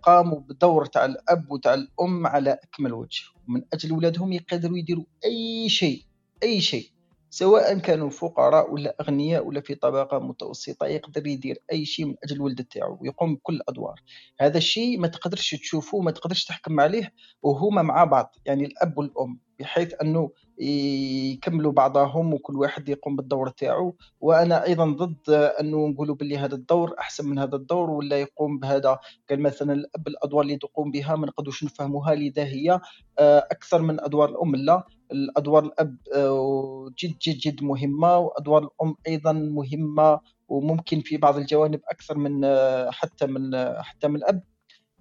[0.04, 3.24] قاموا بدور تاع الأب وتاع الأم على أكمل وجه.
[3.48, 6.04] من أجل ولادهم يقدروا يديروا أي شيء
[6.44, 6.90] أي شيء.
[7.30, 12.36] سواء كانوا فقراء ولا أغنياء ولا في طبقة متوسطة يقدر يدير أي شيء من أجل
[12.36, 14.02] الولد تاعو ويقوم بكل الادوار
[14.40, 18.36] هذا الشيء ما تقدرش تشوفوه ما تقدرش تحكم عليه وهما مع بعض.
[18.46, 23.96] يعني الأب والأم بحيث أنه يكملوا بعضهم وكل واحد يقوم بالدور تاعو.
[24.22, 29.00] وأنا أيضا ضد أنه نقولوا باللي هذا الدور أحسن من هذا الدور ولا يقوم بهذا.
[29.30, 32.80] قال مثلا الأب الأدوار اللي تقوم بها ما نقدروش نفهموها لذا هي
[33.20, 34.56] آه، أكثر من أدوار الأم.
[34.56, 41.38] لا الأدوار الأب آه، جد جد جد مهمة وأدوار الأم أيضا مهمة وممكن في بعض
[41.38, 44.44] الجوانب أكثر من آه، حتى من حتى من الأب.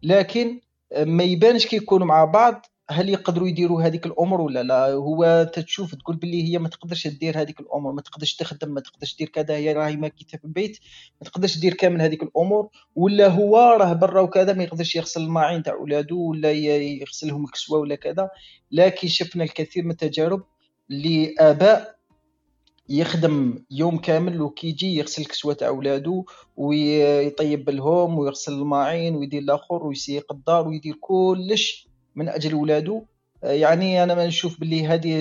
[0.03, 0.61] لكن
[0.99, 5.95] ما يبانش كي يكونوا مع بعض هل يقدروا يديروا هذيك الأمور ولا لا؟ هو تتشوف
[5.95, 9.57] تقول باللي هي ما تقدرش دير هذيك الأمور ما تقدرش تخدم ما تقدرش دير كذا
[9.57, 10.79] هي راهي ماكثة في البيت
[11.21, 15.63] ما تقدرش دير كامل هذيك الأمور ولا هو راه برا وكذا ما يقدرش يغسل الماعين
[15.63, 18.31] تاع ولادو ولا يغسلهم الكسوه ولا كذا
[18.73, 20.43] لكن شفنا الكثير من التجارب
[20.89, 21.95] لاباء
[22.89, 25.25] يخدم يوم كامل وكيجي يغسل
[25.55, 26.25] تاع ولادو
[26.57, 33.05] ويطيب لهم ويغسل الماعين ويدير الآخر ويسيق الدار ويدير كلش من أجل ولادو
[33.43, 35.17] يعني أنا ما نشوف باللي هذه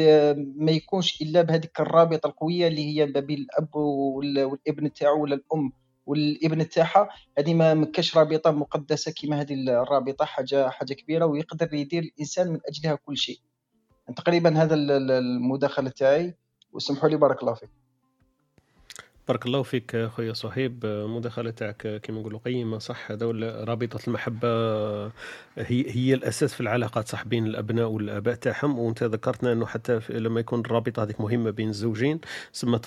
[0.56, 5.72] ما يكونش إلا بهذيك الرابطة القوية اللي هي ما بين الأب والابن تاعو ولا الأم
[6.06, 7.10] والابن تاعها.
[7.38, 12.60] هذه ما مكاش رابطة مقدسة كما هذه الرابطة حاجة حاجة كبيرة ويقدر يدير الإنسان من
[12.68, 13.40] أجلها كل شيء.
[14.16, 16.36] تقريبا هذا المداخلة تاعي.
[16.72, 17.83] وسمحوا لي بارك الله فيك.
[19.28, 20.86] بارك الله فيك خويا صهيب.
[20.86, 23.26] المداخله تاعك كما نقولوا قيمة صح؟ هذا
[23.64, 24.48] رابطة المحبة؟
[25.58, 28.80] هي هي الأساس في العلاقات صح بين الأبناء والآباء تاعهم.
[28.80, 32.20] وأنت ذكرتنا إنه حتى لما يكون الرابطة هذيك مهمة بين الزوجين
[32.54, 32.78] ثم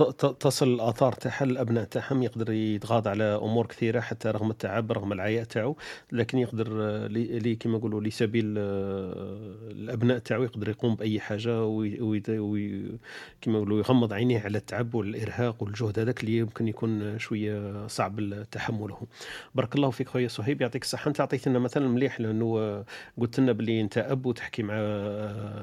[0.40, 5.44] تصل الآثار تاعها للأبناء تاعهم يقدر يتغاضى على أمور كثيرة حتى رغم التعب رغم العياء
[5.44, 5.76] تاعو.
[6.12, 6.68] لكن يقدر
[7.08, 12.98] لي كما نقولوا لسبيل الأبناء تاعو يقدر يقوم بأي حاجة وي
[13.40, 18.98] كما نقولوا يغمض عينيه على التعب والإرهاق والجهد هذاك اللي يمكن يكون شوية صعب تحمله.
[19.54, 21.08] بارك الله فيك خويا صهيب يعطيك الصحة.
[21.08, 22.84] أنت عطيتنا مثلا مليح لأنه
[23.18, 24.74] قلت لنا باللي أنت أب وتحكي مع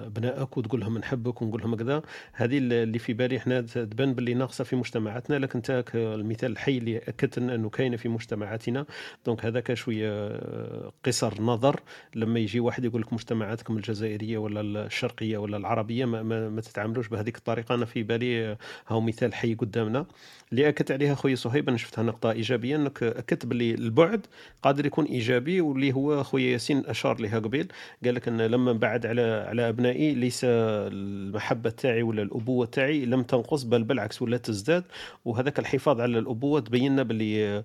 [0.05, 2.01] ابنائك وتقول لهم نحبك ونقول لهم كذا.
[2.33, 6.97] هذه اللي في بالي إحنا تبان باللي ناقصة في مجتمعاتنا لكن أنت المثال الحي اللي
[6.97, 8.85] أكدت إنه كاينة في مجتمعاتنا.
[9.25, 10.39] دونك هذاك شوية
[11.05, 11.79] قصر نظر.
[12.15, 17.07] لما يجي واحد يقول لك مجتمعاتكم الجزائرية ولا الشرقية ولا العربية ما, ما, ما تتعاملوش
[17.07, 17.75] بهذيك الطريقة.
[17.75, 18.57] أنا في بالي
[18.87, 20.05] هاو مثال حي قدامنا.
[20.53, 24.27] اللي أكدت عليها خويا صهيب أنا شفتها نقطة إيجابية أنك أكدت باللي البعد
[24.63, 27.67] قادر يكون إيجابي واللي هو خويا ياسين أشار لها قبيل.
[28.05, 33.23] قال لك أن لما بعد على على أبنائي ليس المحبة تاعي ولا الأبوة تاعي لم
[33.23, 34.83] تنقص بل بالعكس ولا تزداد
[35.25, 37.63] وهذاك الحفاظ على الأبوة تبين باللي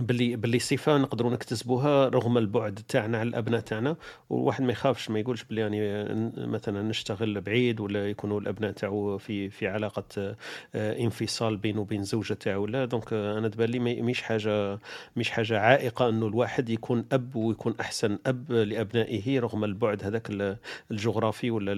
[0.00, 3.96] باللي باللي صفة نقدروا نكتسبوها رغم البعد تاعنا على الأبناء تاعنا.
[4.30, 6.06] والواحد ما يخافش ما يقولش بلي يعني
[6.36, 10.36] مثلا نشتغل بعيد ولا يكونوا الأبناء تاعو في في علاقة
[10.74, 12.84] آه، انفصال بينه وبين زوجته تاعو لا.
[12.84, 14.78] donc أنا تبان لي مش حاجة
[15.16, 20.56] مش حاجة عائقة أنه الواحد يكون أب ويكون أحسن أب لأبنائه رغم البعد هذاك
[20.90, 21.72] الجغرافي ولا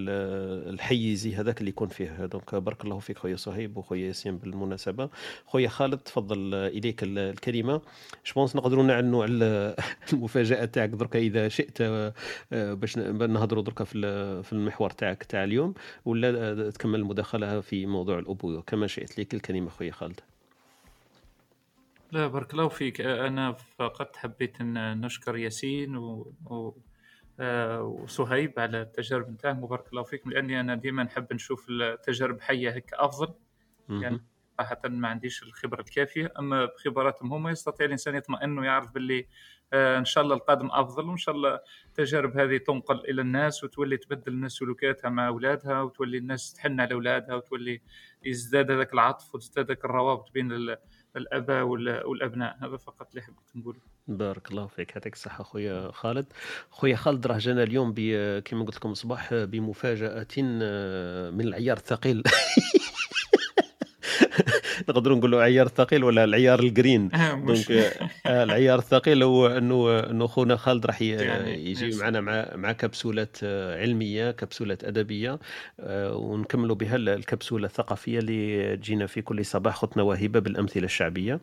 [0.70, 5.08] الحيزي هذاك اللي يكون فيه donc بارك الله فيك خويا صهيب وخويا ياسين بالمناسبة.
[5.46, 7.80] خويا خالد تفضل إليك الكلمة.
[8.26, 9.76] جو نقدروا نعلنوا على
[10.12, 12.12] المفاجأة تاعك دركا إذا شئت آه،
[12.52, 15.74] باش نهضروا دركا في في المحور تاعك تاع اليوم
[16.04, 20.20] ولا تكمل المداخلة في موضوع الابوه كما شئت لك الكلمة خويا خالد.
[22.12, 23.00] لا بارك الله فيك.
[23.00, 26.72] أنا فقط حبيت أن نشكر ياسين و, و...
[27.40, 32.70] آه، وصهيب على التجارب نتاعهم وبارك الله فيكم لأني أنا ديما نحب نشوف التجارب حية
[32.70, 33.34] هيك أفضل.
[33.88, 34.20] يعني
[34.58, 39.26] صراحة ما عنديش الخبرة الكافية أما بخبراتهم هم يستطيع الإنسان يطمئن ويعرف باللي
[39.72, 43.96] آه إن شاء الله القادم أفضل وإن شاء الله التجارب هذه تنقل إلى الناس وتولي
[43.96, 47.80] تبدل الناس سلوكاتها مع أولادها وتولي الناس تحن على أولادها وتولي
[48.24, 50.76] يزداد هذاك العطف وتزداد هذاك الروابط بين
[51.16, 52.56] الأباء والأبناء.
[52.60, 53.78] هذا فقط اللي حبيت نقوله.
[54.08, 54.96] بارك الله فيك.
[54.96, 56.26] يعطيك الصحة خويا خالد.
[56.70, 57.94] خويا خالد راه جانا اليوم
[58.40, 62.22] كما قلت لكم الصباح بمفاجأة آه، من العيار الثقيل.
[64.88, 67.14] نقدروا نقولوا عيار ثقيل ولا العيار ال green.
[67.14, 67.70] آه، donc
[68.26, 73.80] آه، العيار الثقيل هو إنه إنه خونا خالد راح يجي معنا مع مع كبسولات آه،
[73.80, 75.38] علمية كبسولات أدبية
[75.88, 81.40] ونكملوا بها الكبسولة الثقافية اللي تجينا في كل صباح ختنا وهبة بالأمثلة الشعبية.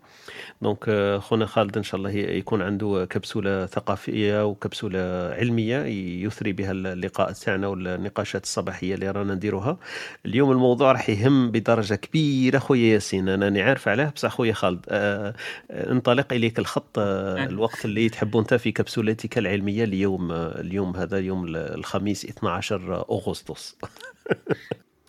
[0.61, 4.99] دونك خونا خالد إن شاء الله يكون عنده كبسولة ثقافية وكبسولة
[5.39, 5.77] علمية
[6.25, 9.77] يثري بها اللقاء تاعنا والنقاشات الصباحية اللي رانا نديروها.
[10.25, 13.34] اليوم الموضوع راح يهم بدرجة كبيرة خويا ياسين.
[13.43, 15.35] أنا عارف عليه بصح خويا خالد أه
[15.71, 21.45] انطلق إليك الخط أه الوقت اللي تحب انت في كبسولتك العلمية اليوم اليوم هذا يوم
[21.55, 23.75] الخميس 12 أغسطس.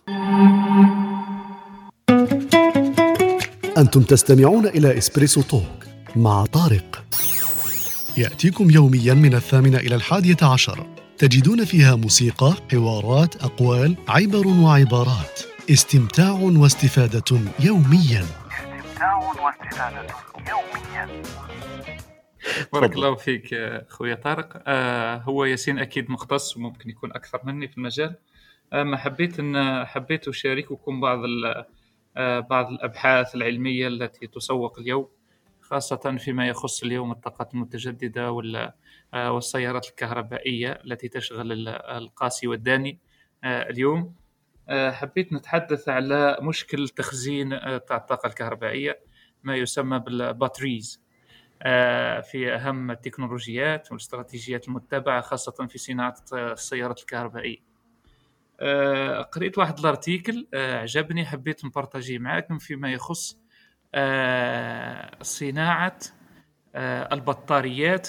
[3.77, 5.85] أنتم تستمعون إلى إسبريسو توك
[6.15, 7.03] مع طارق.
[8.17, 10.85] يأتيكم يوميا من الثامنة إلى الحادية عشر.
[11.17, 15.56] تجدون فيها موسيقى حوارات أقوال عبر وعبارات.
[15.71, 17.23] استمتاع واستفادة
[17.59, 18.21] يوميا.
[18.51, 20.07] استمتاع واستفادة
[20.49, 21.21] يوميا
[22.73, 24.61] بارك الله فيك آه، خويا طارق.
[24.67, 28.15] آه، هو ياسين أكيد مختص وممكن يكون أكثر مني في المجال.
[28.73, 31.65] اما حبيت إن حبيت أشارككم بعض ال-
[32.17, 35.07] آه، بعض الأبحاث العلمية التي تسوق اليوم
[35.61, 38.71] خاصة فيما يخص اليوم الطاقات المتجددة وال-
[39.13, 42.97] آه، والسيارات الكهربائية التي تشغل ال- القاسي والداني
[43.43, 43.99] آه، اليوم.
[43.99, 44.26] آه،
[44.69, 48.99] حبيت نتحدث على مشكل تخزين آه، تاع الطاقة الكهربائية
[49.43, 51.07] ما يسمى بالباتريز.
[51.61, 57.57] آه، في أهم التكنولوجيات والاستراتيجيات المتبعة خاصة في صناعة السيارات الكهربائية.
[58.59, 63.39] آه، قريت واحد الأرتيكل آه، عجبني حبيت نبارتاجيه معاكم فيما يخص
[63.95, 65.99] آه، صناعة
[66.75, 68.07] آه، البطاريات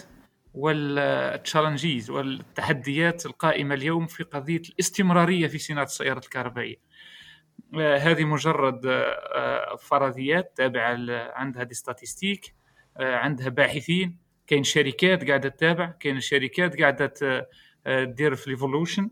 [0.59, 6.76] والتشالنجيز والتحديات القائمة اليوم في قضية الاستمرارية في صناعة السيارات الكهربائية.
[7.74, 9.02] آه، هذه مجرد آه،
[9.35, 10.97] آه، فرضيات تابعة
[11.32, 12.55] عندها دي ستاتيستيك
[13.01, 14.18] عندها باحثين.
[14.47, 17.48] كاين شركات قاعدة تتابع كاين شركات قاعدة ت-
[17.86, 19.10] آه، دير في ال évolution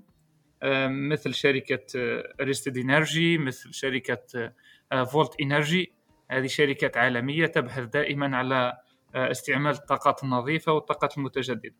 [0.88, 1.86] مثل شركة
[2.40, 4.52] Ørsted Energy مثل شركة
[5.12, 5.92] Volt Energy
[6.30, 8.78] هذه شركات عالمية تبحث دائما على
[9.16, 11.74] استعمال الطاقات النظيفة والطاقات المتجددة.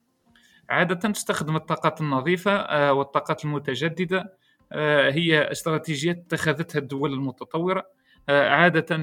[0.70, 4.36] عادة تستخدم الطاقات النظيفة آه، والطاقات المتجددة
[4.72, 7.86] آه، هي استراتيجيات اتخذتها الدول المتطورة
[8.28, 8.96] آه، عادة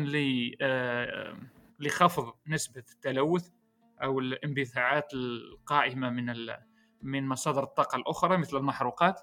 [0.61, 1.38] آه،
[1.80, 3.49] لخفض نسبة التلوث
[4.03, 6.34] أو الانبعاثات القائمة من
[7.01, 9.22] من مصادر الطاقة الأخرى مثل المحروقات.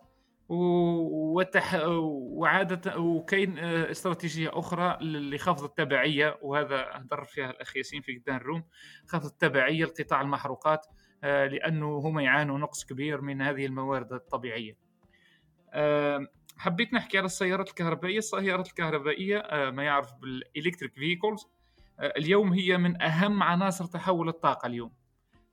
[0.50, 1.80] وتح...
[1.84, 8.64] وعادة وكاين آه، استراتيجية أخرى لخفض التبعية وهذا هدر فيها الأخ ياسين في جدان الروم
[9.06, 10.86] خفض التبعية لقطاع المحروقات
[11.24, 14.76] آه، لأنه هم يعانوا نقص كبير من هذه الموارد الطبيعية.
[15.72, 18.18] آه، حبيت نحكي على السيارات الكهربائية.
[18.18, 21.48] السيارات الكهربائية ما يعرف بالإلكتريك فيكولز
[22.00, 24.92] اليوم هي من أهم عناصر تحول الطاقة اليوم.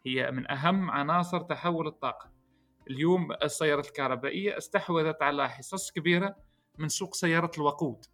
[0.06, 2.36] هي من أهم عناصر تحول الطاقة.
[2.89, 6.35] اليوم السيارات الكهربائية استحوذت على حصص كبيرة
[6.77, 8.05] من سوق سيارات الوقود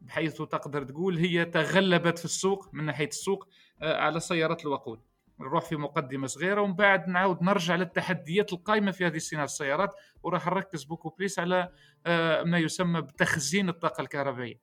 [0.00, 3.48] بحيث تقدر تقول هي تغلبت في السوق من ناحية السوق
[3.82, 5.00] آه، على سيارات الوقود.
[5.40, 10.46] نروح في مقدمة صغيرة ومن بعد نعاود نرجع للتحديات القائمة في هذه صناعة السيارات وراح
[10.46, 11.72] نركز بوكو بليس على
[12.06, 14.60] آه، ما يسمى بتخزين الطاقة الكهربائية.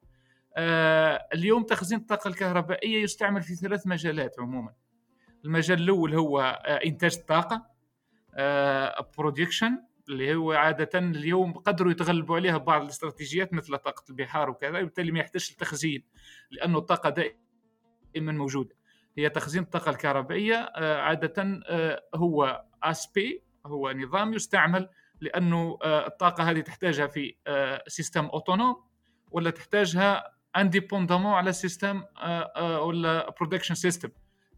[0.58, 4.74] آه، اليوم تخزين الطاقة الكهربائية يستعمل في ثلاث مجالات عموما.
[5.46, 6.42] المجال الأول هو
[6.86, 7.75] إنتاج الطاقة.
[9.18, 9.78] برودكشن
[10.10, 15.20] اللي هو عادة اليوم قدروا يتغلبوا عليها بعض الاستراتيجيات مثل طاقة البحار وكذا وبالتالي ما
[15.20, 16.04] يحتاجش التخزين
[16.52, 18.76] لأنه الطاقة دائما موجودة.
[19.18, 24.90] هي تخزين الطاقة الكهربائية آه، عادة آه، هو اسبي هو نظام يستعمل
[25.22, 27.36] لأنه آه، الطاقة هذه تحتاجها في
[27.88, 28.84] système autonome
[29.32, 32.04] ولا تحتاجها indépendamment على system
[32.58, 34.10] ولا production system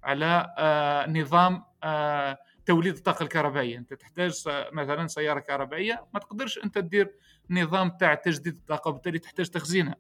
[0.04, 2.38] على آه، نظام آه،
[2.68, 3.78] توليد الطاقة الكهربائية.
[3.78, 7.16] أنت تحتاج مثلا سيارة كهربائية ما تقدرش أنت تدير
[7.50, 9.96] نظام تاع تجديد الطاقة وبالتالي تحتاج تخزينها.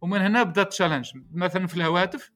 [0.00, 2.30] ومن هنا بدأ challenge مثلا في الهواتف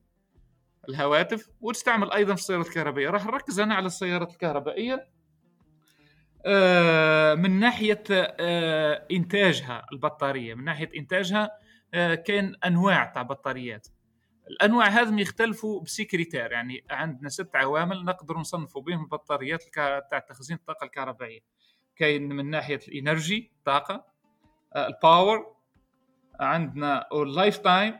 [0.88, 3.10] الهواتف وتستعمل أيضا في السيارات الكهربائية.
[3.10, 5.08] راح نركز أنا على السيارات الكهربائية.
[6.46, 11.50] آه، من ناحية آه، إنتاجها البطارية من ناحية إنتاجها
[11.94, 13.88] آه، كاين أنواع تاع بطاريات.
[14.50, 19.64] الأنواع هذم يختلفوا ب six critères يعني عندنا ست عوامل نقدر نصنفوا بهم البطاريات
[20.10, 21.40] تاع تخزين الطاقة الكهربائية.
[21.96, 24.04] كاين من ناحية ال energy طاقة
[24.74, 25.56] آه، ال power
[26.40, 27.98] عندنا ال lifetime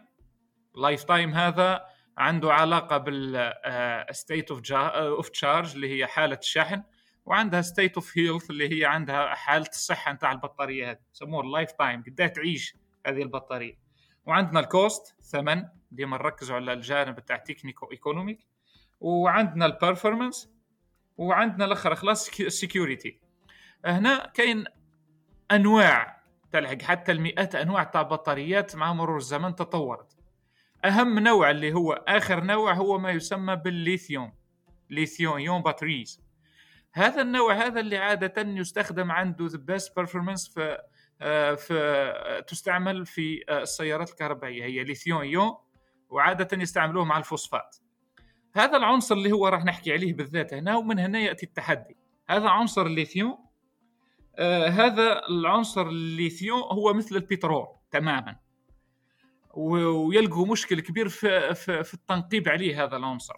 [0.76, 1.86] ال lifetime هذا
[2.18, 6.82] عنده علاقة بال state of of charge اللي هي حالة الشحن
[7.26, 10.98] وعندها state of health اللي هي عندها حالة الصحة نتاع البطارية هذه.
[11.14, 12.76] يسموها ال lifetime قداه تعيش
[13.06, 13.78] هذه البطارية.
[14.26, 15.64] وعندنا ال cost ثمن.
[15.90, 18.46] ديما نركزوا على الجانب تاع technico-économique
[19.00, 20.50] وعندنا ال performance
[21.16, 23.20] وعندنا الأخر خلاص ال security
[23.84, 24.64] هنا كاين
[25.50, 30.16] أنواع تلحق حتى المئات أنواع تاع بطاريات مع مرور الزمن تطورت.
[30.84, 34.32] أهم نوع اللي هو آخر نوع هو ما يسمى بالليثيوم
[34.90, 36.22] lithium-ion batteries
[36.92, 40.78] هذا النوع هذا اللي عادة يستخدم عنده the best performance في
[41.56, 45.56] في تستعمل في آه، السيارات الكهربائية هي lithium-ion
[46.10, 47.76] وعادة يستعملوه مع الفوسفات.
[48.54, 51.96] هذا العنصر اللي هو راح نحكي عليه بالذات هنا ومن هنا يأتي التحدي.
[52.28, 53.38] هذا عنصر الليثيوم
[54.36, 58.36] آه هذا العنصر الليثيوم هو مثل البترول تماما.
[59.54, 63.34] ويلقوا مشكل كبير في, في, في التنقيب عليه هذا العنصر.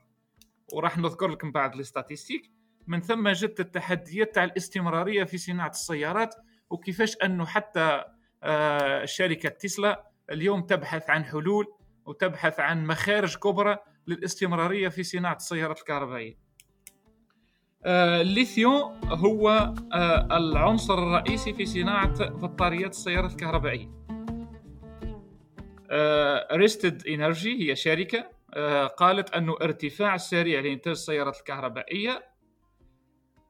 [0.73, 2.51] وراح نذكر لكم بعض الاستاتيستيك
[2.87, 6.35] من ثم جت التحديات تاع الاستمرارية في صناعة السيارات
[6.71, 8.05] وكيفاش أنه حتى
[8.43, 11.67] آه، شركة تسلا اليوم تبحث عن حلول
[12.07, 16.39] وتبحث عن مخارج كبرى للاستمرارية في صناعة السيارات الكهربائية.
[17.85, 19.49] آه، الليثيوم هو
[19.93, 24.01] آه، العنصر الرئيسي في صناعة بطاريات السيارات الكهربائية.
[26.53, 28.31] Rystad Energy هي شركة
[28.97, 32.25] قالت انه ارتفاع السريع لإنتاج السيارات الكهربائية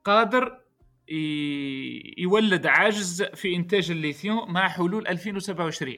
[0.04, 0.60] قادر
[2.18, 5.96] يولد عجز في إنتاج الليثيوم مع حلول 2027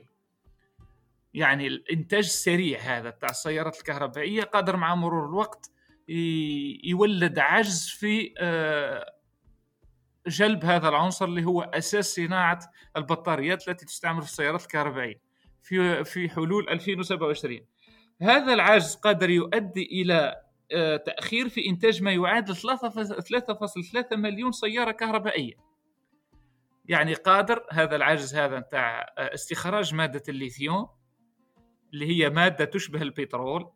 [1.34, 5.70] يعني الإنتاج السريع هذا تاع السيارات الكهربائية قادر مع مرور الوقت
[6.84, 9.12] يولد عجز في آه،
[10.26, 12.59] جلب هذا العنصر اللي هو أساس صناعة
[12.96, 15.20] البطاريات التي تستعمل في السيارات الكهربائية
[15.62, 17.60] في في حلول 2027
[18.22, 20.42] هذا العجز قادر يؤدي إلى
[20.72, 25.54] آه، تأخير في إنتاج ما يعادل 3.3 مليون سيارة كهربائية.
[26.84, 30.88] يعني قادر هذا العجز هذا نتاع آه، استخراج مادة الليثيوم
[31.93, 33.70] اللي هي مادة تشبه البترول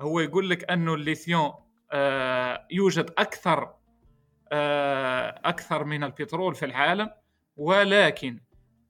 [0.00, 1.52] هو يقول لك أنه الليثيوم
[1.92, 3.74] آه، يوجد أكثر
[5.44, 7.10] أكثر من البترول في العالم
[7.56, 8.40] ولكن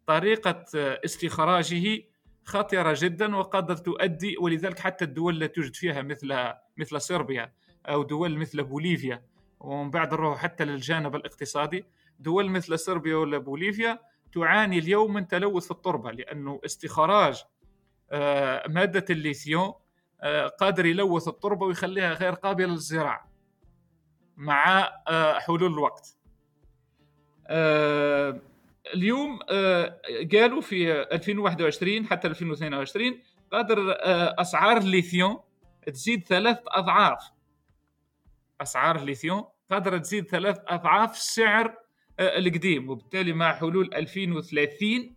[0.06, 0.64] طريقة
[1.04, 2.02] استخراجه
[2.44, 7.52] خطرة جدا وقد تؤدي ولذلك حتى الدول التي توجد فيها مثل مثل صربيا
[7.86, 9.24] أو دول مثل بوليفيا
[9.60, 11.84] ومن بعد نروح حتى للجانب الاقتصادي
[12.18, 13.98] دول مثل صربيا ولا بوليفيا
[14.32, 17.44] تعاني اليوم من تلوث التربة لأنه استخراج
[18.12, 19.74] آه، مادة الليثيوم
[20.22, 23.32] آه، قادر يلوث التربة ويخليها غير قابلة للزراعة
[24.36, 26.16] مع آه، حلول الوقت.
[28.94, 29.38] اليوم
[30.32, 33.22] قالوا في 2021 حتى 2022
[33.52, 33.96] قادر
[34.40, 35.40] أسعار الليثيوم
[35.86, 37.30] تزيد ثلاث أضعاف.
[38.60, 41.78] أسعار الليثيوم قادرة تزيد ثلاث أضعاف السعر
[42.20, 45.14] القديم وبالتالي مع حلول 2030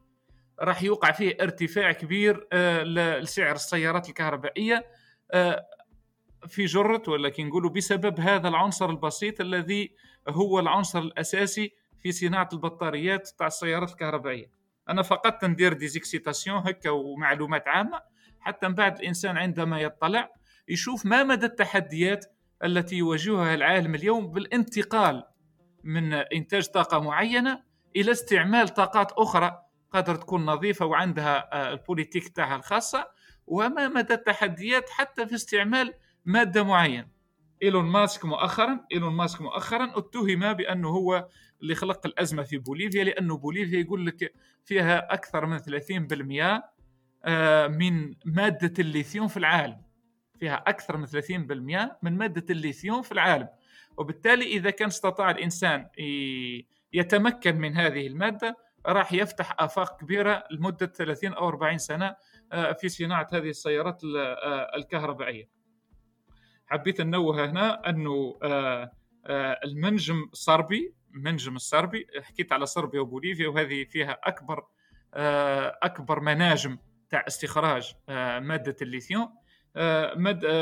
[0.59, 2.83] راح يوقع فيه ارتفاع كبير آه،
[3.19, 4.85] لسعر السيارات الكهربائية
[5.31, 5.65] آه،
[6.47, 9.95] في جرة ولا كي نقولوا بسبب هذا العنصر البسيط الذي
[10.29, 14.51] هو العنصر الأساسي في صناعة البطاريات تاع السيارات الكهربائية.
[14.89, 18.01] أنا فقط ندير des excitations هكا ومعلومات عامة
[18.39, 20.29] حتى من بعد الإنسان عندما يطلع
[20.67, 22.25] يشوف ما مدى التحديات
[22.63, 25.23] التي يواجهها العالم اليوم بالانتقال
[25.83, 27.63] من إنتاج طاقة معينة
[27.95, 29.64] إلى استعمال طاقات أخرى
[29.95, 33.07] قادر تكون نظيفة وعندها آه، ال politique تاعها الخاصة
[33.47, 35.93] وما مدى التحديات حتى في استعمال
[36.25, 37.07] مادة معينة.
[37.63, 41.27] إيلون ماسك مؤخرا إيلون ماسك مؤخرا اتهم بأنه هو
[41.61, 44.33] اللي خلق الأزمة في بوليفيا لأنه بوليفيا يقول لك
[44.65, 46.63] فيها أكثر من 30%
[47.25, 49.81] آه، من مادة الليثيوم في العالم.
[50.39, 53.47] فيها أكثر من 30% من مادة الليثيوم في العالم.
[53.97, 55.87] وبالتالي إذا كان استطاع الإنسان
[56.93, 62.15] يتمكن من هذه المادة راح يفتح آفاق كبيرة لمدة 30 أو 40 سنة
[62.51, 65.49] آه، في صناعة هذه السيارات آه، الكهربائية.
[66.67, 68.91] حبيت أنوه هنا أنه آه،
[69.65, 74.65] المنجم الصربي المنجم الصربي حكيت على صربيا وبوليفيا وهذه فيها أكبر
[75.83, 76.77] أكبر مناجم
[77.09, 77.93] تاع استخراج
[78.41, 79.35] مادة الليثيوم.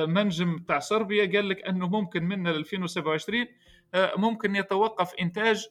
[0.07, 3.47] منجم تاع صربيا قال لك أنه ممكن من 2027
[3.93, 5.67] آه، ممكن يتوقف إنتاج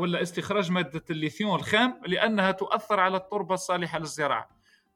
[0.00, 4.48] ولا استخراج مادة الليثيوم الخام لأنها تؤثر على التربة الصالحة للزراعة.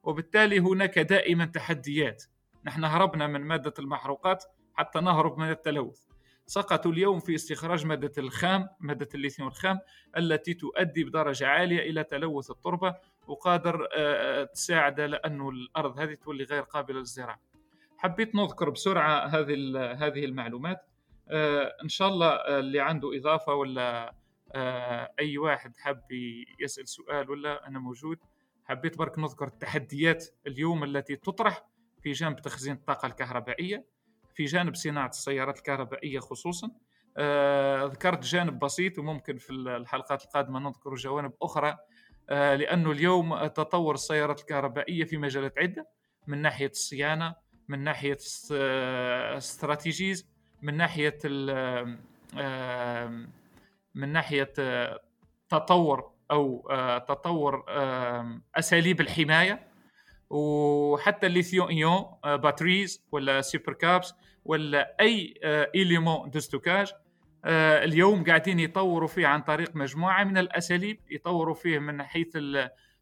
[0.03, 2.25] وبالتالي هناك دائما تحديات.
[2.65, 4.45] نحن هربنا من مادة المحروقات
[4.75, 6.01] حتى نهرب من التلوث.
[6.47, 9.79] سقطوا اليوم في استخراج مادة الخام مادة الليثيوم الخام
[10.17, 12.95] التي تؤدي بدرجة عالية إلى تلوث التربة
[13.27, 17.41] وقادر آه، آه، تساعد على أنه الأرض هذه تولي غير قابلة للزراعة.
[17.97, 19.55] حبيت نذكر بسرعة هذه
[19.93, 20.87] هذه المعلومات.
[21.29, 22.29] آه، إن شاء الله
[22.59, 24.15] اللي عنده إضافة ولا
[25.19, 26.03] أي واحد حاب
[26.61, 28.19] يسأل سؤال ولا أنا موجود
[28.65, 31.67] حبيت برك نذكر التحديات اليوم التي تطرح
[32.03, 33.85] في جانب تخزين الطاقة الكهربائية
[34.35, 36.71] في جانب صناعة السيارات الكهربائية خصوصا.
[37.17, 41.77] آه ذكرت جانب بسيط وممكن في الحلقات القادمة نذكر جوانب أخرى.
[42.31, 45.89] آه لأنه اليوم تطور السيارات الكهربائية في مجالات عدة
[46.27, 47.35] من ناحية الصيانة
[47.69, 48.19] من ناحية
[49.37, 50.34] stratégies
[50.65, 51.19] من ناحية
[52.39, 53.27] آه
[53.95, 55.01] من ناحية آه،
[55.49, 57.65] تطور أو آه، تطور
[58.57, 59.67] أساليب الحماية.
[60.31, 64.15] وحتى الليثيوم ion batteries ولا super caps
[64.45, 65.35] ولا أي
[65.75, 66.93] élément de stockage
[67.45, 71.01] اليوم قاعدين يطوروا فيه عن طريق مجموعة من الأساليب.
[71.11, 72.39] يطوروا فيه من حيث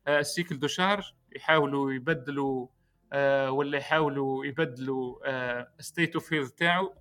[0.08, 1.04] ال cycle de charge
[1.36, 2.66] يحاولوا يبدلوا
[3.12, 5.18] آه، ولا يحاولوا يبدلوا
[5.82, 6.94] state of health تاعو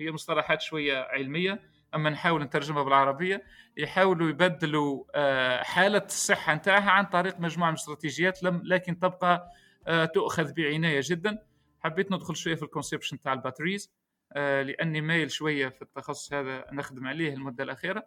[0.00, 1.60] هي مصطلحات شوية علمية
[1.94, 3.44] أما نحاول نترجمها بالعربية
[3.76, 9.50] يحاولوا يبدلوا آه، حالة الصحة نتاعها عن طريق مجموعة من الاستراتيجيات لكن تبقى
[9.86, 11.38] آه، تؤخذ بعناية جدا.
[11.80, 13.92] حبيت ندخل شوية في ال conception تاع ال batteries
[14.32, 18.04] آه، لأني مايل شوية في التخصص هذا نخدم عليه المدة الأخيرة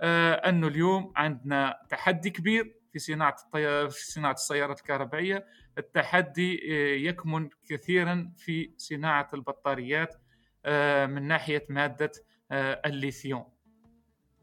[0.00, 3.90] أنه اليوم عندنا تحدي كبير في صناعة الطي...
[3.90, 5.46] في صناعة السيارات الكهربائية.
[5.78, 6.60] التحدي
[7.06, 10.14] يكمن كثيرا في صناعة البطاريات
[11.06, 12.12] من ناحية مادة
[12.52, 13.44] الليثيوم.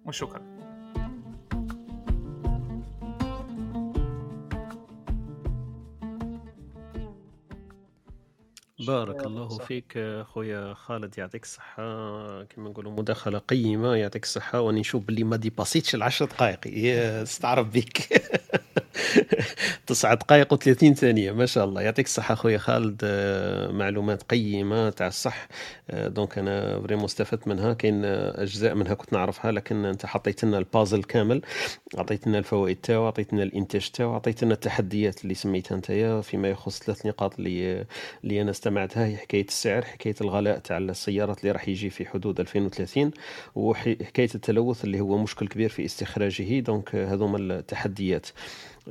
[0.05, 0.59] وشكرا.
[8.87, 11.83] بارك الله فيك خويا خالد يعطيك الصحة.
[12.43, 14.61] كما نقولوا مداخلة قيمة يعطيك الصحة.
[14.61, 16.59] واني نشوف باللي ما dépassit ش العشر دقائق.
[17.21, 17.97] استعرف بك.
[19.87, 21.31] تسعة دقائق و30 ثانية.
[21.31, 21.81] ما شاء الله.
[21.81, 23.05] يعطيك الصحة خويا خالد.
[23.71, 25.47] معلومات قيمة تاع الصح.
[25.93, 27.73] donc أنا vraiment استفدت منها.
[27.73, 31.41] كاين أجزاء منها كنت نعرفها لكن أنت حطيت لنا البازل كامل.
[31.97, 35.91] عطيت لنا الفوائد تاعو عطيت لنا الإنتاج تاعو عطيت لنا التحديات اللي سميتها انت
[36.23, 37.85] فيما يخص ثلاث نقاط اللي
[38.23, 42.39] اللي أنا استمعتها هي حكاية السعر حكاية الغلاء تاع السيارات اللي راح يجي في حدود
[42.39, 43.11] 2030
[43.55, 46.59] وحكاية التلوث اللي هو مشكل كبير في استخراجه.
[46.59, 48.27] دونك هذوما التحديات.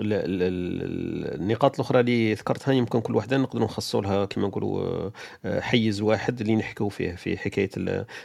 [0.00, 5.10] النقاط الأخرى اللي ذكرتها يمكن كل وحدة نقدروا نخصصوا لها كما نقولوا
[5.44, 7.70] آه، حيز واحد اللي نحكوا فيه في حكاية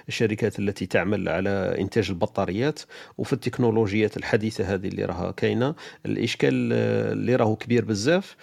[0.08, 2.80] الشركات التي تعمل على إنتاج البطاريات
[3.18, 5.76] وفي التكنولوجيات الحديثة هذه اللي راها كاينة.
[6.06, 6.74] الإشكال
[7.14, 8.36] اللي راهو كبير بزاف.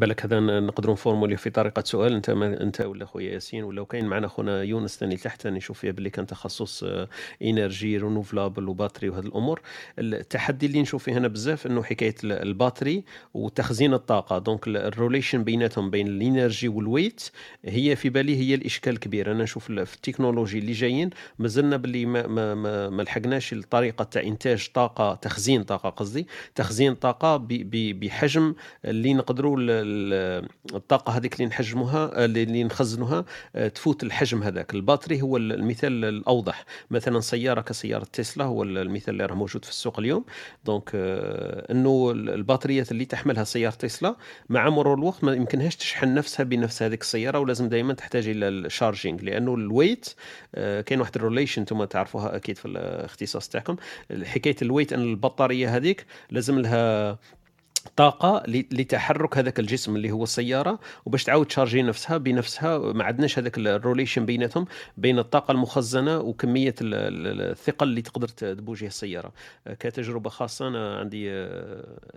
[0.00, 2.12] بالك هذا نقدروا نـ formuler في طريقة سؤال.
[2.14, 5.90] انت ما انت ولا خويا ياسين ولا كاين معنا خونا يونس ثاني تحت نشوف فيه
[5.90, 6.84] باللي كان تخصص
[7.42, 9.60] énergie renouvelable و batterie وهذه الأمور.
[9.98, 13.04] التحدي اللي نشوف فيه هنا بزاف إنه حكاية ال batterie
[13.34, 14.38] وتخزين الطاقة.
[14.38, 17.30] donc ال relation بيناتهم بين ال énergie وال weight
[17.64, 19.32] هي في بالي هي الإشكال الكبير.
[19.32, 24.04] أنا نشوف في ال technologies اللي جايين مازلنا باللي ما ما ما, ما لحقناش الطريقة
[24.04, 26.26] تاع إنتاج طاقة تخزين طاقة قصدي.
[26.54, 28.54] تخزين طاقة بحجم
[28.84, 33.24] اللي نقدروا الطاقة هذيك اللي نحجموها اللي نخزنوها
[33.56, 34.74] آه، تفوت الحجم هذاك.
[34.74, 36.64] ال batterie هو المثال الأوضح.
[36.90, 40.24] مثلا سيارة كسيارة تسلا هو المثال اللي راه موجود في السوق اليوم.
[40.64, 44.16] donc آه، إنه البطاريات اللي تحملها سيارة تسلا
[44.48, 48.56] مع مرور الوقت ما يمكنهاش تشحن نفسها بنفس هذيك السيارة ولازم دائما تحتاج إلى ال
[48.56, 50.14] charging لأنه ال weight
[50.54, 53.76] آه، كاين واحد ال relation أنتم تعرفوها أكيد في الاختصاص تاعكم.
[54.24, 57.18] حكاية ال weight أن البطارية هذيك لازم لها
[57.96, 62.78] طاقة لتحرك هذاك الجسم اللي هو السيارة وباش تعاود ت charger نفسها بنفسها.
[62.78, 69.32] ما عندناش هذاك ال relation بيناتهم بين الطاقة المخزنة وكمية الثقل اللي تقدر تبوجيه السيارة.
[69.66, 71.48] كتجربة خاصة أنا عندي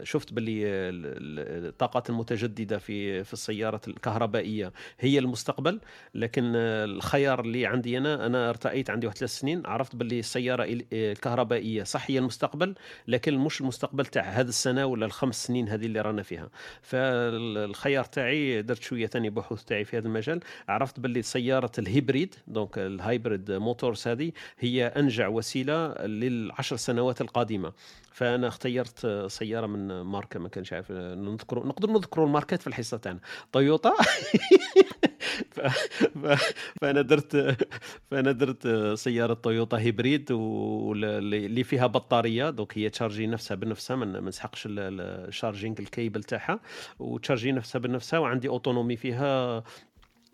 [0.04, 5.80] شفت باللي الطاقات المتجددة في في السيارات الكهربائية هي المستقبل.
[6.16, 11.84] لكن الخيار اللي عندي أنا أنا ارتأيت عندي واحد ثلاث سنين عرفت باللي السيارة الكهربائية
[11.84, 12.76] صح هي المستقبل.
[13.08, 16.50] لكن مش المستقبل تاع هذه السنة ولا الخمس سنين هذه اللي رانا فيها.
[16.82, 20.40] فالخيار تاعي درت شوية ثاني بحوث تاعي في هذا المجال.
[20.70, 27.22] عرفت باللي سيارة ال hybride donc ال hybrid motors هذه هي أنجع وسيلة للعشر سنوات
[27.22, 27.74] القادمة.
[28.12, 33.20] فأنا اختيرت سيارة من ماركة ما كانش عارف نذكر نقدر نذكروا الماركات في الحصة تاعنا.
[33.52, 33.94] تويوتا
[35.52, 35.60] ف...
[36.24, 36.54] ف...
[36.82, 37.58] فأنا درت
[38.12, 38.68] فأنا درت
[38.98, 44.68] سيارة تويوتا hybride واللي فيها بطارية دوك هي ت charger نفسها بنفسها ما نسحقش
[45.50, 46.60] ال charging ال cable تاعها
[47.00, 49.64] وت charger نفسها بنفسها وعندي autonomie فيها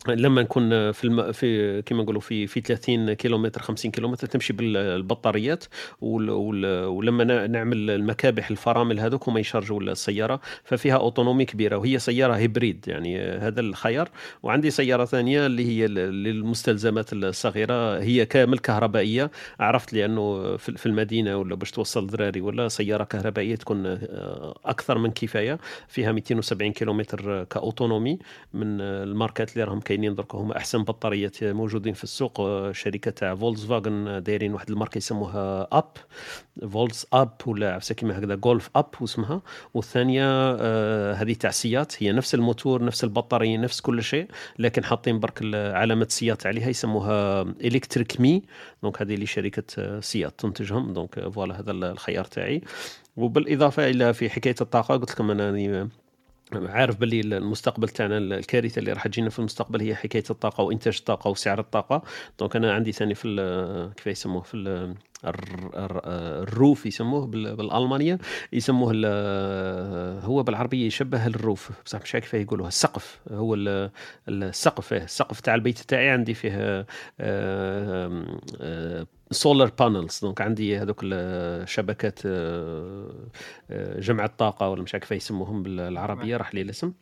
[0.08, 1.32] لما نكون في الم...
[1.32, 5.64] في كما نقولوا في في 30 كيلومتر 50 كيلومتر تمشي بالبطاريات
[6.02, 6.30] وال...
[6.30, 6.86] وال...
[6.86, 12.34] ولما نعمل المكابح الفرامل هذوك هما ي charger وا السيارة ففيها autonomie كبيرة وهي سيارة
[12.34, 14.10] hybride يعني هذا الخيار.
[14.44, 19.32] وعندي سيارة ثانية اللي هي للمستلزمات الصغيرة هي كامل كهربائية.
[19.60, 24.00] عرفت لأنه في المدينة ولا باش توصل ذراري ولا سيارة كهربائية تكون
[24.66, 25.60] أكثر من كفاية.
[25.88, 28.20] فيها 270 كيلومتر ك autonomie
[28.54, 32.40] من الماركات اللي راهم كاينين درك هما أحسن بطاريات موجودين في السوق.
[32.40, 35.92] آه، شركة تاع فولكس فاغن دايرين واحد الماركة يسموها Up
[36.72, 39.42] فولز Up ولا عفسة كيما هكذا جولف Up واسمها.
[39.74, 44.28] والثانية آه هذه تاع Seat هي نفس الموتور نفس البطارية نفس كل شيء
[44.60, 48.44] لكن حاطين برك علامة Seat عليها يسموها electric Mii.
[48.84, 50.94] donc هذه اللي شركة آه، Seat تنتجهم.
[50.94, 52.62] donc voilà هذا الخيار تاعي.
[53.18, 55.52] وبالإضافة إلى في حكاية الطاقة قلت لكم أنا
[56.56, 61.30] عارف باللي المستقبل تاعنا الكارثة اللي راح تجينا في المستقبل هي حكاية الطاقة وإنتاج الطاقة
[61.30, 62.02] وسعر الطاقة.
[62.40, 64.54] donc أنا عندي ثاني في كيف يسموه في
[65.26, 68.18] ال roof يسموه بال- بالألمانية
[68.54, 68.92] يسموه
[70.24, 73.92] هو بالعربية يشبه ال roof بصح مش عارف كيف يقولوها السقف هو ال-
[74.28, 76.86] السقف إيه، السقف تاع البيت تاعي عندي فيه
[79.32, 83.12] solar panels donc عندي هذوك الشبكات آه،
[83.72, 86.94] آه، جمع الطاقة ولا مش عارف يسموهم بالعربية راح لي الاسم.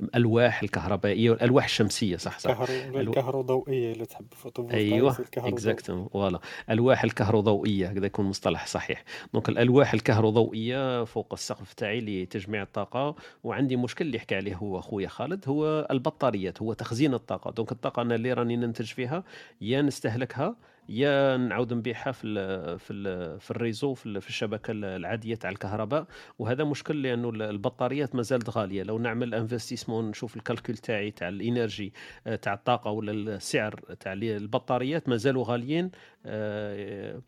[0.00, 2.50] الألواح الكهربائية والألواح الشمسية صح صح.
[2.52, 2.66] كهرو...
[3.00, 6.38] الو- الكهروضوئية اللي تحب photovoltaïque أيوه exactement voilà.
[6.70, 9.04] ألواح الكهروضوئية هكذا يكون مصطلح صحيح.
[9.34, 13.14] donc الألواح الكهروضوئية فوق السقف تاعي لتجميع الطاقة
[13.44, 17.50] وعندي مشكل اللي يحكي عليه هو خويا خالد هو البطاريات هو تخزين الطاقة.
[17.50, 19.24] donc الطاقة أنا اللي راني ننتج فيها
[19.60, 20.56] يا نستهلكها
[20.88, 25.50] يا نعاود نبيعها في ال في ال في ال réseau في في الشبكة العادية تاع
[25.50, 26.06] الكهرباء.
[26.38, 28.82] وهذا مشكل لأنه ال- البطاريات ما زالت غالية.
[28.82, 31.92] لو نعمل investissement نشوف ال calcul تاعي تاع ال énergie
[32.26, 35.90] آه، تاع الطاقة ولا السعر تاع البطاريات ما زالوا غاليين
[36.26, 37.20] آه،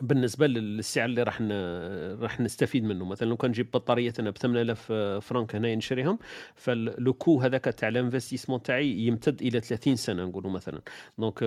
[0.00, 1.42] بالنسبة للسعر اللي راح
[2.22, 3.04] راح نستفيد منه.
[3.04, 4.92] مثلا لو كان نجيب بطاريه أنا ب 8000
[5.24, 6.18] فرنك هنا نشريهم
[6.54, 10.80] ف le coût هذاك تاع ال investissement تاعي يمتد إلى 30 سنة نقولوا مثلا.
[11.18, 11.38] donc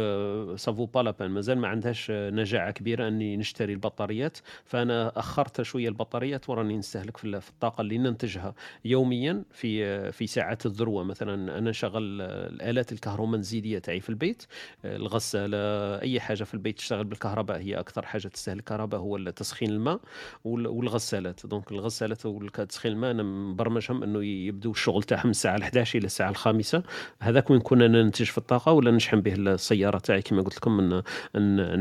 [0.57, 4.38] ça vaut pas la peine مازال ما عندهاش آه، نجاعة كبيرة أني نشتري البطاريات.
[4.65, 8.53] فأنا أخرت شوية البطاريات وراني نستهلك في ال- في الطاقة اللي ننتجها
[8.85, 11.03] يوميا في آه، في ساعات الذروة.
[11.03, 14.43] مثلا أنا نشغل آه، الآلات الكهرومنزليه تاعي في البيت
[14.85, 15.57] الغسالة
[16.01, 19.99] أي حاجة في البيت تشتغل بالكهرباء هي أكثر حاجة تستهلك كهرباء هو تسخين الماء
[20.43, 21.45] وال- والغسالات.
[21.45, 26.29] دونك الغسالات وتسخين الماء أنا مبرمجهم أنه يبدو الشغل تاعهم من الساعة 11 إلى الساعة
[26.29, 26.83] الخامسة.
[27.21, 31.01] هذاك وين كنا ننتج في الطاقة ولا نشحن به السيارة تاعي؟ كما قلت لكم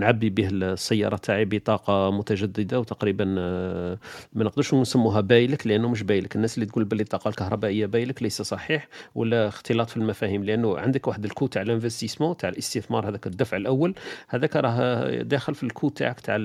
[0.00, 3.24] نعبي به السيارة تاعي بطاقة متجددة وتقريبا
[4.32, 6.36] ما نقدرش نسموها بايلك لأنه مش بايلك.
[6.36, 11.08] الناس اللي تقول باللي الطاقة الكهربائية بايلك ليس صحيح ولا اختلاط في المفاهيم لأنه عندك
[11.08, 13.94] واحد ال coût تاع ال investissement تاع الاستثمار هذاك الدفع الأول
[14.28, 16.36] هذاك راه داخل في ال coût تاعك تاع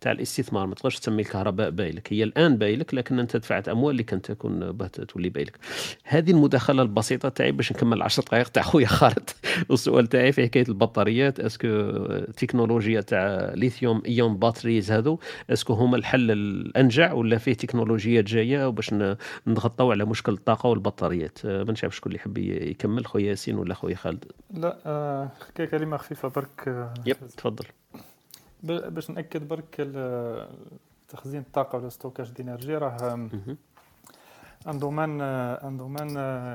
[0.00, 4.02] تاع الاستثمار ما تقدرش تسمي الكهرباء بايلك هي الآن بايلك لكن أنت دفعت أموال اللي
[4.02, 5.58] كانت تكون باه تولي بايلك
[6.04, 9.30] هذه المداخلة البسيطة تاعي باش نكمل 10 دقائق تاع خويا خالد.
[9.70, 15.18] والسؤال تاعي في حكاية البطاريات est-ce que التكنولوجيا تاع lithium-ion batteries هذو
[15.50, 19.16] est-ce que هما الحل الأنجع ولا فيه تكنولوجيات جاية باش ن-
[19.48, 23.74] نتغطوا على مشكل الطاقة والبطاريات؟ آه، ما نعرف شكون اللي يحب يكمل خويا ياسين ولا
[23.74, 27.64] خويا خالد؟ لا آه حكاية كلمة خفيفة برك آه، yep تفضل.
[28.62, 29.88] باش نأكد برك
[31.08, 33.56] تخزين الطاقة ولا stockage d'énergie راه آم، مهم.
[34.68, 36.08] un domaine un domaine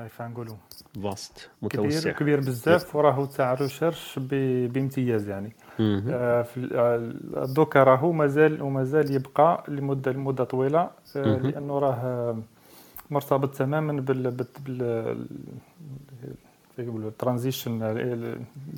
[0.08, 0.56] كيف نقولوا
[1.02, 5.56] vaste كبير متوسع كبير بزاف وراهو تاع recherche بامتياز يعني.
[5.80, 7.12] آه، آه،
[7.54, 11.36] دوكا راهو مازال ومازال يبقى لمدة لمدة طويلة آه،.
[11.36, 12.36] لأنه راه
[13.10, 14.46] مرتبط تماما بال
[16.78, 17.82] الترانزيشن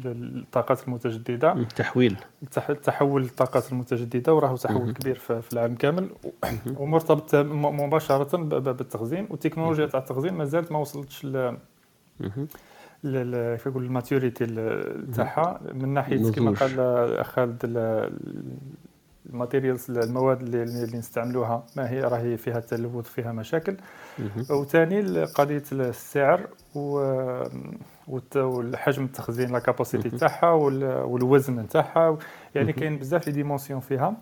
[0.05, 1.65] للطاقات المتجددة.
[1.77, 2.17] تحويل.
[2.45, 4.93] التح- التحول للطاقات المتجددة وراه تحول.
[4.93, 6.09] كبير في العالم كامل.
[6.79, 9.27] ومرتبط مباشرة بالتخزين.
[9.31, 11.57] والتكنولوجيا تاع التخزين مازالت ما وصلتش ل
[13.57, 15.61] كيف يقول ال maturité ال- تاعها.
[15.75, 16.51] من ناحية كما.
[16.51, 18.19] قال خالد ال-
[19.29, 23.77] ال materials المواد اللي, اللي نستعملوها ما هي راهي فيها تلوث فيها مشاكل.
[24.51, 26.41] وثاني قضية السعر
[28.37, 30.11] والحجم التخزين la capacité.
[30.11, 32.19] تاعها وال- والوزن تاعها
[32.55, 32.73] يعني.
[32.73, 34.15] كاين بزاف les dimensions فيها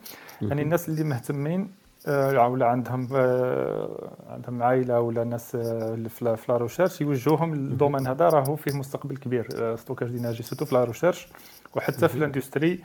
[0.42, 0.62] يعني.
[0.62, 1.70] الناس اللي مهتمين
[2.08, 8.06] آه، ولا عندهم آه، عندهم عائلة ولا ناس آه، في la- recherche يوجهوهم لل domaine
[8.06, 11.28] هذا راهو فيه مستقبل كبير stockage d'énergie surtout في la recherche
[11.76, 12.14] وحتى في.
[12.14, 12.80] ال industry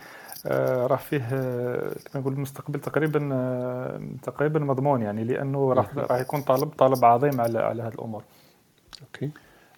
[0.47, 5.97] راه فيه آه، كما نقول المستقبل تقريبا آه، تقريبا مضمون يعني لأنه راح.
[5.97, 8.23] راح يكون طالب طلب عظيم على على هذه الأمور.
[9.01, 9.31] OK.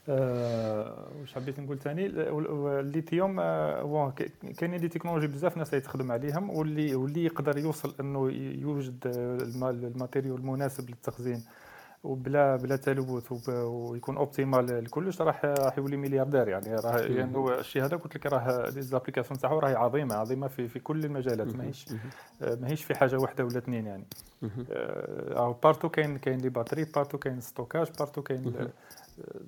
[0.09, 4.13] آه، واش حبيت نقول ثاني الليثيوم آه،
[4.57, 8.29] كاينين des technologies بزاف ناس يتخدم عليهم واللي واللي يقدر يوصل إنه
[8.61, 11.43] يوجد آه، الما- ال material المناسب للتخزين.
[12.03, 17.97] وبلا بلا تلوث ويكون optimal لكلش راح راح يولي ملياردير يعني راه لأنه الشيء هذا
[17.97, 21.85] قلت لك راه les applications تاعو راهي عظيمة عظيمة في في كل المجالات ماهيش.
[22.41, 24.03] آه، ماهيش في حاجة واحدة ولا اثنين يعني.
[24.71, 28.69] آه، راهو partout كاين كاين les batteries partout كاين stockage partout كاين.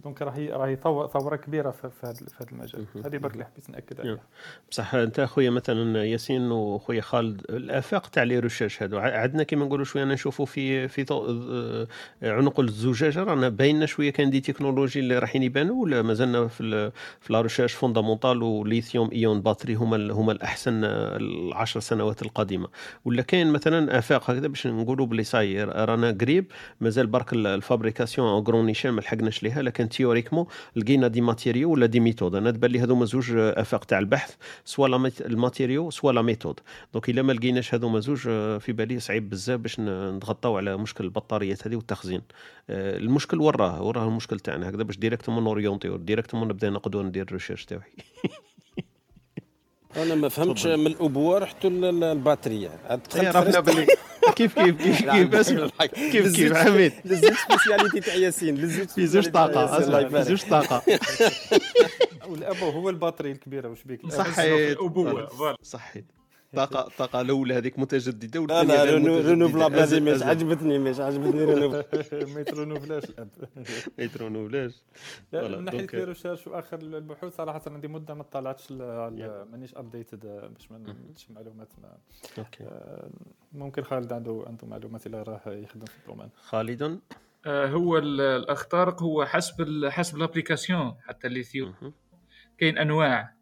[0.04, 2.86] donc راهي راهي ثو- ثورة كبيرة في هذا في هذا المجال.
[3.06, 4.00] هذه برك اللي حبيت ناكد.
[4.00, 4.20] عليها.
[4.72, 9.86] بصح أنت خويا مثلا ياسين وخويا خالد الآفاق تاع les recherches هادو عندنا كيما نقولوا
[9.86, 11.88] شوية نشوفوا في في آه،
[12.24, 17.34] عنق الزجاجة رانا باينة شوية كاين des technologies اللي رايحين يبانوا ولا مازلنا في في
[17.34, 22.68] la recherche fondamentale و lithium-ion battery هما هما الأحسن العشر سنوات القادمة؟
[23.06, 26.52] ولا كاين مثلا آفاق هكذا باش نقولوا بلي صاير رانا قريب
[26.82, 30.46] مازال برك ال- الfabrication à grande échelle ما لحقناش ليها؟ عليها لكن théoriquement
[30.76, 34.88] لقينا des matériaux ولا des méthodes أنا تبان لي هذوما زوج أفاق تاع البحث soit
[35.22, 36.60] ال matériaux soit la méthode
[36.94, 41.04] donc إلا ما لقيناش هذوما زوج آه، في بالي صعيب بزاف باش نتغطاو على مشكل
[41.04, 42.22] البطاريات هذه والتخزين.
[42.70, 47.32] آه، المشكل وراه وراه المشكل تاعنا هكذا باش directement نوريونتيو directement نبدأ نقدر ندير ال
[47.32, 47.82] recherche تاعي.
[49.98, 53.86] أنا ما فهمتش من الأبوة رحتوا لل- للباتريه عاد دخلت إيه، باللي
[54.36, 56.12] كيف كيف كيف كيف.
[56.12, 56.94] كيف كيف؟ عميد.
[57.06, 58.56] لزوج سبيسياليتي تاع ياسين.
[58.56, 59.30] لزوج في زوج في
[60.08, 60.28] يبارك.
[60.28, 60.82] زوج طاقة.
[62.30, 64.78] والأبو هو الباتري الكبيره واش بيك؟ صحيت.
[65.28, 65.58] فوالا.
[65.64, 66.06] صحيت.
[66.56, 69.22] طاقة طاقة الأولى هذيك متجددة لا والثانية لا.
[69.30, 70.24] رينوفلابل هذه أزل- مش أزل.
[70.30, 71.70] عجبتني مش عجبتني رينو
[72.34, 73.04] ما يترونوفلاش.
[73.10, 73.30] الاب
[73.98, 74.84] ما يترونوفلاش.
[75.34, 80.20] لا من ناحية les recherches وآخر البحوث صراحة عندي مدة ما طلعتش مانيش updated
[80.54, 81.98] باش ما نمدش معلومات ما
[82.62, 83.10] آه،
[83.54, 87.00] ممكن خالد عنده عنده معلومات إلا راه يخدم في ال domaine خالد؟
[87.46, 91.74] آه، هو ال- الاخ طارق هو حسب حسب ال application حتى الليثيوم
[92.58, 93.35] كاين أنواع.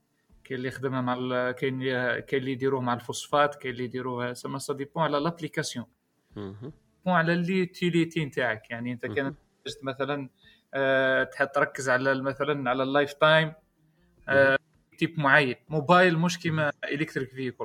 [0.43, 1.79] كاين اللي يخدمها مع ال- كاين
[2.19, 5.85] كاين اللي يديروه مع الفوسفات كاين اللي يديروه سما ça dépend على l'application
[6.35, 6.63] dépend
[7.07, 8.69] على l'utilité نتاعك.
[8.69, 9.35] يعني انت كان
[9.83, 10.29] مثلا
[10.73, 13.53] آه، تحب تركز على مثلا على ال life time
[14.29, 14.57] آه،
[14.97, 15.55] type معين.
[15.69, 17.55] موبايل مش كيما électrique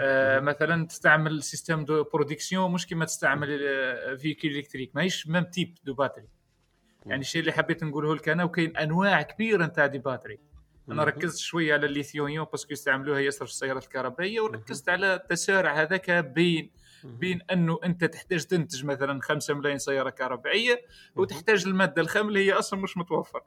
[0.00, 3.48] آه، مثلا تستعمل système de production مش كيما تستعمل
[4.18, 6.28] véhicule électrique ماهيش même type de batterie
[7.06, 10.38] يعني الشيء اللي حبيت نقوله لك أنا وكاين أنواع كبيرة نتاع des batteries
[10.92, 11.04] أنا.
[11.04, 16.10] ركزت شوية على الليثيوم parce que يستعملوها ياسر في السيارات الكهربائية وركزت على التسارع هذاك
[16.10, 16.70] بين
[17.04, 20.82] بين أنه أنت تحتاج تنتج مثلا 5 ملايين سيارة كهربائية
[21.16, 23.42] وتحتاج المادة الخام اللي هي أصلا مش متوفر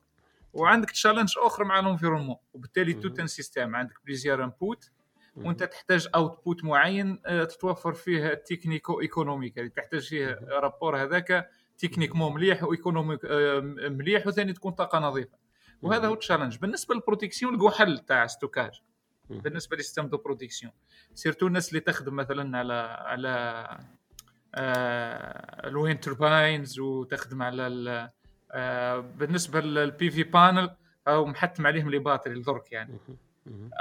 [0.53, 4.91] وعندك challenge أخر مع ال environnement وبالتالي tout un système عندك plusieurs input
[5.35, 12.63] وأنت تحتاج output معين آه، تتوفر فيه technico-économique يعني تحتاج فيه rapport هذاك techniquement مليح
[12.63, 13.59] و économique آه،
[13.89, 15.42] مليح وثاني تكون طاقة نظيفة.
[15.83, 16.57] وهذا هو ال challenge.
[16.57, 18.81] بالنسبة لل production لقوا حل تاع stockage
[19.29, 20.73] بالنسبة لسيستم دو برودكسيون
[21.13, 23.67] سيرتو الناس اللي تخدم مثلا على على
[24.55, 28.11] آه الوين تورباينز وتخدم على
[28.51, 30.75] آه بالنسبة للبي في بانل
[31.07, 32.97] أو محتم عليهم لي باتري درك يعني.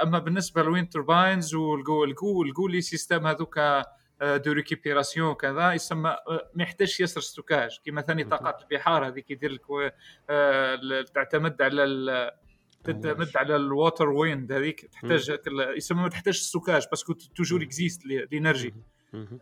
[0.03, 3.59] أما بالنسبة للوين تورباينز والقو القو القو لي سيستم هذوك
[4.21, 9.51] دو ريكيبيراسيون كذا يسمى آه، ما يحتاجش ياسر ستوكاج كيما ثاني طاقات البحار هذيك يدير
[9.51, 9.93] لك
[10.29, 12.31] آه، تعتمد على
[12.83, 15.39] تعتمد على ال water wind هذيك تحتاج
[15.77, 18.73] يسمى ما تحتاج stockage parce que toujours existe l'énergie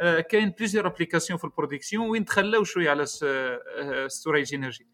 [0.01, 3.05] آه، كاين plusieurs applications في ال production وين تخلاو شوية على
[4.07, 4.87] storage energy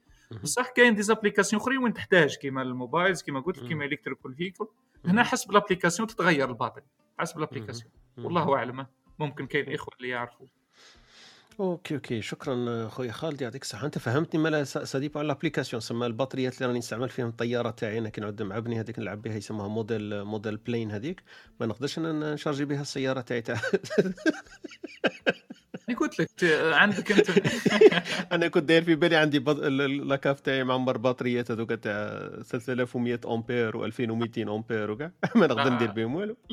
[0.43, 4.67] بصح كاين des applications أخرين وين تحتاج كيما ال mobiles كيما قلت كيما electrical vehicle
[5.05, 6.81] هنا حسب ال application تتغير ال batterie
[7.19, 8.87] حسب ال application والله أعلم.
[9.19, 10.47] ممكن كاين إخوة اللي يعرفوا.
[11.59, 12.21] OK OK.
[12.21, 13.85] شكرا خويا خالد يعطيك الصحة.
[13.85, 17.69] أنت فهمتني مالا ça dépend على ال application سما البطاريات اللي راني نستعمل فيهم الطيارة
[17.69, 17.97] تاعي.
[17.97, 21.23] أنا كي نعود معبني هذيك نلعب بها يسموها model model plane هذيك.
[21.59, 23.61] ما نقدرش أنا نشارجي بها السيارة تاعي تاع
[26.07, 26.29] قلت لك
[26.73, 27.29] عندك أنت.
[28.33, 29.59] أنا كنت داير في بالي عندي بط...
[29.59, 35.11] la cave تاعي معمر بطاريات هذوك تاع 3100 أمبير و2200 أمبير وكاع.
[35.35, 35.73] ما نقدر.
[35.73, 36.37] ندير بهم والو.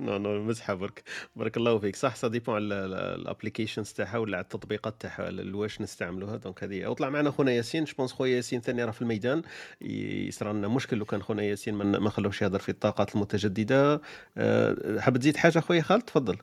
[0.00, 1.02] non non مزحة برك.
[1.36, 1.96] بارك الله فيك.
[1.96, 2.74] صح ça dépend على
[3.14, 6.36] ال applications تاعها ولا على التطبيقات تاعها واش نستعملوها.
[6.36, 7.84] donc هذه وطلع معنا خونا ياسين.
[7.84, 9.42] je pense خويا ياسين ثاني راه في الميدان.
[9.80, 14.00] يصرى لنا مشكل لو كان خونا ياسين ما خلوش يهضر في الطاقات المتجددة.
[14.36, 16.36] أه، حاب تزيد حاجة خويا خالد؟ تفضل.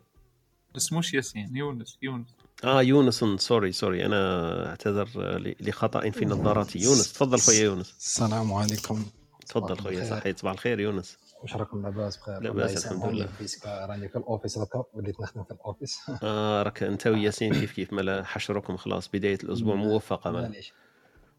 [0.78, 2.28] اسموش ياسين يونس يونس.
[2.64, 7.96] آه يونس sorry sorry أنا أعتذر آه، ل- لخطأ في نظاراتي يونس تفضل خويا يونس.
[7.98, 9.06] السلام عليكم.
[9.48, 10.04] تفضل خويا.
[10.10, 11.18] صحيت صباح الخير يونس.
[11.42, 13.30] واش راكم لاباس بخير لاباس، الحمد لله.
[13.40, 17.54] puisque راني في ال office هكا وليت نخدم في ال office آه راك أنت وياسين
[17.54, 20.74] كيف كيف؟ ملا حشركم خلاص بداية الأسبوع موفقة ملا معليش.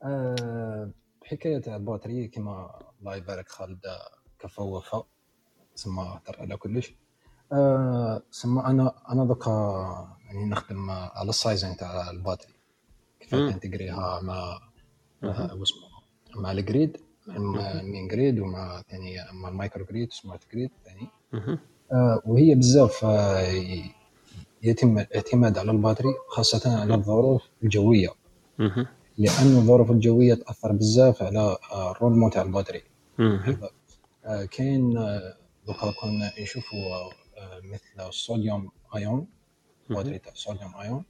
[0.03, 0.91] آه،
[1.25, 3.81] حكاية تاع ال batterie كما الله يبارك خالد
[4.39, 5.03] كفى وفى
[5.75, 6.95] سما هضر على كلش.
[7.53, 9.51] آه، سما أنا أنا دوكا
[10.27, 12.53] يعني نخدم على ال sizing تاع ال batterie.
[13.21, 13.49] كيف مم.
[13.49, 14.59] انتجريها مع
[15.33, 15.89] واسمه؟
[16.37, 16.97] مع ال grid
[17.27, 21.09] مع ال main grid ومع ثاني مع ال micro grid smart grid ثاني.
[21.93, 23.53] آه، وهي بزاف آه،
[24.63, 28.09] يتم الاعتماد على ال batterie خاصة على الظروف الجوية.
[29.19, 32.83] لأن الظروف الجوية تأثر بزاف على آه، الرولمو تاع ال batterie.
[34.51, 34.95] كاين
[35.67, 36.79] دوكا كنا نشوفوا
[37.63, 39.27] مثل ال sodium-ion
[40.19, 41.05] تاع ال sodium-ion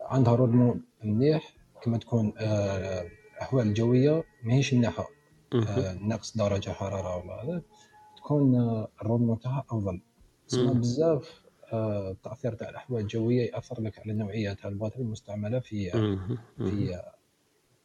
[0.00, 5.06] عندها رولمو مليح كما تكون آه، الأحوال الجوية ماهيش مليحة.
[5.54, 7.62] آه، نقص درجة حرارة ولا هذا.
[8.16, 10.00] تكون آه، الرولمو تاعها أفضل.
[10.48, 10.74] تسمى.
[10.74, 11.42] بزاف
[11.72, 15.90] آه، التاثير تاع الأحوال الجوية يأثر لك على نوعية تاع ال batterie المستعملة في.
[16.56, 17.02] في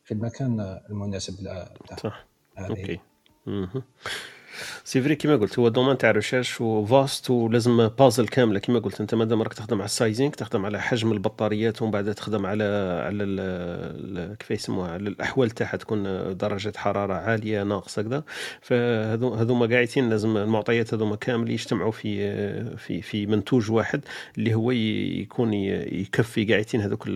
[0.03, 2.25] في المكان المناسب ل- تاع صح
[2.59, 2.99] OK.
[4.83, 9.01] c'est vrai كيما قلت هو domaine تاع recherche و vaste ولازم بازل كامله كيما قلت
[9.01, 12.63] انت مادام راك تخدم على ال sizing تخدم على حجم البطاريات ومن بعد تخدم على
[13.05, 16.03] على كيف يسموها على الأحوال تاعها تكون
[16.37, 18.23] درجة حرارة عالية ناقصة كذا.
[18.61, 22.13] فهذو هذوما قاعدين لازم المعطيات هذوما كامل يجتمعوا في
[22.77, 24.01] في في منتوج واحد
[24.37, 27.13] اللي هو يكون يكفي قاعدين هذوك ال-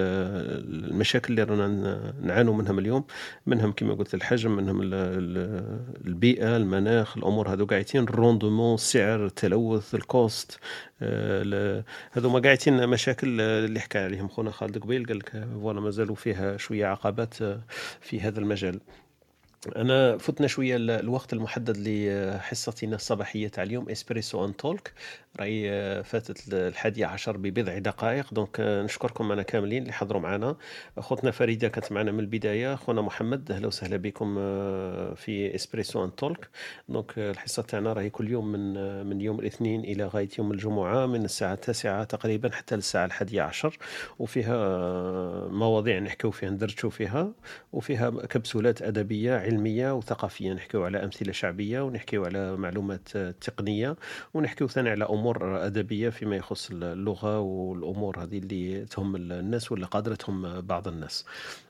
[0.92, 3.04] المشاكل اللي رانا نعانوا منهم اليوم.
[3.46, 7.54] منهم كما قلت الحجم منهم ال- ال- البيئة المناخ الأمور.
[7.54, 10.60] هذو قاعدين ال rendement السعر التلوث ال cost
[11.02, 15.46] آه، ل- هذوما قاعدين مشاكل آه، اللي حكى عليهم خونا خالد قبيل قال لك آه،
[15.62, 17.60] voilà مازالوا فيها شوية عقبات آه،
[18.02, 18.80] في هذا المجال.
[19.76, 24.94] أنا فتنا شوية ال- الوقت المحدد لحصتنا الصباحية تاع اليوم Espresso and Talk
[25.40, 28.34] راهي آه، فاتت الحادية عشر ببضع دقائق.
[28.34, 30.56] donc آه، نشكركم أنا كاملين اللي حضروا معنا.
[30.98, 32.74] أخوتنا فريدة كانت معنا من البداية.
[32.74, 36.50] أخونا محمد أهلا وسهلا بكم آه، في Espresso and Talk
[36.90, 38.74] donc الحصة تاعنا راهي كل يوم من
[39.06, 43.78] من يوم الاثنين إلى غاية يوم الجمعة من الساعة التاسعة تقريبا حتى للساعة الحادية عشر.
[44.20, 44.58] وفيها
[45.48, 47.32] مواضيع نحكيو فيها ندرجوا فيها.
[47.74, 53.96] وفيها كبسولات أدبية علمية وثقافية نحكيو على أمثلة شعبية ونحكيو على معلومات تقنية
[54.34, 60.16] ونحكيو ثاني على أمور أدبية فيما يخص اللغة والأمور هذه اللي تهم الناس ولا قادرة
[60.16, 61.26] تهم بعض الناس.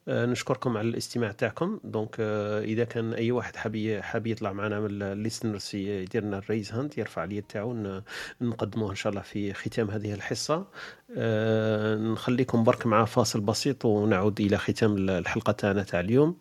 [0.07, 1.80] آه، نشكركم على الاستماع تاعكم.
[1.84, 6.38] donc آه، إذا كان أي واحد حاب حاب يطلع معنا من ال listeners يدير لنا
[6.38, 8.01] ال raise hand يرفع اليد تاعو
[8.41, 10.68] نقدموه إن شاء الله في ختام هذه الحصة.
[11.18, 16.38] آه، نخليكم برك مع فاصل بسيط ونعود إلى ختام الحلقة تاعنا تاع اليوم.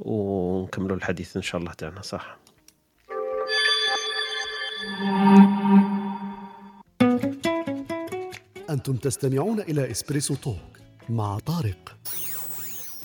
[0.00, 2.36] ونكملوا الحديث إن شاء الله تاعنا صح؟
[8.70, 10.78] أنتم تستمعون إلى إسبريسو توك
[11.08, 11.96] مع طارق.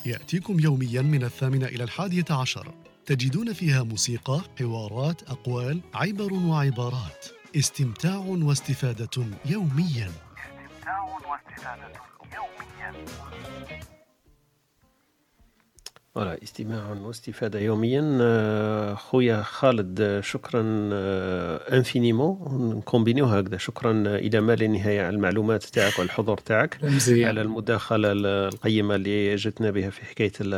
[0.06, 2.74] يأتيكم يوميا من الثامنة إلى الحادية عشر.
[3.06, 7.26] تجدون فيها موسيقى حوارات أقوال عبر وعبارات.
[7.56, 10.12] استمتاع واستفادة يوميا.
[10.12, 11.92] استمتاع واستفادة
[12.36, 13.95] يوميا.
[16.16, 18.18] فوالا استماع واستفادة يوميا.
[18.22, 20.62] آه، خويا خالد آه، شكرا
[21.78, 23.58] infiniment نكومبينيو هكذا.
[23.58, 26.78] شكرا إلى ما لا نهاية على المعلومات تاعك والحضور تاعك.
[27.28, 30.54] على المداخلة ال- القيمة اللي جتنا بها في حكاية ال-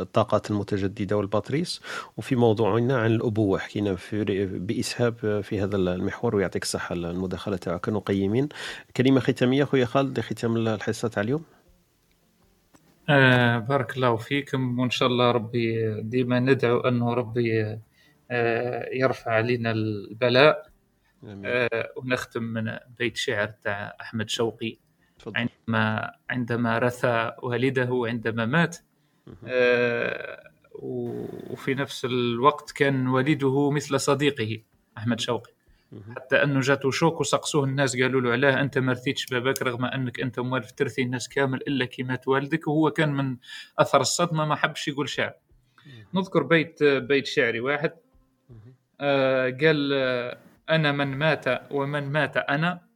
[0.00, 1.80] الطاقات المتجددة وال batteries
[2.16, 8.00] وفي موضوعنا عن الأبوة حكينا في بإسهاب في هذا المحور ويعطيك الصحة المداخلة تاعك كانوا
[8.00, 8.48] قيمين
[8.96, 11.42] كلمة ختامية خويا خالد لختام الحصة تاع اليوم.
[13.08, 17.78] آه بارك الله فيكم وإن شاء الله ربي ديما ندعو أنه ربي
[18.30, 20.70] آه يرفع علينا البلاء.
[21.24, 24.78] آه ونختم من بيت شعر تاع أحمد شوقي.
[25.36, 28.76] عندما عندما رثى والده عندما مات.
[29.46, 34.62] آه وفي نفس الوقت كان والده مثل صديقه
[34.98, 35.52] أحمد شوقي.
[36.16, 40.20] حتى أنه جاتو شوك وسقسوه الناس قالوا له علاه أنت ما رثيتش باباك رغم أنك
[40.20, 43.36] أنت موالف ترثي الناس كامل إلا كي مات والدك وهو كان من
[43.78, 45.32] أثر الصدمة ما حبش يقول شعر.
[46.14, 47.92] نذكر بيت بيت شعري واحد.
[49.00, 50.38] آه قال آه،
[50.70, 52.86] أنا من مات ومن مات أنا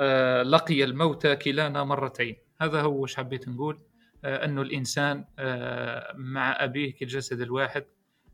[0.00, 2.36] آه لقي الموت كلانا مرتين.
[2.60, 3.80] هذا هو وش حبيت نقول؟
[4.24, 7.84] آه انه الإنسان آه مع أبيه كالجسد الواحد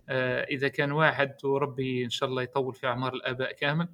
[0.08, 3.88] إذا كان واحد وربي إن شاء الله يطول في أعمار الآباء كامل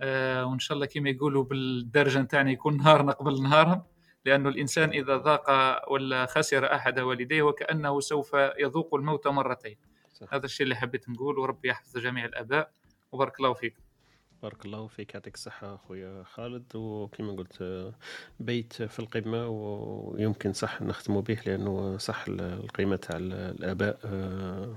[0.00, 3.82] آه، وإن شاء الله كما يقولوا بالدرجة نتاعنا يكون نهارنا قبل نهارهم
[4.24, 5.50] لأنه الإنسان إذا ذاق
[5.92, 9.76] ولا خسر أحد والديه وكأنه سوف يذوق الموت مرتين.
[10.32, 12.70] هذا الشيء اللي حبيت نقول وربي يحفظ جميع الآباء
[13.12, 13.74] وبارك الله فيك.
[14.42, 16.76] بارك الله فيك يعطيك الصحة أخويا خالد.
[16.76, 17.94] وكما قلت آه،
[18.40, 24.76] بيت في القمة ويمكن صح نختم به لأنه صح ال- القيمة تاع ال- الآباء آه،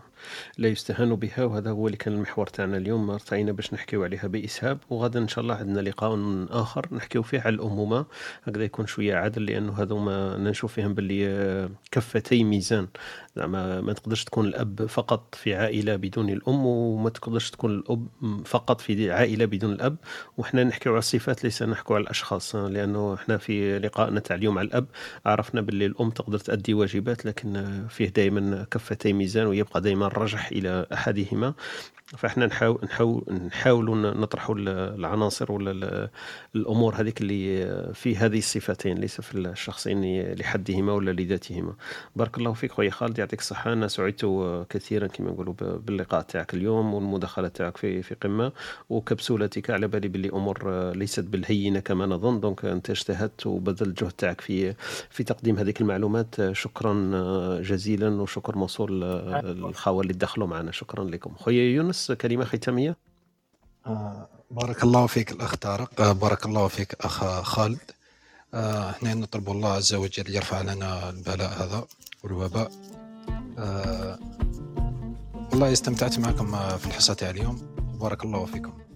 [0.57, 3.09] لا يستهان بها وهذا هو اللي كان المحور تاعنا اليوم.
[3.09, 6.19] ارتئينا باش نحكيو عليها بإسهاب وغدا إن شاء الله عندنا لقاء
[6.49, 8.05] آخر نحكيو فيه على الأمومة.
[8.43, 12.87] هكذا يكون شوية عدل لأنه هذوما نشوف فيهم باللي آه، كفتي ميزان.
[13.35, 18.07] زعما ما تقدرش تكون الأب فقط في عائلة بدون الأم وما تقدرش تكون الأب
[18.45, 19.97] فقط في عائلة بدون الأب.
[20.37, 24.57] وحنا نحكيو على الصفات ليس نحكيو على الأشخاص آه، لأنه إحنا في لقائنا تاع اليوم
[24.57, 24.85] على الأب.
[25.25, 30.47] عرفنا باللي الأم تقدر تأدي واجبات لكن آه، فيه دائما كفتي ميزان ويبقى دائما الرجح
[30.47, 31.53] إلى أحدهما.
[32.07, 36.09] فاحنا نحاول نحاول نحاولوا نطرحوا العناصر ولا
[36.55, 41.73] الأمور هذيك اللي في هذه الصفتين ليس في الشخصين لحدهما ولا لذاتهما.
[42.15, 43.73] بارك الله فيك خويا خالد يعطيك الصحة.
[43.73, 44.25] أنا سعدت
[44.69, 48.51] كثيرا كما نقولوا باللقاء تاعك اليوم والمداخلة تاعك في في قمة.
[48.89, 52.39] وكبسولتك على بالي باللي أمور ليست بالهينة كما نظن.
[52.39, 54.73] دونك أنت اجتهدت وبذلت الجهد تاعك في
[55.09, 56.51] في تقديم هذيك المعلومات.
[56.51, 56.93] شكرا
[57.61, 60.71] جزيلا وشكر موصول للخوال اللي دخلوا معنا.
[60.71, 61.33] شكرا لكم.
[61.35, 61.96] خويا يونس.
[62.21, 62.95] كلمة ختامية؟
[63.87, 66.01] آه، بارك الله فيك الأخ طارق.
[66.01, 67.79] آه، بارك الله فيك أخ خالد.
[68.53, 71.87] آه، إحنا نطلب الله عز وجل يرفع لنا البلاء هذا
[72.23, 72.71] والوباء.
[75.51, 77.75] والله استمتعت معكم في الحصة تاع اليوم.
[77.99, 78.86] بارك الله فيكم.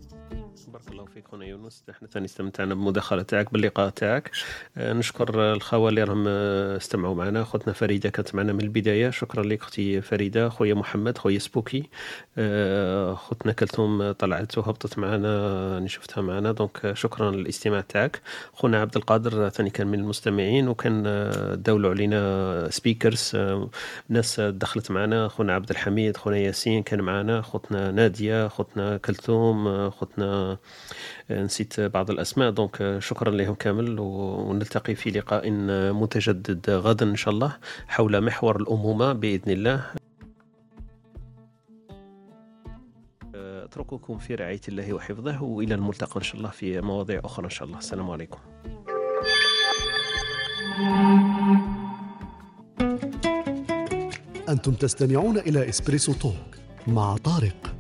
[0.72, 1.28] بارك الله فيك.
[1.28, 1.84] خونا يونس.
[1.90, 4.32] إحنا ثاني استمتعنا بالمداخله تاعك باللقاء تاعك.
[4.78, 7.44] آه، نشكر الخوه اللي راهم آه، استمعوا معنا.
[7.44, 9.10] خوتنا فريدة كانت معنا من البداية.
[9.10, 10.50] شكرا لك أختي فريدة.
[10.50, 11.90] خويا محمد خويا سبوكي.
[12.38, 16.52] آه، خوتنا كلثوم طلعت وهبطت معنا راني شفتها معنا.
[16.52, 18.22] donc شكرا للاستماع تاعك.
[18.54, 21.04] خونا عبد القادر ثاني كان من المستمعين وكان
[21.64, 23.38] داولوا علينا speakers
[24.10, 25.28] ناس دخلت معنا.
[25.28, 27.42] خونا عبد الحميد خونا ياسين كان معنا.
[27.42, 30.58] خوتنا نادية خوتنا كلثوم خوتنا
[31.32, 32.50] نسيت بعض الأسماء.
[32.50, 35.52] donc شكرا لهم كامل ونلتقي في لقاء
[35.94, 37.58] متجدد غدا إن شاء الله
[37.88, 39.86] حول محور الامومه بإذن الله.
[43.36, 47.68] أترككم في رعاية الله وحفظه وإلى الملتقى إن شاء الله في مواضيع أخرى إن شاء
[47.68, 47.78] الله.
[47.78, 48.40] السلام عليكم.
[54.50, 56.34] أنتم تستمعون إلى Espresso Talk
[56.88, 57.76] مع طارق.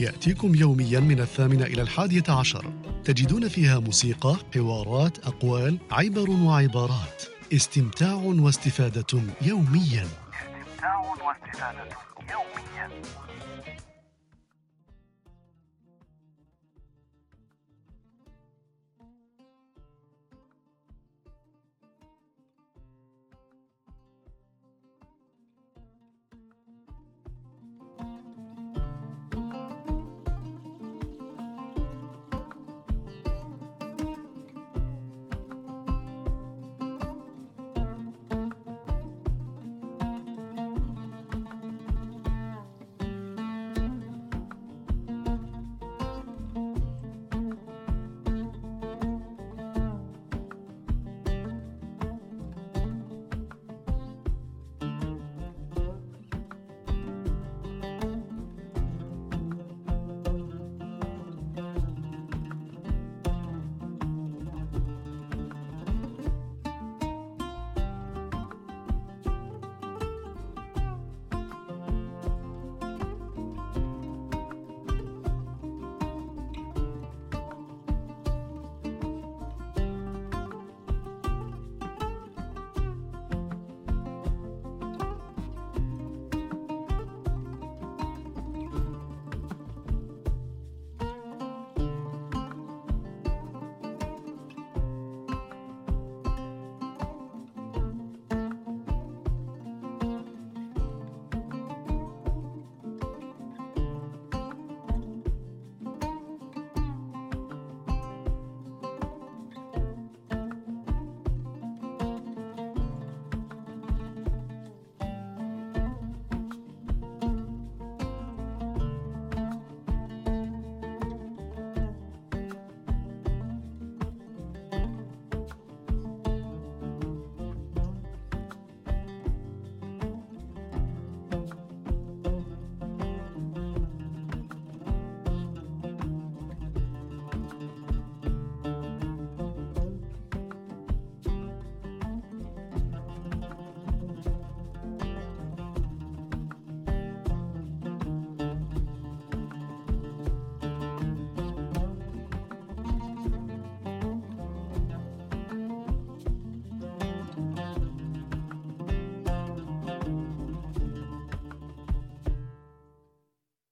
[0.00, 2.72] يأتيكم يوميا من الثامنة إلى الحادية عشر.
[3.04, 7.22] تجدون فيها موسيقى، حوارات، أقوال، عبر وعبارات.
[7.52, 10.06] استمتاع واستفادة يوميا.
[10.06, 11.88] استمتاع واستفادة
[12.30, 12.90] يوميا.